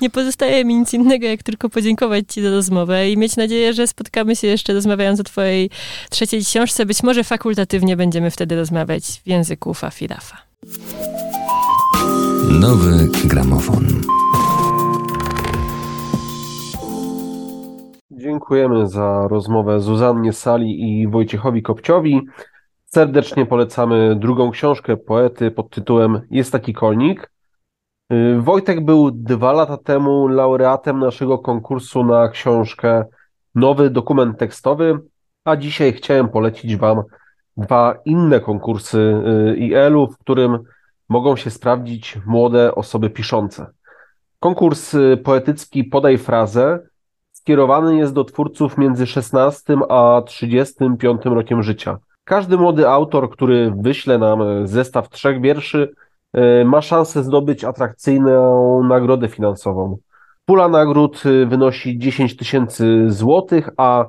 Nie 0.00 0.10
pozostaje 0.10 0.64
mi 0.64 0.74
nic 0.74 0.94
innego, 0.94 1.26
jak 1.26 1.42
tylko 1.42 1.70
podziękować 1.70 2.24
Ci 2.28 2.42
za 2.42 2.50
rozmowę 2.50 3.10
i 3.10 3.16
mieć 3.16 3.36
nadzieję, 3.36 3.72
że 3.72 3.86
spotkamy 3.86 4.36
się 4.36 4.46
jeszcze 4.46 4.72
rozmawiając 4.72 5.20
o 5.20 5.24
Twojej 5.24 5.70
trzeciej 6.10 6.44
książce. 6.44 6.86
Być 6.86 7.02
może 7.02 7.24
fakultatywnie 7.24 7.96
będziemy 7.96 8.30
wtedy 8.30 8.56
rozmawiać 8.56 9.04
w 9.24 9.28
języku 9.28 9.74
Fafirafa. 9.74 10.36
Nowy 12.50 13.08
gramofon. 13.24 13.86
Dziękujemy 18.24 18.88
za 18.88 19.28
rozmowę 19.28 19.80
Zuzannie 19.80 20.32
Sali 20.32 21.00
i 21.00 21.08
Wojciechowi 21.08 21.62
Kopciowi. 21.62 22.20
Serdecznie 22.86 23.46
polecamy 23.46 24.16
drugą 24.16 24.50
książkę 24.50 24.96
poety 24.96 25.50
pod 25.50 25.70
tytułem 25.70 26.20
Jest 26.30 26.52
taki 26.52 26.72
kolnik. 26.72 27.30
Y, 28.12 28.40
Wojtek 28.40 28.84
był 28.84 29.10
dwa 29.10 29.52
lata 29.52 29.76
temu 29.76 30.28
laureatem 30.28 31.00
naszego 31.00 31.38
konkursu 31.38 32.04
na 32.04 32.28
książkę 32.28 33.04
Nowy 33.54 33.90
dokument 33.90 34.38
tekstowy, 34.38 34.98
a 35.44 35.56
dzisiaj 35.56 35.92
chciałem 35.92 36.28
polecić 36.28 36.76
Wam 36.76 37.02
dwa 37.56 37.94
inne 38.04 38.40
konkursy 38.40 38.98
y, 38.98 39.56
IL-u, 39.56 40.06
w 40.06 40.18
którym 40.18 40.58
mogą 41.08 41.36
się 41.36 41.50
sprawdzić 41.50 42.18
młode 42.26 42.74
osoby 42.74 43.10
piszące. 43.10 43.66
Konkurs 44.40 44.94
y, 44.94 45.20
poetycki 45.24 45.84
Podaj 45.84 46.18
frazę 46.18 46.93
skierowany 47.44 47.96
jest 47.96 48.12
do 48.12 48.24
twórców 48.24 48.78
między 48.78 49.06
16 49.06 49.76
a 49.88 50.22
35 50.26 51.24
rokiem 51.24 51.62
życia. 51.62 51.98
Każdy 52.24 52.56
młody 52.56 52.88
autor, 52.88 53.30
który 53.30 53.72
wyśle 53.80 54.18
nam 54.18 54.66
zestaw 54.66 55.08
trzech 55.08 55.40
wierszy, 55.40 55.94
e, 56.32 56.64
ma 56.64 56.82
szansę 56.82 57.22
zdobyć 57.22 57.64
atrakcyjną 57.64 58.82
nagrodę 58.84 59.28
finansową. 59.28 59.98
Pula 60.44 60.68
nagród 60.68 61.22
e, 61.26 61.46
wynosi 61.46 61.98
10 61.98 62.36
tysięcy 62.36 63.10
złotych, 63.10 63.70
a 63.76 64.06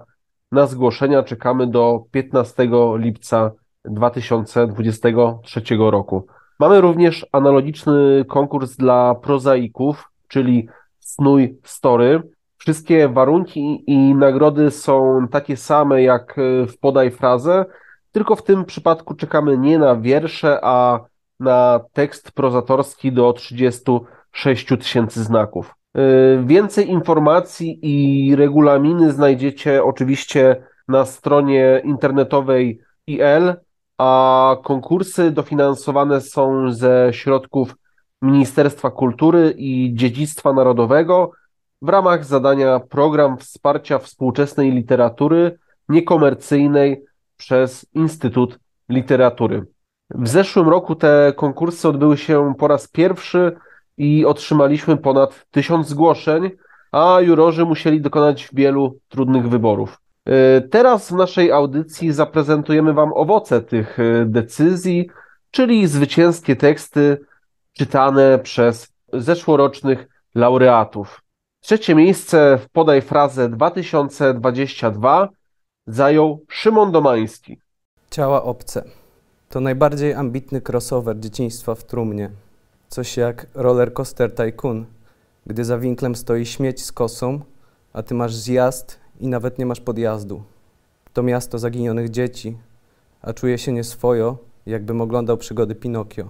na 0.52 0.68
zgłoszenia 0.68 1.24
czekamy 1.24 1.68
do 1.68 2.04
15 2.12 2.70
lipca 2.98 3.52
2023 3.86 5.62
roku. 5.78 6.28
Mamy 6.60 6.82
również 6.82 7.26
analogiczny 7.32 8.26
konkurs 8.28 8.76
dla 8.76 9.16
prozaików, 9.16 10.12
czyli 10.28 10.68
Snuj 11.00 11.58
Story. 11.64 12.35
Wszystkie 12.66 13.10
warunki 13.10 13.84
i 13.88 14.16
nagrody 14.16 14.72
są 14.72 15.28
takie 15.32 15.58
same 15.58 16.04
jak 16.04 16.40
e, 16.40 16.68
w 16.68 16.78
Podaj 16.80 17.12
frazę, 17.12 17.66
tylko 18.12 18.36
w 18.36 18.44
tym 18.44 18.66
przypadku 18.66 19.16
czekamy 19.16 19.58
nie 19.58 19.80
na 19.80 19.96
wiersze, 19.96 20.60
a 20.64 21.00
na 21.40 21.80
tekst 21.94 22.32
prozatorski 22.32 23.12
do 23.12 23.34
36 23.34 24.68
tysięcy 24.68 25.24
znaków. 25.24 25.76
E, 25.96 26.02
więcej 26.46 26.90
informacji 26.90 27.80
i 27.82 28.36
regulaminy 28.36 29.12
znajdziecie 29.12 29.84
oczywiście 29.84 30.64
na 30.88 31.06
stronie 31.06 31.82
internetowej 31.84 32.80
IL, 33.08 33.54
a 33.98 34.56
konkursy 34.64 35.32
dofinansowane 35.32 36.22
są 36.22 36.72
ze 36.72 37.10
środków 37.12 37.76
Ministerstwa 38.22 38.92
Kultury 38.92 39.54
i 39.58 39.92
Dziedzictwa 39.96 40.54
Narodowego 40.54 41.32
w 41.82 41.90
ramach 41.90 42.26
zadania 42.26 42.80
Program 42.80 43.38
Wsparcia 43.38 44.00
Współczesnej 44.00 44.72
Literatury 44.72 45.58
Niekomercyjnej 45.90 47.04
przez 47.38 47.86
Instytut 47.94 48.60
Literatury. 48.90 49.66
W 50.10 50.28
zeszłym 50.28 50.70
roku 50.70 50.96
te 50.96 51.34
konkursy 51.36 51.88
odbyły 51.88 52.18
się 52.18 52.54
po 52.58 52.68
raz 52.68 52.88
pierwszy 52.88 53.56
i 53.98 54.26
otrzymaliśmy 54.26 54.98
ponad 54.98 55.46
tysiąc 55.52 55.88
zgłoszeń, 55.88 56.52
a 56.92 57.18
jurorzy 57.22 57.66
musieli 57.66 58.02
dokonać 58.02 58.50
wielu 58.54 59.00
trudnych 59.10 59.50
wyborów. 59.50 59.98
E, 60.26 60.62
teraz 60.62 61.10
w 61.10 61.16
naszej 61.16 61.52
audycji 61.52 62.14
zaprezentujemy 62.14 62.94
Wam 62.94 63.12
owoce 63.14 63.62
tych 63.62 64.00
e, 64.00 64.26
decyzji, 64.26 65.10
czyli 65.52 65.88
zwycięskie 65.88 66.56
teksty 66.56 67.18
czytane 67.74 68.40
przez 68.40 68.94
zeszłorocznych 69.14 70.08
laureatów. 70.36 71.25
Trzecie 71.66 71.96
miejsce 71.96 72.58
w 72.58 72.70
Podaj 72.70 73.02
Frazę 73.02 73.50
2022 73.50 75.30
zajął 75.88 76.46
Szymon 76.50 76.92
Domański. 76.92 77.60
Ciała 78.12 78.44
obce. 78.44 78.84
To 79.50 79.60
najbardziej 79.60 80.14
ambitny 80.14 80.62
crossover 80.70 81.20
dzieciństwa 81.20 81.76
w 81.76 81.84
trumnie. 81.84 82.30
Coś 82.90 83.18
jak 83.18 83.48
roller 83.54 83.94
coaster 83.94 84.36
tycoon, 84.36 84.86
gdy 85.46 85.66
za 85.66 85.78
winklem 85.78 86.16
stoi 86.16 86.46
śmieć 86.46 86.84
z 86.84 86.92
kosą, 86.92 87.40
a 87.94 88.04
ty 88.04 88.14
masz 88.14 88.36
zjazd 88.36 89.00
i 89.20 89.28
nawet 89.28 89.60
nie 89.60 89.66
masz 89.66 89.82
podjazdu. 89.82 90.44
To 91.14 91.24
miasto 91.24 91.60
zaginionych 91.60 92.10
dzieci, 92.10 92.58
a 93.22 93.34
czuję 93.34 93.58
się 93.58 93.72
nieswojo, 93.72 94.38
jakbym 94.66 95.02
oglądał 95.02 95.38
przygody 95.38 95.76
Pinokio. 95.76 96.30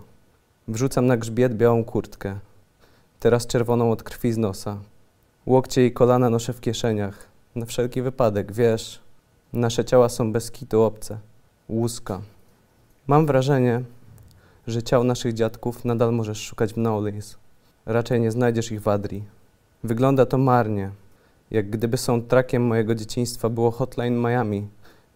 Wrzucam 0.67 1.05
na 1.05 1.17
grzbiet 1.17 1.53
białą 1.53 1.83
kurtkę, 1.83 2.39
teraz 3.19 3.47
czerwoną 3.47 3.91
od 3.91 4.03
krwi 4.03 4.33
z 4.33 4.37
nosa. 4.37 4.77
Łokcie 5.45 5.85
i 5.85 5.91
kolana 5.91 6.29
noszę 6.29 6.53
w 6.53 6.61
kieszeniach. 6.61 7.27
Na 7.55 7.65
wszelki 7.65 8.01
wypadek, 8.01 8.51
wiesz, 8.51 8.99
nasze 9.53 9.85
ciała 9.85 10.09
są 10.09 10.31
bez 10.31 10.51
kitu 10.51 10.81
obce. 10.81 11.17
Łuska. 11.69 12.21
Mam 13.07 13.25
wrażenie, 13.25 13.81
że 14.67 14.83
ciał 14.83 15.03
naszych 15.03 15.33
dziadków 15.33 15.85
nadal 15.85 16.13
możesz 16.13 16.41
szukać 16.41 16.73
w 16.73 16.77
Nowlins. 16.77 17.37
Raczej 17.85 18.21
nie 18.21 18.31
znajdziesz 18.31 18.71
ich 18.71 18.81
w 18.81 18.87
Adri. 18.87 19.23
Wygląda 19.83 20.25
to 20.25 20.37
marnie, 20.37 20.91
jak 21.51 21.69
gdyby 21.69 21.97
soundtrackiem 21.97 22.63
mojego 22.63 22.95
dzieciństwa 22.95 23.49
było 23.49 23.71
Hotline 23.71 24.21
Miami, 24.21 24.67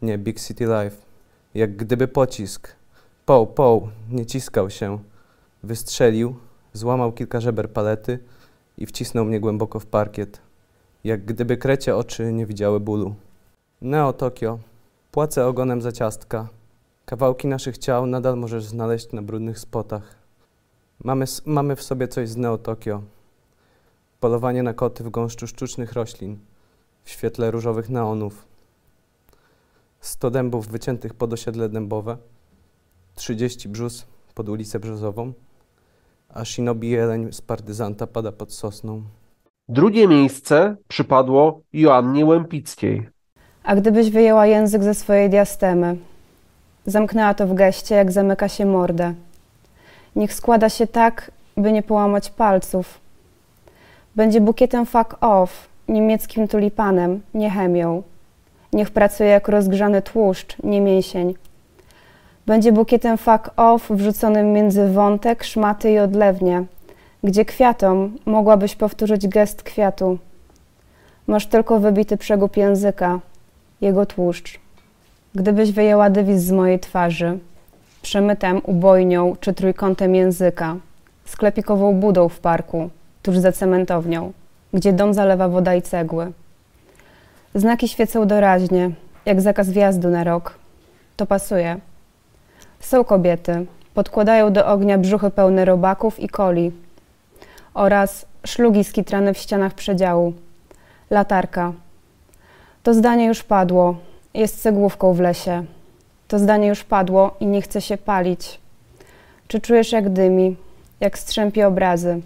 nie 0.01 0.17
Big 0.17 0.41
City 0.41 0.63
Life. 0.65 0.97
Jak 1.53 1.75
gdyby 1.75 2.07
pocisk, 2.07 2.75
poł, 3.25 3.47
poł, 3.47 3.89
nie 4.09 4.25
ciskał 4.25 4.69
się, 4.69 4.99
wystrzelił, 5.63 6.35
złamał 6.73 7.11
kilka 7.11 7.41
żeber 7.41 7.71
palety, 7.71 8.19
i 8.79 8.85
wcisnął 8.85 9.25
mnie 9.25 9.39
głęboko 9.39 9.79
w 9.79 9.85
parkiet, 9.85 10.41
jak 11.03 11.25
gdyby 11.25 11.57
krecie 11.57 11.95
oczy 11.95 12.33
nie 12.33 12.45
widziały 12.45 12.79
bólu. 12.79 13.15
Neo 13.81 14.13
Tokio, 14.13 14.59
płacę 15.11 15.45
ogonem 15.45 15.81
za 15.81 15.91
ciastka. 15.91 16.47
Kawałki 17.05 17.47
naszych 17.47 17.77
ciał 17.77 18.05
nadal 18.05 18.37
możesz 18.37 18.65
znaleźć 18.65 19.11
na 19.11 19.21
brudnych 19.21 19.59
spotach. 19.59 20.15
Mamy, 21.03 21.25
mamy 21.45 21.75
w 21.75 21.83
sobie 21.83 22.07
coś 22.07 22.29
z 22.29 22.37
Neo 22.37 22.57
Tokio. 22.57 23.01
Polowanie 24.19 24.63
na 24.63 24.73
koty 24.73 25.03
w 25.03 25.09
gąszczu 25.09 25.47
sztucznych 25.47 25.93
roślin, 25.93 26.39
w 27.03 27.09
świetle 27.09 27.51
różowych 27.51 27.89
neonów. 27.89 28.45
Sto 30.01 30.31
dębów 30.31 30.67
wyciętych 30.67 31.13
pod 31.13 31.33
osiedle 31.33 31.69
dębowe, 31.69 32.17
trzydzieści 33.15 33.69
brzus 33.69 34.05
pod 34.35 34.49
ulicę 34.49 34.79
Brzozową 34.79 35.33
a 36.33 36.45
shinobi 36.45 36.89
jeleń 36.89 37.33
z 37.33 37.41
partyzanta 37.41 38.07
pada 38.07 38.31
pod 38.31 38.53
sosną. 38.53 39.01
Drugie 39.69 40.07
miejsce 40.07 40.75
przypadło 40.87 41.61
Joannie 41.73 42.25
Łępickiej. 42.25 43.09
A 43.63 43.75
gdybyś 43.75 44.09
wyjęła 44.09 44.45
język 44.45 44.83
ze 44.83 44.93
swojej 44.93 45.29
diastemy, 45.29 45.97
Zamknęła 46.85 47.33
to 47.33 47.47
w 47.47 47.53
geście, 47.53 47.95
jak 47.95 48.11
zamyka 48.11 48.47
się 48.47 48.65
mordę. 48.65 49.13
Niech 50.15 50.33
składa 50.33 50.69
się 50.69 50.87
tak, 50.87 51.31
by 51.57 51.71
nie 51.71 51.83
połamać 51.83 52.29
palców. 52.29 52.99
Będzie 54.15 54.41
bukietem 54.41 54.85
fuck 54.85 55.15
off, 55.21 55.67
niemieckim 55.87 56.47
tulipanem, 56.47 57.21
nie 57.33 57.49
chemią. 57.49 58.03
Niech 58.73 58.91
pracuje 58.91 59.29
jak 59.29 59.47
rozgrzany 59.47 60.01
tłuszcz, 60.01 60.57
nie 60.63 60.81
mięsień. 60.81 61.35
Będzie 62.49 62.71
bukietem 62.71 63.17
fuck 63.17 63.49
off 63.57 63.89
wrzuconym 63.89 64.53
między 64.53 64.87
wątek, 64.87 65.43
szmaty 65.43 65.91
i 65.91 65.99
odlewnie, 65.99 66.63
gdzie 67.23 67.45
kwiatom 67.45 68.17
mogłabyś 68.25 68.75
powtórzyć 68.75 69.27
gest 69.27 69.63
kwiatu. 69.63 70.17
Masz 71.27 71.47
tylko 71.47 71.79
wybity 71.79 72.17
przegub 72.17 72.57
języka, 72.57 73.19
jego 73.81 74.05
tłuszcz. 74.05 74.59
Gdybyś 75.35 75.71
wyjęła 75.71 76.09
dywizj 76.09 76.47
z 76.47 76.51
mojej 76.51 76.79
twarzy, 76.79 77.39
przemytem, 78.01 78.61
ubojnią 78.63 79.35
czy 79.39 79.53
trójkątem 79.53 80.15
języka, 80.15 80.75
sklepikową 81.25 81.99
budą 81.99 82.29
w 82.29 82.39
parku, 82.39 82.89
tuż 83.23 83.37
za 83.37 83.51
cementownią, 83.51 84.31
gdzie 84.73 84.93
dom 84.93 85.13
zalewa 85.13 85.49
woda 85.49 85.75
i 85.75 85.81
cegły. 85.81 86.31
Znaki 87.55 87.87
świecą 87.87 88.27
doraźnie, 88.27 88.91
jak 89.25 89.41
zakaz 89.41 89.69
wjazdu 89.69 90.09
na 90.09 90.23
rok. 90.23 90.53
To 91.15 91.25
pasuje. 91.25 91.88
Są 92.79 93.03
kobiety, 93.03 93.65
podkładają 93.93 94.53
do 94.53 94.67
ognia 94.67 94.97
brzuchy 94.97 95.29
pełne 95.29 95.65
robaków 95.65 96.19
i 96.19 96.29
coli 96.29 96.71
oraz 97.73 98.25
szlugi 98.45 98.83
skitrane 98.83 99.33
w 99.33 99.37
ścianach 99.37 99.73
przedziału. 99.73 100.33
Latarka. 101.09 101.73
To 102.83 102.93
zdanie 102.93 103.25
już 103.25 103.43
padło, 103.43 103.95
jest 104.33 104.61
cegłówką 104.61 105.13
w 105.13 105.19
lesie. 105.19 105.65
To 106.27 106.39
zdanie 106.39 106.67
już 106.67 106.83
padło 106.83 107.35
i 107.39 107.45
nie 107.45 107.61
chce 107.61 107.81
się 107.81 107.97
palić. 107.97 108.59
Czy 109.47 109.61
czujesz, 109.61 109.91
jak 109.91 110.09
dymi, 110.09 110.55
jak 110.99 111.19
strzępie 111.19 111.67
obrazy? 111.67 112.21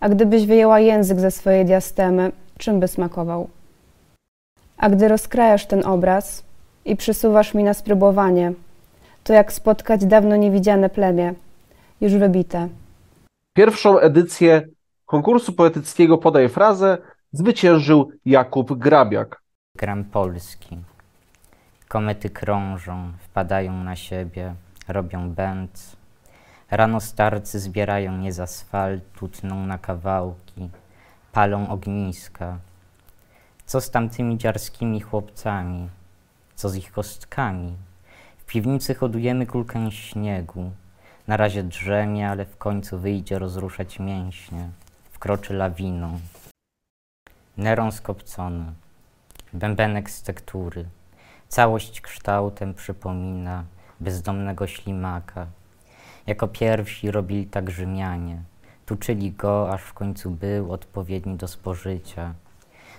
A 0.00 0.08
gdybyś 0.08 0.46
wyjęła 0.46 0.80
język 0.80 1.20
ze 1.20 1.30
swojej 1.30 1.64
diastemy, 1.64 2.32
czym 2.58 2.80
by 2.80 2.88
smakował? 2.88 3.48
A 4.76 4.90
gdy 4.90 5.08
rozkrajasz 5.08 5.66
ten 5.66 5.86
obraz 5.86 6.42
i 6.84 6.96
przysuwasz 6.96 7.54
mi 7.54 7.64
na 7.64 7.74
spróbowanie, 7.74 8.52
to 9.24 9.32
jak 9.32 9.52
spotkać 9.52 10.06
dawno 10.06 10.36
niewidziane 10.36 10.90
plemię, 10.90 11.34
już 12.00 12.12
wybite. 12.12 12.68
Pierwszą 13.52 13.98
edycję 13.98 14.68
konkursu 15.06 15.52
poetyckiego 15.52 16.18
Podaj 16.18 16.48
frazę 16.48 16.98
zwyciężył 17.32 18.10
Jakub 18.24 18.72
Grabiak. 18.78 19.42
Gram 19.76 20.04
polski. 20.04 20.78
Komety 21.88 22.30
krążą, 22.30 23.12
wpadają 23.18 23.84
na 23.84 23.96
siebie, 23.96 24.54
robią 24.88 25.30
bęc. 25.30 25.96
Rano 26.70 27.00
starcy 27.00 27.60
zbierają 27.60 28.20
je 28.20 28.32
z 28.32 28.40
asfaltu, 28.40 29.28
tną 29.28 29.66
na 29.66 29.78
kawałki, 29.78 30.70
palą 31.32 31.68
ogniska. 31.68 32.58
Co 33.66 33.80
z 33.80 33.90
tamtymi 33.90 34.38
dziarskimi 34.38 35.00
chłopcami? 35.00 35.88
Co 36.54 36.68
z 36.68 36.76
ich 36.76 36.92
kostkami? 36.92 37.76
Piwnicy 38.54 38.94
hodujemy 38.94 39.46
kulkę 39.46 39.90
śniegu. 39.90 40.70
Na 41.26 41.36
razie 41.36 41.62
drzemie, 41.62 42.30
ale 42.30 42.44
w 42.44 42.56
końcu 42.56 42.98
wyjdzie 42.98 43.38
rozruszać 43.38 43.98
mięśnie. 43.98 44.68
Wkroczy 45.12 45.54
lawiną. 45.54 46.20
Neron 47.56 47.92
skopcony. 47.92 48.72
Bębenek 49.52 50.10
z 50.10 50.22
tektury. 50.22 50.84
Całość 51.48 52.00
kształtem 52.00 52.74
przypomina 52.74 53.64
bezdomnego 54.00 54.66
ślimaka. 54.66 55.46
Jako 56.26 56.48
pierwsi 56.48 57.10
robili 57.10 57.46
tak 57.46 57.70
Rzymianie. 57.70 58.42
Tuczyli 58.86 59.32
go, 59.32 59.72
aż 59.72 59.82
w 59.82 59.92
końcu 59.92 60.30
był 60.30 60.72
odpowiedni 60.72 61.36
do 61.36 61.48
spożycia. 61.48 62.34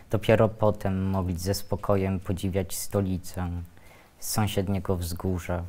Dopiero 0.10 0.50
potem 0.50 1.10
mogli 1.10 1.38
ze 1.38 1.54
spokojem 1.54 2.20
podziwiać 2.20 2.76
stolicę 2.76 3.50
z 4.26 4.30
sąsiedniego 4.30 4.98
wzgórza. 4.98 5.64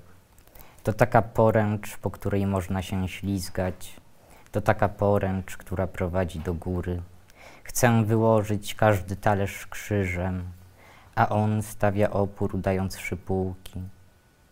To 0.83 0.93
taka 0.93 1.23
poręcz, 1.23 1.97
po 1.97 2.11
której 2.11 2.47
można 2.47 2.83
się 2.83 3.09
ślizgać. 3.09 3.97
To 4.53 4.61
taka 4.61 4.89
poręcz, 4.89 5.57
która 5.57 5.87
prowadzi 5.87 6.41
do 6.41 6.55
góry. 6.55 7.03
Chcę 7.63 8.05
wyłożyć 8.05 8.75
każdy 8.75 9.17
talerz 9.17 9.67
krzyżem, 9.67 10.45
a 11.15 11.29
on 11.29 11.63
stawia 11.63 12.11
opór, 12.11 12.59
dając 12.59 12.99
szypułki. 12.99 13.83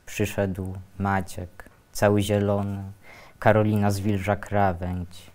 Przyszedł 0.07 0.74
Maciek, 0.98 1.70
cały 1.92 2.22
zielony, 2.22 2.82
Karolina 3.38 3.90
zwilża 3.90 4.36
krawędź. 4.36 5.30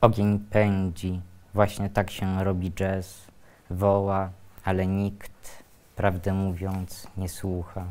Ogień 0.00 0.38
pędzi, 0.38 1.20
właśnie 1.54 1.90
tak 1.90 2.10
się 2.10 2.44
robi 2.44 2.72
jazz. 2.72 3.26
Woła, 3.70 4.30
ale 4.64 4.86
nikt, 4.86 5.62
prawdę 5.96 6.32
mówiąc, 6.32 7.06
nie 7.16 7.28
słucha. 7.28 7.84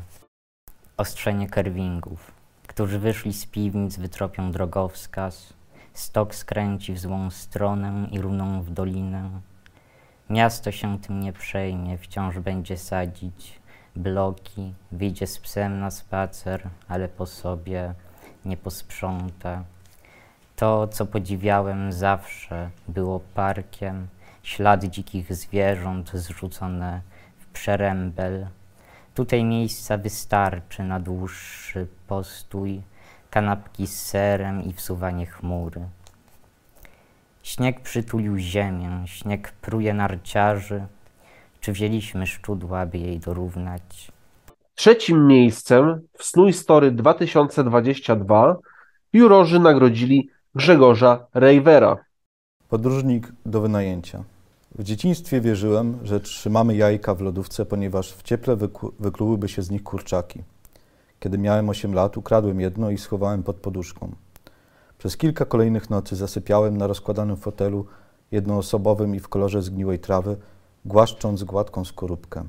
Ostrzenie 0.96 1.48
kerwingów, 1.48 2.32
którzy 2.66 2.98
wyszli 2.98 3.32
z 3.32 3.46
piwnic, 3.46 3.96
wytropią 3.96 4.52
drogowskaz. 4.52 5.52
Stok 5.92 6.34
skręci 6.34 6.92
w 6.92 6.98
złą 6.98 7.30
stronę 7.30 8.08
i 8.10 8.20
runą 8.20 8.62
w 8.62 8.70
dolinę. 8.70 9.30
Miasto 10.30 10.72
się 10.72 10.98
tym 10.98 11.20
nie 11.20 11.32
przejmie, 11.32 11.98
wciąż 11.98 12.38
będzie 12.38 12.78
sadzić 12.78 13.60
bloki, 13.96 14.74
wyjdzie 14.92 15.26
z 15.26 15.38
psem 15.38 15.80
na 15.80 15.90
spacer, 15.90 16.68
ale 16.88 17.08
po 17.08 17.26
sobie 17.26 17.94
nie 18.44 18.56
posprząta. 18.56 19.64
To, 20.56 20.88
co 20.88 21.06
podziwiałem 21.06 21.92
zawsze, 21.92 22.70
było 22.88 23.20
parkiem, 23.20 24.08
ślady 24.42 24.88
dzikich 24.88 25.34
zwierząt 25.34 26.10
zrzucone 26.14 27.00
w 27.38 27.46
przerębel. 27.46 28.46
Tutaj 29.14 29.44
miejsca 29.44 29.98
wystarczy 29.98 30.82
na 30.82 31.00
dłuższy 31.00 31.86
postój, 32.06 32.82
kanapki 33.30 33.86
z 33.86 34.02
serem 34.02 34.62
i 34.62 34.72
wsuwanie 34.72 35.26
chmury. 35.26 35.80
Śnieg 37.42 37.80
przytulił 37.80 38.38
ziemię, 38.38 39.02
śnieg 39.06 39.52
pruje 39.52 39.94
narciarzy. 39.94 40.86
Czy 41.60 41.72
wzięliśmy 41.72 42.26
szczudła, 42.26 42.86
by 42.86 42.98
jej 42.98 43.20
dorównać? 43.20 44.12
Trzecim 44.74 45.26
miejscem 45.26 46.00
w 46.18 46.24
Snój 46.24 46.52
Story 46.52 46.90
2022 46.90 48.56
jurorzy 49.12 49.60
nagrodzili 49.60 50.30
Grzegorza 50.54 51.26
Rejwera. 51.34 51.96
Podróżnik 52.68 53.32
do 53.46 53.60
wynajęcia. 53.60 54.24
W 54.74 54.82
dzieciństwie 54.82 55.40
wierzyłem, 55.40 55.98
że 56.02 56.20
trzymamy 56.20 56.76
jajka 56.76 57.14
w 57.14 57.20
lodówce, 57.20 57.66
ponieważ 57.66 58.12
w 58.12 58.22
cieple 58.22 58.56
wyklu 58.56 58.92
wyklułyby 59.00 59.48
się 59.48 59.62
z 59.62 59.70
nich 59.70 59.82
kurczaki. 59.82 60.42
Kiedy 61.20 61.38
miałem 61.38 61.68
8 61.68 61.94
lat, 61.94 62.16
ukradłem 62.16 62.60
jedno 62.60 62.90
i 62.90 62.98
schowałem 62.98 63.42
pod 63.42 63.56
poduszką. 63.56 64.12
Przez 64.98 65.16
kilka 65.16 65.44
kolejnych 65.44 65.90
nocy 65.90 66.16
zasypiałem 66.16 66.76
na 66.76 66.86
rozkładanym 66.86 67.36
fotelu 67.36 67.86
jednoosobowym 68.30 69.14
i 69.14 69.20
w 69.20 69.28
kolorze 69.28 69.62
zgniłej 69.62 69.98
trawy, 69.98 70.36
głaszcząc 70.84 71.44
gładką 71.44 71.84
skorupkę. 71.84 72.44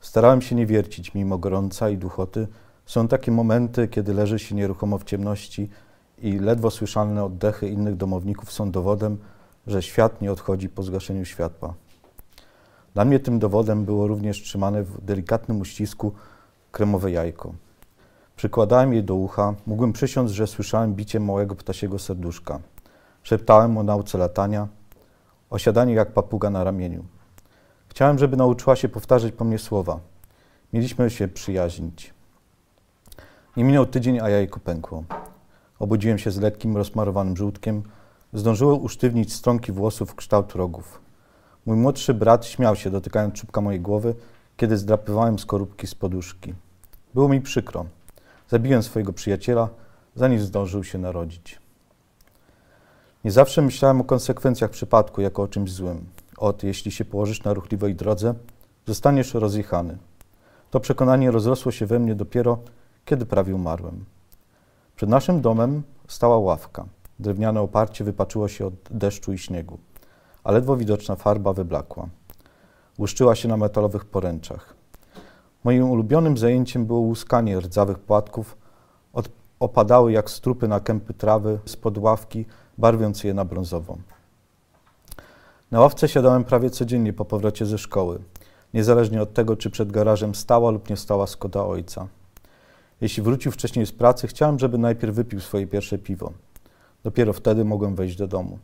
Starałem 0.00 0.42
się 0.42 0.56
nie 0.56 0.66
wiercić, 0.66 1.14
mimo 1.14 1.38
gorąca 1.38 1.90
i 1.90 1.96
duchoty. 1.96 2.46
Są 2.86 3.08
takie 3.08 3.32
momenty, 3.32 3.88
kiedy 3.88 4.14
leży 4.14 4.38
się 4.38 4.54
nieruchomo 4.54 4.98
w 4.98 5.04
ciemności 5.04 5.70
i 6.18 6.38
ledwo 6.38 6.70
słyszalne 6.70 7.24
oddechy 7.24 7.68
innych 7.68 7.96
domowników 7.96 8.52
są 8.52 8.70
dowodem, 8.70 9.18
że 9.68 9.82
świat 9.82 10.22
nie 10.22 10.32
odchodzi 10.32 10.68
po 10.68 10.82
zgaszeniu 10.82 11.24
światła. 11.24 11.74
Dla 12.94 13.04
mnie 13.04 13.20
tym 13.20 13.38
dowodem 13.38 13.84
było 13.84 14.06
również 14.06 14.42
trzymane 14.42 14.82
w 14.82 15.04
delikatnym 15.04 15.60
uścisku 15.60 16.12
kremowe 16.72 17.10
jajko. 17.10 17.54
Przykładałem 18.36 18.92
je 18.94 19.02
do 19.02 19.14
ucha, 19.14 19.54
mógłbym 19.66 19.92
przysiąc, 19.92 20.30
że 20.30 20.46
słyszałem 20.46 20.94
bicie 20.94 21.20
małego 21.20 21.54
ptasiego 21.54 21.98
serduszka. 21.98 22.60
Szeptałem 23.22 23.78
o 23.78 23.82
nauce 23.82 24.18
latania, 24.18 24.68
o 25.50 25.58
siadaniu 25.58 25.94
jak 25.94 26.12
papuga 26.12 26.50
na 26.50 26.64
ramieniu. 26.64 27.04
Chciałem, 27.88 28.18
żeby 28.18 28.36
nauczyła 28.36 28.76
się 28.76 28.88
powtarzać 28.88 29.32
po 29.32 29.44
mnie 29.44 29.58
słowa. 29.58 30.00
Mieliśmy 30.72 31.10
się 31.10 31.28
przyjaźnić. 31.28 32.14
Nie 33.56 33.64
minął 33.64 33.86
tydzień, 33.86 34.20
a 34.20 34.28
jajko 34.28 34.60
pękło. 34.60 35.04
Obudziłem 35.78 36.18
się 36.18 36.30
z 36.30 36.40
lekkim, 36.40 36.76
rozmarowanym 36.76 37.36
żółtkiem. 37.36 37.82
Zdążyłem 38.32 38.82
usztywnić 38.82 39.32
stronki 39.32 39.72
włosów 39.72 40.10
w 40.10 40.14
kształt 40.14 40.52
rogów. 40.52 41.00
Mój 41.66 41.76
młodszy 41.76 42.14
brat 42.14 42.46
śmiał 42.46 42.76
się, 42.76 42.90
dotykając 42.90 43.34
czubka 43.34 43.60
mojej 43.60 43.80
głowy, 43.80 44.14
kiedy 44.56 44.76
zdrapywałem 44.76 45.38
skorupki 45.38 45.86
z 45.86 45.94
poduszki. 45.94 46.54
Było 47.14 47.28
mi 47.28 47.40
przykro. 47.40 47.84
Zabiłem 48.48 48.82
swojego 48.82 49.12
przyjaciela, 49.12 49.68
zanim 50.14 50.40
zdążył 50.40 50.84
się 50.84 50.98
narodzić. 50.98 51.58
Nie 53.24 53.30
zawsze 53.30 53.62
myślałem 53.62 54.00
o 54.00 54.04
konsekwencjach 54.04 54.70
przypadku 54.70 55.20
jako 55.20 55.42
o 55.42 55.48
czymś 55.48 55.72
złym. 55.72 56.04
Od 56.36 56.62
jeśli 56.62 56.90
się 56.90 57.04
położysz 57.04 57.44
na 57.44 57.54
ruchliwej 57.54 57.94
drodze, 57.94 58.34
zostaniesz 58.86 59.34
rozjechany. 59.34 59.98
To 60.70 60.80
przekonanie 60.80 61.30
rozrosło 61.30 61.72
się 61.72 61.86
we 61.86 61.98
mnie 61.98 62.14
dopiero, 62.14 62.58
kiedy 63.04 63.26
prawie 63.26 63.54
umarłem. 63.54 64.04
Przed 64.96 65.08
naszym 65.08 65.40
domem 65.40 65.82
stała 66.08 66.38
ławka. 66.38 66.86
Drewniane 67.18 67.60
oparcie 67.60 68.04
wypaczyło 68.04 68.48
się 68.48 68.66
od 68.66 68.74
deszczu 68.90 69.32
i 69.32 69.38
śniegu, 69.38 69.78
a 70.44 70.52
ledwo 70.52 70.76
widoczna 70.76 71.16
farba 71.16 71.52
wyblakła. 71.52 72.08
Łuszczyła 72.98 73.34
się 73.34 73.48
na 73.48 73.56
metalowych 73.56 74.04
poręczach. 74.04 74.74
Moim 75.64 75.90
ulubionym 75.90 76.38
zajęciem 76.38 76.86
było 76.86 77.00
łuskanie 77.00 77.60
rdzawych 77.60 77.98
płatków. 77.98 78.56
Od, 79.12 79.28
opadały 79.60 80.12
jak 80.12 80.30
strupy 80.30 80.68
na 80.68 80.80
kępy 80.80 81.14
trawy 81.14 81.58
spod 81.64 81.98
ławki, 81.98 82.44
barwiąc 82.78 83.24
je 83.24 83.34
na 83.34 83.44
brązowo. 83.44 83.98
Na 85.70 85.80
ławce 85.80 86.08
siadałem 86.08 86.44
prawie 86.44 86.70
codziennie 86.70 87.12
po 87.12 87.24
powrocie 87.24 87.66
ze 87.66 87.78
szkoły, 87.78 88.18
niezależnie 88.74 89.22
od 89.22 89.34
tego, 89.34 89.56
czy 89.56 89.70
przed 89.70 89.92
garażem 89.92 90.34
stała 90.34 90.70
lub 90.70 90.90
nie 90.90 90.96
stała 90.96 91.26
skoda 91.26 91.64
ojca. 91.64 92.06
Jeśli 93.00 93.22
wrócił 93.22 93.52
wcześniej 93.52 93.86
z 93.86 93.92
pracy, 93.92 94.26
chciałem, 94.26 94.58
żeby 94.58 94.78
najpierw 94.78 95.14
wypił 95.14 95.40
swoje 95.40 95.66
pierwsze 95.66 95.98
piwo. 95.98 96.32
Dopiero 97.04 97.32
wtedy 97.32 97.64
mogłem 97.64 97.94
wejść 97.94 98.16
do 98.16 98.26
domu. 98.26 98.58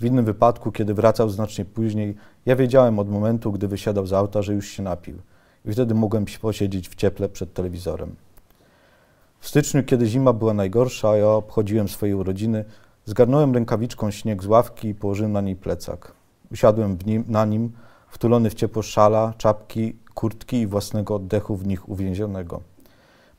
W 0.00 0.04
innym 0.04 0.24
wypadku, 0.24 0.72
kiedy 0.72 0.94
wracał 0.94 1.28
znacznie 1.28 1.64
później, 1.64 2.14
ja 2.46 2.56
wiedziałem 2.56 2.98
od 2.98 3.10
momentu, 3.10 3.52
gdy 3.52 3.68
wysiadał 3.68 4.06
z 4.06 4.12
auta, 4.12 4.42
że 4.42 4.54
już 4.54 4.68
się 4.68 4.82
napił. 4.82 5.18
I 5.64 5.72
wtedy 5.72 5.94
mogłem 5.94 6.24
posiedzieć 6.40 6.88
w 6.88 6.94
cieple 6.94 7.28
przed 7.28 7.54
telewizorem. 7.54 8.14
W 9.40 9.48
styczniu, 9.48 9.84
kiedy 9.84 10.06
zima 10.06 10.32
była 10.32 10.54
najgorsza, 10.54 11.10
a 11.10 11.16
ja 11.16 11.28
obchodziłem 11.28 11.88
swoje 11.88 12.16
urodziny, 12.16 12.64
zgarnąłem 13.04 13.54
rękawiczką 13.54 14.10
śnieg 14.10 14.42
z 14.42 14.46
ławki 14.46 14.88
i 14.88 14.94
położyłem 14.94 15.32
na 15.32 15.40
niej 15.40 15.56
plecak. 15.56 16.12
Usiadłem 16.52 16.98
nim, 17.06 17.24
na 17.28 17.44
nim, 17.44 17.72
wtulony 18.08 18.50
w 18.50 18.54
ciepło 18.54 18.82
szala, 18.82 19.34
czapki, 19.38 19.96
kurtki 20.14 20.56
i 20.56 20.66
własnego 20.66 21.14
oddechu 21.14 21.56
w 21.56 21.66
nich 21.66 21.88
uwięzionego. 21.88 22.60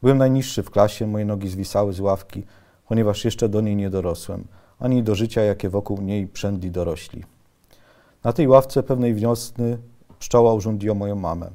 Byłem 0.01 0.17
najniższy 0.17 0.63
w 0.63 0.71
klasie, 0.71 1.07
moje 1.07 1.25
nogi 1.25 1.49
zwisały 1.49 1.93
z 1.93 1.99
ławki, 1.99 2.43
ponieważ 2.89 3.25
jeszcze 3.25 3.49
do 3.49 3.61
niej 3.61 3.75
nie 3.75 3.89
dorosłem, 3.89 4.47
ani 4.79 5.03
do 5.03 5.15
życia, 5.15 5.41
jakie 5.41 5.69
wokół 5.69 6.01
niej 6.01 6.27
przędli 6.27 6.71
dorośli. 6.71 7.23
Na 8.23 8.33
tej 8.33 8.47
ławce 8.47 8.83
pewnej 8.83 9.13
wiosny 9.13 9.77
pszczoła 10.19 10.53
urządziła 10.53 10.95
moją 10.95 11.15
mamę. 11.15 11.49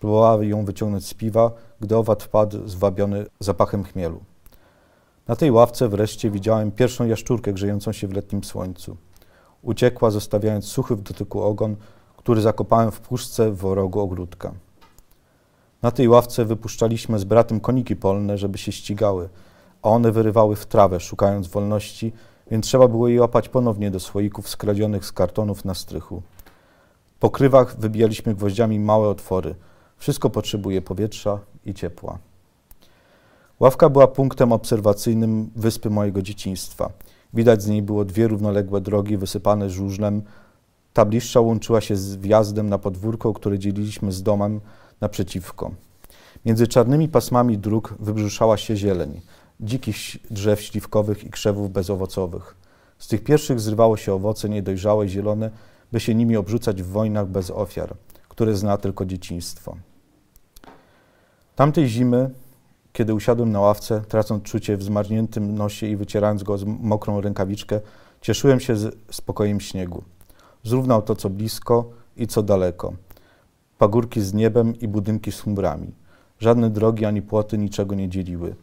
Próbowała 0.00 0.44
ją 0.44 0.64
wyciągnąć 0.64 1.06
z 1.06 1.14
piwa, 1.14 1.50
gdy 1.80 1.96
owad 1.96 2.22
wpadł 2.22 2.68
zwabiony 2.68 3.26
zapachem 3.40 3.84
chmielu. 3.84 4.20
Na 5.28 5.36
tej 5.36 5.50
ławce 5.50 5.88
wreszcie 5.88 6.30
widziałem 6.30 6.72
pierwszą 6.72 7.06
jaszczurkę 7.06 7.52
grzejącą 7.52 7.92
się 7.92 8.08
w 8.08 8.12
letnim 8.12 8.44
słońcu. 8.44 8.96
Uciekła, 9.62 10.10
zostawiając 10.10 10.64
suchy 10.64 10.96
w 10.96 11.02
dotyku 11.02 11.42
ogon, 11.42 11.76
który 12.16 12.40
zakopałem 12.40 12.90
w 12.90 13.00
puszce 13.00 13.52
w 13.52 13.62
rogu 13.62 14.00
ogródka. 14.00 14.52
Na 15.82 15.90
tej 15.90 16.08
ławce 16.08 16.44
wypuszczaliśmy 16.44 17.18
z 17.18 17.24
bratem 17.24 17.60
koniki 17.60 17.96
polne, 17.96 18.38
żeby 18.38 18.58
się 18.58 18.72
ścigały, 18.72 19.28
a 19.82 19.88
one 19.88 20.12
wyrywały 20.12 20.56
w 20.56 20.66
trawę, 20.66 21.00
szukając 21.00 21.46
wolności, 21.46 22.12
więc 22.50 22.66
trzeba 22.66 22.88
było 22.88 23.08
je 23.08 23.20
łapać 23.20 23.48
ponownie 23.48 23.90
do 23.90 24.00
słoików 24.00 24.48
skradzionych 24.48 25.04
z 25.04 25.12
kartonów 25.12 25.64
na 25.64 25.74
strychu. 25.74 26.22
Po 27.20 27.30
krywach 27.30 27.76
wybijaliśmy 27.78 28.34
gwoździami 28.34 28.80
małe 28.80 29.08
otwory. 29.08 29.54
Wszystko 29.96 30.30
potrzebuje 30.30 30.82
powietrza 30.82 31.38
i 31.66 31.74
ciepła. 31.74 32.18
Ławka 33.60 33.88
była 33.88 34.06
punktem 34.06 34.52
obserwacyjnym 34.52 35.50
wyspy 35.56 35.90
mojego 35.90 36.22
dzieciństwa. 36.22 36.90
Widać 37.34 37.62
z 37.62 37.68
niej 37.68 37.82
było 37.82 38.04
dwie 38.04 38.28
równoległe 38.28 38.80
drogi 38.80 39.16
wysypane 39.16 39.70
żużlem. 39.70 40.22
Ta 40.92 41.04
bliższa 41.04 41.40
łączyła 41.40 41.80
się 41.80 41.96
z 41.96 42.16
wjazdem 42.16 42.68
na 42.68 42.78
podwórko, 42.78 43.32
które 43.32 43.58
dzieliliśmy 43.58 44.12
z 44.12 44.22
domem 44.22 44.60
naprzeciwko. 45.00 45.70
Między 46.44 46.66
czarnymi 46.66 47.08
pasmami 47.08 47.58
dróg 47.58 47.94
wybrzuszała 48.00 48.56
się 48.56 48.76
zieleń, 48.76 49.20
dzikich 49.62 49.96
drzew 50.30 50.60
śliwkowych 50.60 51.24
i 51.24 51.30
krzewów 51.30 51.72
bezowocowych. 51.72 52.56
Z 52.98 53.08
tych 53.08 53.24
pierwszych 53.24 53.60
zrywało 53.60 53.96
się 53.96 54.14
owoce 54.14 54.48
niedojrzałe, 54.48 55.08
zielone, 55.08 55.50
by 55.92 56.00
się 56.00 56.14
nimi 56.14 56.36
obrzucać 56.36 56.82
w 56.82 56.86
wojnach 56.86 57.28
bez 57.28 57.50
ofiar, 57.50 57.94
które 58.28 58.56
zna 58.56 58.76
tylko 58.76 59.04
dzieciństwo. 59.04 59.76
Tamtej 61.56 61.88
zimy, 61.88 62.30
kiedy 62.92 63.14
usiadłem 63.14 63.52
na 63.52 63.60
ławce, 63.60 64.02
tracąc 64.08 64.42
czucie 64.42 64.76
w 64.76 64.82
zmarzniętym 64.82 65.54
nosie 65.54 65.86
i 65.86 65.96
wycierając 65.96 66.42
go 66.42 66.58
z 66.58 66.64
mokrą 66.64 67.20
rękawiczkę, 67.20 67.80
cieszyłem 68.20 68.60
się 68.60 68.76
z 68.76 68.96
spokojem 69.10 69.60
śniegu. 69.60 70.02
Zrównał 70.62 71.02
to, 71.02 71.16
co 71.16 71.30
blisko 71.30 71.90
i 72.16 72.26
co 72.26 72.42
daleko. 72.42 72.92
Pagórki 73.78 74.20
z 74.20 74.34
niebem 74.34 74.80
i 74.80 74.88
budynki 74.88 75.32
z 75.32 75.40
chmurami. 75.40 75.92
Żadne 76.38 76.70
drogi 76.70 77.04
ani 77.04 77.22
płoty 77.22 77.58
niczego 77.58 77.94
nie 77.94 78.08
dzieliły. 78.08 78.54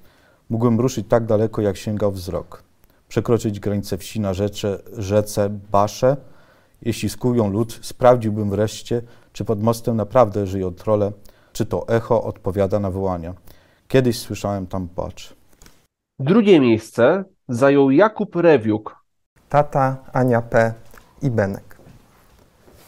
Mógłbym 0.49 0.79
ruszyć 0.79 1.07
tak 1.07 1.25
daleko, 1.25 1.61
jak 1.61 1.77
sięgał 1.77 2.11
wzrok. 2.11 2.63
Przekroczyć 3.07 3.59
granicę 3.59 3.97
wsi 3.97 4.19
na 4.19 4.33
rzece, 4.33 4.79
rzece 4.97 5.49
Basze. 5.71 6.17
Jeśli 6.81 7.09
skują 7.09 7.49
lód, 7.49 7.79
sprawdziłbym 7.81 8.49
wreszcie, 8.49 9.01
czy 9.33 9.45
pod 9.45 9.63
mostem 9.63 9.95
naprawdę 9.95 10.47
żyją 10.47 10.71
trole, 10.71 11.11
czy 11.53 11.65
to 11.65 11.87
echo 11.87 12.23
odpowiada 12.23 12.79
na 12.79 12.91
wołania. 12.91 13.33
Kiedyś 13.87 14.19
słyszałem 14.19 14.67
tam 14.67 14.87
płacz. 14.87 15.35
Drugie 16.19 16.59
miejsce 16.59 17.23
zajął 17.49 17.91
Jakub 17.91 18.35
Rewiuk. 18.35 18.95
Tata, 19.49 19.97
Ania 20.13 20.41
P. 20.41 20.73
i 21.21 21.31
Benek. 21.31 21.77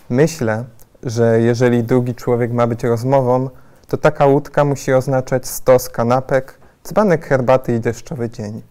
Myślę, 0.10 0.66
że 1.04 1.42
jeżeli 1.42 1.84
drugi 1.84 2.16
człowiek 2.16 2.52
ma 2.52 2.68
być 2.68 2.84
rozmową, 2.84 3.50
to 3.88 3.98
taka 3.98 4.26
łódka 4.26 4.66
musi 4.66 4.94
oznaczać 4.94 5.48
stos 5.48 5.90
kanapek, 5.90 6.61
dzbanek 6.88 7.26
herbaty 7.26 7.76
i 7.76 7.80
deszczowy 7.80 8.30
dzień. 8.30 8.62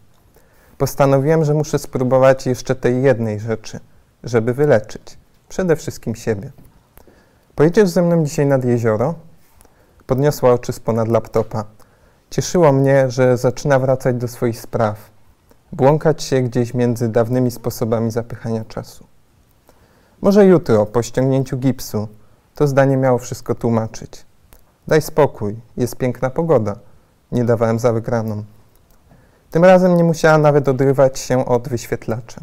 Postanowiłem, 0.78 1.44
że 1.44 1.54
muszę 1.54 1.78
spróbować 1.78 2.46
jeszcze 2.46 2.74
tej 2.74 3.02
jednej 3.02 3.40
rzeczy, 3.40 3.80
żeby 4.24 4.54
wyleczyć. 4.54 5.18
Przede 5.48 5.76
wszystkim 5.76 6.14
siebie. 6.14 6.50
Pojedziesz 7.54 7.88
ze 7.88 8.02
mną 8.02 8.24
dzisiaj 8.24 8.46
nad 8.46 8.64
jezioro? 8.64 9.14
Podniosła 10.06 10.52
oczy 10.52 10.72
z 10.72 10.80
ponad 10.80 11.08
laptopa. 11.08 11.64
Cieszyło 12.30 12.72
mnie, 12.72 13.10
że 13.10 13.36
zaczyna 13.36 13.78
wracać 13.78 14.16
do 14.16 14.28
swoich 14.28 14.60
spraw, 14.60 15.10
błąkać 15.72 16.22
się 16.22 16.42
gdzieś 16.42 16.74
między 16.74 17.08
dawnymi 17.08 17.50
sposobami 17.50 18.10
zapychania 18.10 18.64
czasu. 18.64 19.06
Może 20.20 20.46
jutro, 20.46 20.86
po 20.86 21.02
ściągnięciu 21.02 21.56
gipsu, 21.56 22.08
to 22.54 22.66
zdanie 22.66 22.96
miało 22.96 23.18
wszystko 23.18 23.54
tłumaczyć. 23.54 24.26
Daj 24.88 25.02
spokój, 25.02 25.56
jest 25.76 25.96
piękna 25.96 26.30
pogoda. 26.30 26.76
Nie 27.32 27.44
dawałem 27.44 27.78
za 27.78 27.92
wygraną. 27.92 28.44
Tym 29.50 29.64
razem 29.64 29.96
nie 29.96 30.04
musiała 30.04 30.38
nawet 30.38 30.68
odrywać 30.68 31.18
się 31.18 31.46
od 31.46 31.68
wyświetlacza, 31.68 32.40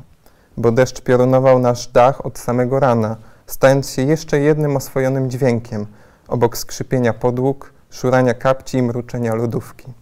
bo 0.57 0.71
deszcz 0.71 1.01
piorunował 1.01 1.59
nasz 1.59 1.87
dach 1.87 2.25
od 2.25 2.39
samego 2.39 2.79
rana, 2.79 3.15
stając 3.47 3.89
się 3.89 4.01
jeszcze 4.01 4.39
jednym 4.39 4.75
oswojonym 4.75 5.29
dźwiękiem, 5.29 5.85
obok 6.27 6.57
skrzypienia 6.57 7.13
podłóg, 7.13 7.73
szurania 7.89 8.33
kapci 8.33 8.77
i 8.77 8.81
mruczenia 8.81 9.35
lodówki. 9.35 9.93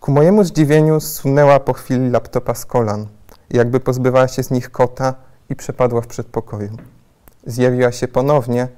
Ku 0.00 0.12
mojemu 0.12 0.44
zdziwieniu 0.44 1.00
zsunęła 1.00 1.60
po 1.60 1.72
chwili 1.72 2.10
laptopa 2.10 2.54
z 2.54 2.66
kolan, 2.66 3.06
jakby 3.50 3.80
pozbywała 3.80 4.28
się 4.28 4.42
z 4.42 4.50
nich 4.50 4.70
kota 4.70 5.14
i 5.50 5.56
przepadła 5.56 6.00
w 6.00 6.06
przedpokoju. 6.06 6.70
Zjawiła 7.46 7.92
się 7.92 8.08
ponownie, 8.08 8.68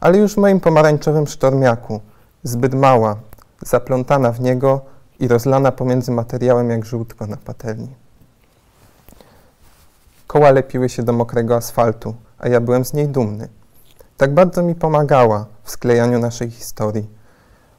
ale 0.00 0.18
już 0.18 0.34
w 0.34 0.36
moim 0.36 0.60
pomarańczowym 0.60 1.26
sztormiaku, 1.26 2.00
zbyt 2.42 2.74
mała, 2.74 3.16
zaplątana 3.60 4.32
w 4.32 4.40
niego 4.40 4.80
i 5.18 5.28
rozlana 5.28 5.72
pomiędzy 5.72 6.12
materiałem 6.12 6.70
jak 6.70 6.84
żółtko 6.84 7.26
na 7.26 7.36
patelni. 7.36 7.88
Koła 10.26 10.50
lepiły 10.50 10.88
się 10.88 11.02
do 11.02 11.12
mokrego 11.12 11.56
asfaltu, 11.56 12.14
a 12.38 12.48
ja 12.48 12.60
byłem 12.60 12.84
z 12.84 12.92
niej 12.92 13.08
dumny. 13.08 13.48
Tak 14.16 14.34
bardzo 14.34 14.62
mi 14.62 14.74
pomagała 14.74 15.46
w 15.62 15.70
sklejaniu 15.70 16.18
naszej 16.18 16.50
historii, 16.50 17.10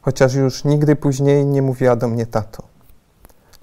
chociaż 0.02 0.34
już 0.34 0.64
nigdy 0.64 0.96
później 0.96 1.46
nie 1.46 1.62
mówiła 1.62 1.96
do 1.96 2.08
mnie 2.08 2.26
tato. 2.26 2.64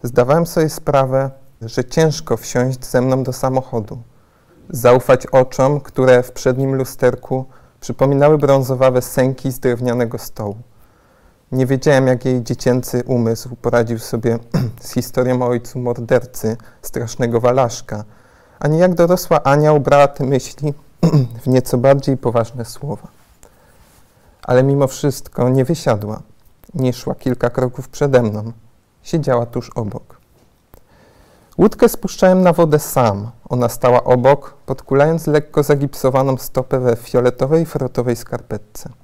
Zdawałem 0.03 0.47
sobie 0.47 0.69
sprawę, 0.69 1.31
że 1.63 1.85
ciężko 1.85 2.37
wsiąść 2.37 2.85
ze 2.85 3.01
mną 3.01 3.23
do 3.23 3.33
samochodu, 3.33 3.99
zaufać 4.71 5.27
oczom, 5.27 5.81
które 5.81 6.23
w 6.23 6.33
przednim 6.33 6.75
lusterku 6.75 7.45
przypominały 7.81 8.39
brązowawe 8.39 9.03
sęki 9.03 9.53
z 9.53 9.61
drewnianego 9.61 10.19
stołu. 10.19 10.57
Nie 11.55 11.67
wiedziałem, 11.67 12.07
jak 12.07 12.25
jej 12.25 12.43
dziecięcy 12.43 13.03
umysł 13.07 13.57
poradził 13.57 13.99
sobie 13.99 14.39
z 14.81 14.93
historią 14.93 15.43
o 15.43 15.47
ojcu 15.47 15.79
mordercy, 15.79 16.57
strasznego 16.83 17.41
walaszka, 17.41 18.05
ani 18.59 18.79
jak 18.79 18.95
dorosła 18.95 19.43
Ania 19.43 19.73
ubrała 19.73 20.09
te 20.09 20.25
myśli 20.25 20.75
w 21.43 21.47
nieco 21.47 21.79
bardziej 21.79 22.17
poważne 22.17 22.65
słowa. 22.65 23.09
Ale 24.43 24.63
mimo 24.63 24.87
wszystko 24.87 25.49
nie 25.49 25.65
wysiadła. 25.65 26.23
Nie 26.75 26.93
szła 26.93 27.15
kilka 27.15 27.51
kroków 27.51 27.89
przede 27.89 28.23
mną. 28.23 28.53
Siedziała 29.03 29.47
tuż 29.47 29.71
obok. 29.71 30.21
Łódkę 31.59 31.89
spuszczałem 31.89 32.43
na 32.43 32.53
wodę 32.53 32.79
sam. 32.79 33.31
Ona 33.49 33.69
stała 33.69 34.05
obok, 34.05 34.55
podkulając 34.67 35.27
lekko 35.27 35.63
zagipsowaną 35.63 36.37
stopę 36.37 36.81
we 36.81 36.97
fioletowej, 36.97 37.67
frotowej 37.67 38.17
skarpetce. 38.17 39.04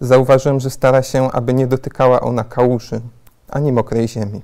Zauważyłem, 0.00 0.60
że 0.60 0.70
stara 0.70 1.02
się, 1.02 1.32
aby 1.32 1.54
nie 1.54 1.66
dotykała 1.66 2.20
ona 2.20 2.44
kałuży. 2.44 3.00
ani 3.48 3.72
mokrej 3.72 4.08
ziemi. 4.08 4.42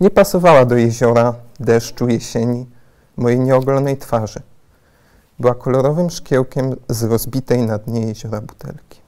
Nie 0.00 0.10
pasowała 0.10 0.64
do 0.64 0.76
jeziora, 0.76 1.34
deszczu, 1.60 2.08
jesieni, 2.08 2.66
mojej 3.16 3.40
nieogolonej 3.40 3.96
twarzy. 3.96 4.42
Była 5.38 5.54
kolorowym 5.54 6.10
szkiełkiem 6.10 6.76
z 6.88 7.02
rozbitej 7.02 7.66
na 7.66 7.78
dnie 7.78 8.00
jeziora 8.00 8.40
butelki. 8.40 9.00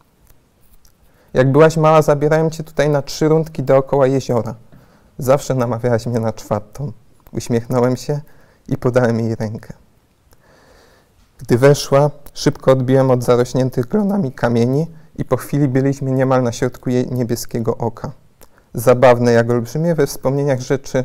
Jak 1.35 1.53
byłaś 1.53 1.77
mała, 1.77 2.03
zabierałem 2.03 2.51
cię 2.51 2.65
tutaj 2.65 2.89
na 2.89 3.03
trzy 3.03 3.29
rundki 3.29 3.63
dookoła 3.63 4.07
jeziora. 4.07 4.55
Zawsze 5.19 5.55
namawiałaś 5.55 6.07
mnie 6.07 6.21
na 6.21 6.33
czwartą. 6.33 6.93
Uśmiechnąłem 7.33 7.97
się 7.97 8.21
i 8.69 8.77
podałem 8.77 9.21
jej 9.21 9.35
rękę. 9.35 9.82
Gdy 11.43 11.59
weszła, 11.59 12.11
szybko 12.35 12.73
odbiłem 12.73 13.11
od 13.11 13.25
zarośniętych 13.25 13.87
glonami 13.87 14.33
kamieni 14.33 14.87
i 15.19 15.25
po 15.25 15.37
chwili 15.37 15.69
byliśmy 15.69 16.11
niemal 16.11 16.43
na 16.43 16.53
środku 16.53 16.91
jej 16.91 17.07
niebieskiego 17.07 17.77
oka. 17.77 18.13
Zabawne 18.75 19.33
jak 19.33 19.51
olbrzymie 19.51 19.95
we 19.95 20.07
wspomnieniach 20.07 20.61
rzeczy 20.61 21.05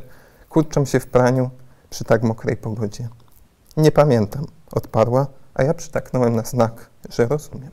kurczą 0.49 0.85
się 0.85 0.99
w 0.99 1.07
praniu 1.07 1.49
przy 1.89 2.03
tak 2.03 2.23
mokrej 2.23 2.57
pogodzie. 2.57 3.07
Nie 3.77 3.91
pamiętam, 3.91 4.45
odparła, 4.71 5.27
a 5.53 5.63
ja 5.63 5.73
przytaknąłem 5.73 6.35
na 6.35 6.43
znak, 6.43 6.89
że 7.09 7.27
rozumiem. 7.27 7.71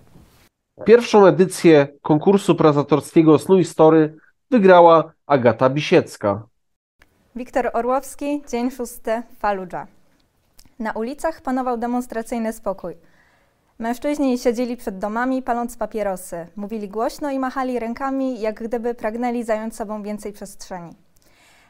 Pierwszą 0.85 1.27
edycję 1.27 1.89
konkursu 2.03 2.55
prozatorskiego 2.55 3.39
Snuj 3.39 3.65
Story 3.65 4.17
wygrała 4.51 5.13
Agata 5.27 5.71
Bisiecka. 5.71 6.43
Wiktor 7.37 7.71
Orłowski, 7.73 8.43
dzień 8.49 8.71
szósty, 8.71 9.23
Fallujah. 9.39 9.94
Na 10.79 10.93
ulicach 10.93 11.41
panował 11.41 11.77
demonstracyjny 11.77 12.53
spokój. 12.53 12.97
Mężczyźni 13.79 14.39
siedzieli 14.39 14.77
przed 14.77 14.99
domami, 14.99 15.43
paląc 15.43 15.77
papierosy. 15.77 16.47
Mówili 16.57 16.89
głośno 16.89 17.31
i 17.31 17.39
machali 17.39 17.79
rękami, 17.79 18.41
jak 18.41 18.63
gdyby 18.63 18.95
pragnęli 18.95 19.45
zająć 19.45 19.77
sobą 19.77 20.03
więcej 20.03 20.33
przestrzeni. 20.33 20.97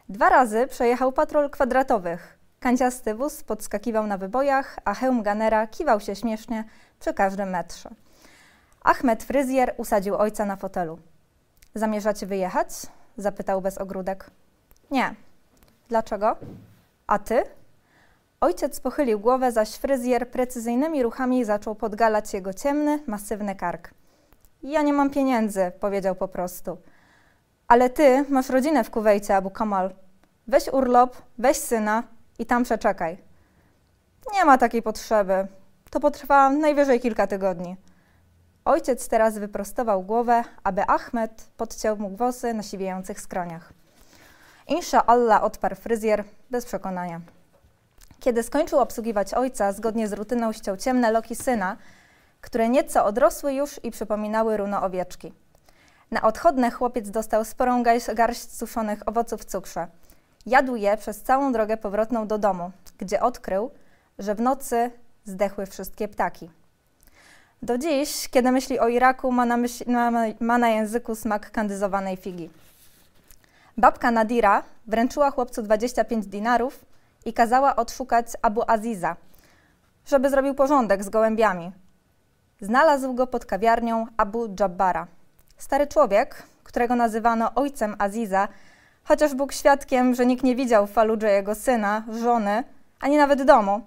Dwa 0.09 0.28
razy 0.28 0.66
przejechał 0.66 1.12
patrol 1.12 1.50
kwadratowych. 1.50 2.38
Kanciasty 2.61 3.14
wóz 3.14 3.42
podskakiwał 3.42 4.07
na 4.07 4.18
wybojach, 4.18 4.78
a 4.84 4.94
hełm 4.94 5.22
Ganera 5.22 5.66
kiwał 5.66 6.00
się 6.00 6.16
śmiesznie 6.16 6.64
przy 7.00 7.14
każdym 7.14 7.50
metrze. 7.50 7.90
Ahmed 8.82 9.22
fryzjer 9.22 9.74
usadził 9.76 10.16
ojca 10.16 10.44
na 10.44 10.57
fotelu. 10.57 10.98
Zamierzacie 11.74 12.26
wyjechać? 12.26 12.68
zapytał 13.16 13.61
bez 13.61 13.78
ogródek. 13.78 14.30
Nie. 14.90 15.14
Dlaczego? 15.88 16.36
A 17.07 17.18
ty? 17.18 17.42
Ojciec 18.45 18.80
pochylił 18.80 19.20
głowę, 19.20 19.53
zaś 19.53 19.70
fryzjer 19.74 20.30
precyzyjnymi 20.30 21.03
ruchami 21.03 21.45
zaczął 21.45 21.74
podgalać 21.74 22.34
jego 22.34 22.55
ciemny, 22.55 22.99
masywny 23.07 23.55
kark. 23.55 23.90
Ja 24.62 24.82
nie 24.82 24.92
mam 24.92 25.11
pieniędzy, 25.11 25.72
powiedział 25.80 26.14
po 26.14 26.28
prostu. 26.28 26.76
Ale 27.68 27.90
ty 27.90 28.24
masz 28.28 28.49
rodzinę 28.49 28.84
w 28.84 28.90
Kuwejcie, 28.90 29.36
Abu 29.36 29.51
Kamal. 29.51 29.90
Weź 30.47 30.68
urlop, 30.68 31.16
weź 31.38 31.57
syna 31.57 32.03
i 32.38 32.47
tam 32.47 32.64
przeczekaj. 32.64 33.18
Nie 34.34 34.45
ma 34.45 34.59
takiej 34.59 34.82
potrzeby. 34.82 35.47
To 35.90 36.01
potrwa 36.01 36.51
najwyżej 36.51 37.01
kilka 37.01 37.26
tygodni. 37.26 37.76
Ojciec 38.64 39.09
teraz 39.09 39.38
wyprostował 39.38 40.03
głowę, 40.03 40.45
aby 40.64 40.82
Ahmed 40.86 41.47
podciął 41.57 41.97
mu 41.97 42.11
włosy 42.11 42.55
na 42.55 42.62
siwiejących 42.62 43.20
skroniach. 43.20 43.72
Insza 44.68 45.07
Allah 45.07 45.45
odparł 45.45 45.76
fryzjer 45.76 46.24
bez 46.51 46.64
przekonania. 46.66 47.20
Kiedy 48.21 48.43
skończył 48.43 48.79
obsługiwać 48.79 49.35
ojca, 49.35 49.73
zgodnie 49.73 50.09
z 50.09 50.12
rutyną 50.12 50.53
ściął 50.53 50.77
ciemne 50.77 51.12
loki 51.12 51.37
syna, 51.37 51.77
które 52.41 52.69
nieco 52.69 53.05
odrosły 53.05 53.55
już 53.55 53.81
i 53.85 53.91
przypominały 53.91 54.57
runo 54.57 54.83
owieczki. 54.83 55.33
Na 56.11 56.23
odchodne 56.23 56.71
chłopiec 56.71 57.11
dostał 57.11 57.45
sporą 57.45 57.83
garść 58.15 58.57
suszonych 58.57 59.09
owoców 59.09 59.45
cukrze. 59.45 59.87
Jadł 60.47 60.77
je 60.77 60.97
przez 60.97 61.23
całą 61.23 61.53
drogę 61.53 61.77
powrotną 61.77 62.27
do 62.27 62.39
domu, 62.39 62.71
gdzie 62.99 63.21
odkrył, 63.21 63.71
że 64.19 64.35
w 64.35 64.41
nocy 64.41 64.91
zdechły 65.25 65.67
wszystkie 65.67 66.09
ptaki. 66.09 66.51
Do 67.62 67.79
dziś, 67.79 68.29
kiedy 68.29 68.53
myśli 68.53 68.79
o 68.79 68.89
Iraku, 68.89 69.33
ma 69.33 69.47
na, 69.47 69.57
ma, 69.87 70.11
ma 70.41 70.59
na 70.59 70.69
języku 70.69 71.15
smak 71.15 71.51
kandyzowanej 71.51 72.17
figi. 72.17 72.51
Babka 73.77 74.11
Nadira 74.11 74.62
wręczyła 74.87 75.31
chłopcu 75.31 75.62
25 75.62 76.27
dinarów 76.27 76.85
i 77.25 77.33
kazała 77.33 77.77
odszukać 77.77 78.27
Abu 78.43 78.62
Aziza, 78.66 79.16
żeby 80.07 80.31
zrobił 80.31 80.55
porządek 80.55 81.05
z 81.05 81.09
gołębiami. 81.09 81.72
Znalazł 82.61 83.14
go 83.14 83.27
pod 83.27 83.45
kawiarnią 83.45 84.07
Abu 84.16 84.55
Jabbara. 84.61 85.07
Stary 85.57 85.87
człowiek, 85.87 86.43
którego 86.64 86.97
nazywano 86.97 87.55
ojcem 87.55 87.97
Aziza, 87.99 88.49
chociaż 89.05 89.35
Bóg 89.35 89.53
świadkiem, 89.53 90.14
że 90.14 90.27
nikt 90.27 90.45
nie 90.45 90.57
widział 90.57 90.87
w 90.87 90.93
Faludże 90.93 91.31
jego 91.31 91.55
syna, 91.55 92.03
żony, 92.09 92.64
ani 93.01 93.16
nawet 93.16 93.43
domu. 93.43 93.81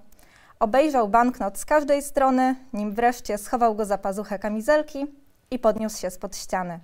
Obejrzał 0.60 1.08
banknot 1.08 1.58
z 1.58 1.66
każdej 1.66 2.02
strony, 2.02 2.56
nim 2.74 2.94
wreszcie 2.94 3.38
schował 3.38 3.76
go 3.76 3.86
za 3.86 3.98
pazuchę 3.98 4.40
kamizelki 4.40 5.06
i 5.52 5.60
podniósł 5.60 6.00
się 6.00 6.10
spod 6.10 6.36
ściany. 6.36 6.80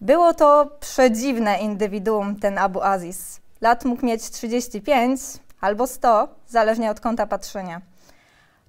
Było 0.00 0.34
to 0.34 0.70
przedziwne 0.80 1.58
indywiduum, 1.58 2.36
ten 2.40 2.58
Abu 2.58 2.82
Aziz. 2.82 3.40
Lat 3.60 3.84
mógł 3.84 4.06
mieć 4.06 4.30
35, 4.30 5.20
albo 5.66 5.86
100, 5.86 6.28
zależnie 6.46 6.90
od 6.90 7.00
kąta 7.00 7.26
patrzenia. 7.26 7.80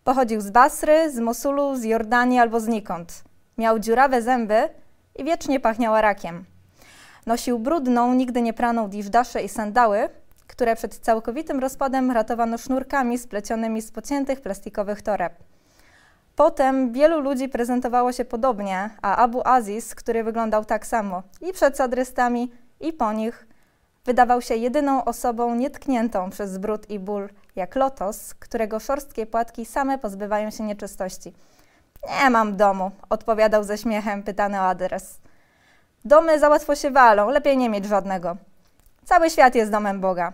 Pochodził 0.03 0.41
z 0.41 0.49
Basry, 0.49 1.11
z 1.11 1.19
Mosulu, 1.19 1.75
z 1.75 1.83
Jordanii 1.83 2.39
albo 2.39 2.59
znikąd. 2.59 3.23
Miał 3.57 3.79
dziurawe 3.79 4.21
zęby 4.21 4.69
i 5.15 5.23
wiecznie 5.23 5.59
pachniał 5.59 6.01
rakiem. 6.01 6.45
Nosił 7.25 7.59
brudną, 7.59 8.13
nigdy 8.13 8.41
nie 8.41 8.53
praną 8.53 8.89
i 9.43 9.49
sandały, 9.49 10.09
które 10.47 10.75
przed 10.75 10.95
całkowitym 10.95 11.59
rozpadem 11.59 12.11
ratowano 12.11 12.57
sznurkami 12.57 13.17
splecionymi 13.17 13.81
z 13.81 13.91
pociętych 13.91 14.41
plastikowych 14.41 15.01
toreb. 15.01 15.33
Potem 16.35 16.91
wielu 16.91 17.19
ludzi 17.19 17.49
prezentowało 17.49 18.11
się 18.11 18.25
podobnie, 18.25 18.89
a 19.01 19.15
Abu 19.15 19.41
Aziz, 19.45 19.95
który 19.95 20.23
wyglądał 20.23 20.65
tak 20.65 20.87
samo 20.87 21.23
i 21.41 21.53
przed 21.53 21.77
sadrystami, 21.77 22.51
i 22.79 22.93
po 22.93 23.13
nich, 23.13 23.46
wydawał 24.07 24.41
się 24.41 24.55
jedyną 24.55 25.05
osobą 25.05 25.55
nietkniętą 25.55 26.29
przez 26.29 26.57
brud 26.57 26.89
i 26.89 26.99
ból, 26.99 27.29
jak 27.55 27.75
lotos, 27.75 28.33
którego 28.33 28.79
szorstkie 28.79 29.25
płatki 29.25 29.65
same 29.65 29.97
pozbywają 29.97 30.51
się 30.51 30.63
nieczystości. 30.63 31.33
Nie 32.23 32.29
mam 32.29 32.57
domu, 32.57 32.91
odpowiadał 33.09 33.63
ze 33.63 33.77
śmiechem, 33.77 34.23
pytany 34.23 34.57
o 34.59 34.61
adres. 34.61 35.19
Domy 36.05 36.39
za 36.39 36.49
łatwo 36.49 36.75
się 36.75 36.91
walą, 36.91 37.29
lepiej 37.29 37.57
nie 37.57 37.69
mieć 37.69 37.85
żadnego. 37.85 38.37
Cały 39.05 39.29
świat 39.29 39.55
jest 39.55 39.71
domem 39.71 40.01
Boga. 40.01 40.33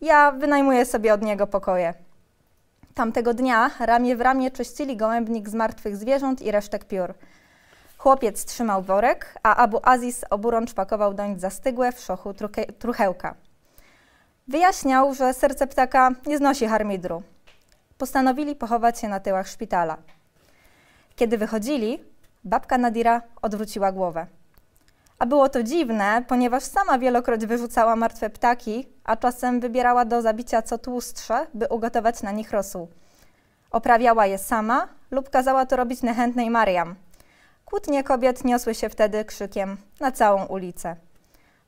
Ja 0.00 0.32
wynajmuję 0.32 0.84
sobie 0.84 1.14
od 1.14 1.22
niego 1.22 1.46
pokoje. 1.46 1.94
Tamtego 2.94 3.34
dnia 3.34 3.70
ramię 3.80 4.16
w 4.16 4.20
ramię 4.20 4.50
czyścili 4.50 4.96
gołębnik 4.96 5.48
z 5.48 5.54
martwych 5.54 5.96
zwierząt 5.96 6.42
i 6.42 6.50
resztek 6.50 6.84
piór. 6.84 7.14
Chłopiec 8.06 8.44
trzymał 8.44 8.82
worek, 8.82 9.34
a 9.42 9.56
Abu 9.56 9.80
Aziz 9.82 10.24
oburącz 10.30 10.74
pakował 10.74 11.14
doń 11.14 11.38
zastygłe 11.38 11.92
w 11.92 12.00
szochu 12.00 12.34
truchełka. 12.78 13.34
Wyjaśniał, 14.48 15.14
że 15.14 15.34
serce 15.34 15.66
ptaka 15.66 16.10
nie 16.26 16.38
znosi 16.38 16.66
harmidru. 16.66 17.22
Postanowili 17.98 18.56
pochować 18.56 19.00
się 19.00 19.08
na 19.08 19.20
tyłach 19.20 19.48
szpitala. 19.48 19.96
Kiedy 21.16 21.38
wychodzili, 21.38 22.04
babka 22.44 22.78
Nadira 22.78 23.22
odwróciła 23.42 23.92
głowę. 23.92 24.26
A 25.18 25.26
było 25.26 25.48
to 25.48 25.62
dziwne, 25.62 26.24
ponieważ 26.28 26.62
sama 26.62 26.98
wielokroć 26.98 27.46
wyrzucała 27.46 27.96
martwe 27.96 28.30
ptaki, 28.30 28.88
a 29.04 29.16
czasem 29.16 29.60
wybierała 29.60 30.04
do 30.04 30.22
zabicia 30.22 30.62
co 30.62 30.78
tłustsze, 30.78 31.46
by 31.54 31.68
ugotować 31.68 32.22
na 32.22 32.32
nich 32.32 32.50
rosół. 32.50 32.88
Oprawiała 33.70 34.26
je 34.26 34.38
sama 34.38 34.88
lub 35.10 35.30
kazała 35.30 35.66
to 35.66 35.76
robić 35.76 36.02
niechętnej 36.02 36.50
Mariam– 36.50 36.94
Kłótnie 37.70 38.04
kobiet 38.04 38.44
niosły 38.44 38.74
się 38.74 38.88
wtedy 38.88 39.24
krzykiem 39.24 39.76
na 40.00 40.12
całą 40.12 40.44
ulicę. 40.44 40.96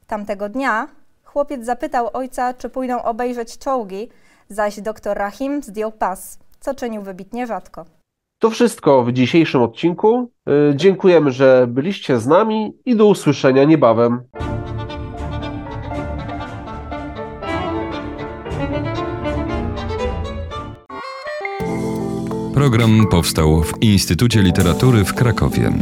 Tamtego 0.07 0.49
dnia 0.49 0.89
chłopiec 1.25 1.65
zapytał 1.65 2.11
ojca, 2.13 2.55
czy 2.55 2.69
pójdą 2.69 3.03
obejrzeć 3.03 3.59
czołgi, 3.59 4.09
zaś 4.49 4.81
doktor 4.81 5.17
Rahim 5.17 5.63
zdjął 5.63 5.93
pas, 5.93 6.39
co 6.61 6.75
czynił 6.75 7.03
wybitnie 7.03 7.47
rzadko. 7.47 7.85
To 8.41 8.51
wszystko 8.51 9.05
w 9.05 9.13
dzisiejszym 9.13 9.63
odcinku. 9.63 10.31
Y, 10.71 10.77
dziękujemy, 10.77 11.31
że 11.31 11.67
byliście 11.69 12.19
z 12.19 12.27
nami 12.27 12.79
i 12.85 12.97
do 12.97 13.07
usłyszenia 13.07 13.65
niebawem. 13.65 14.21
Program 22.59 23.07
powstał 23.07 23.63
w 23.63 23.83
Instytucie 23.83 24.43
Literatury 24.43 25.05
w 25.05 25.15
Krakowie. 25.15 25.73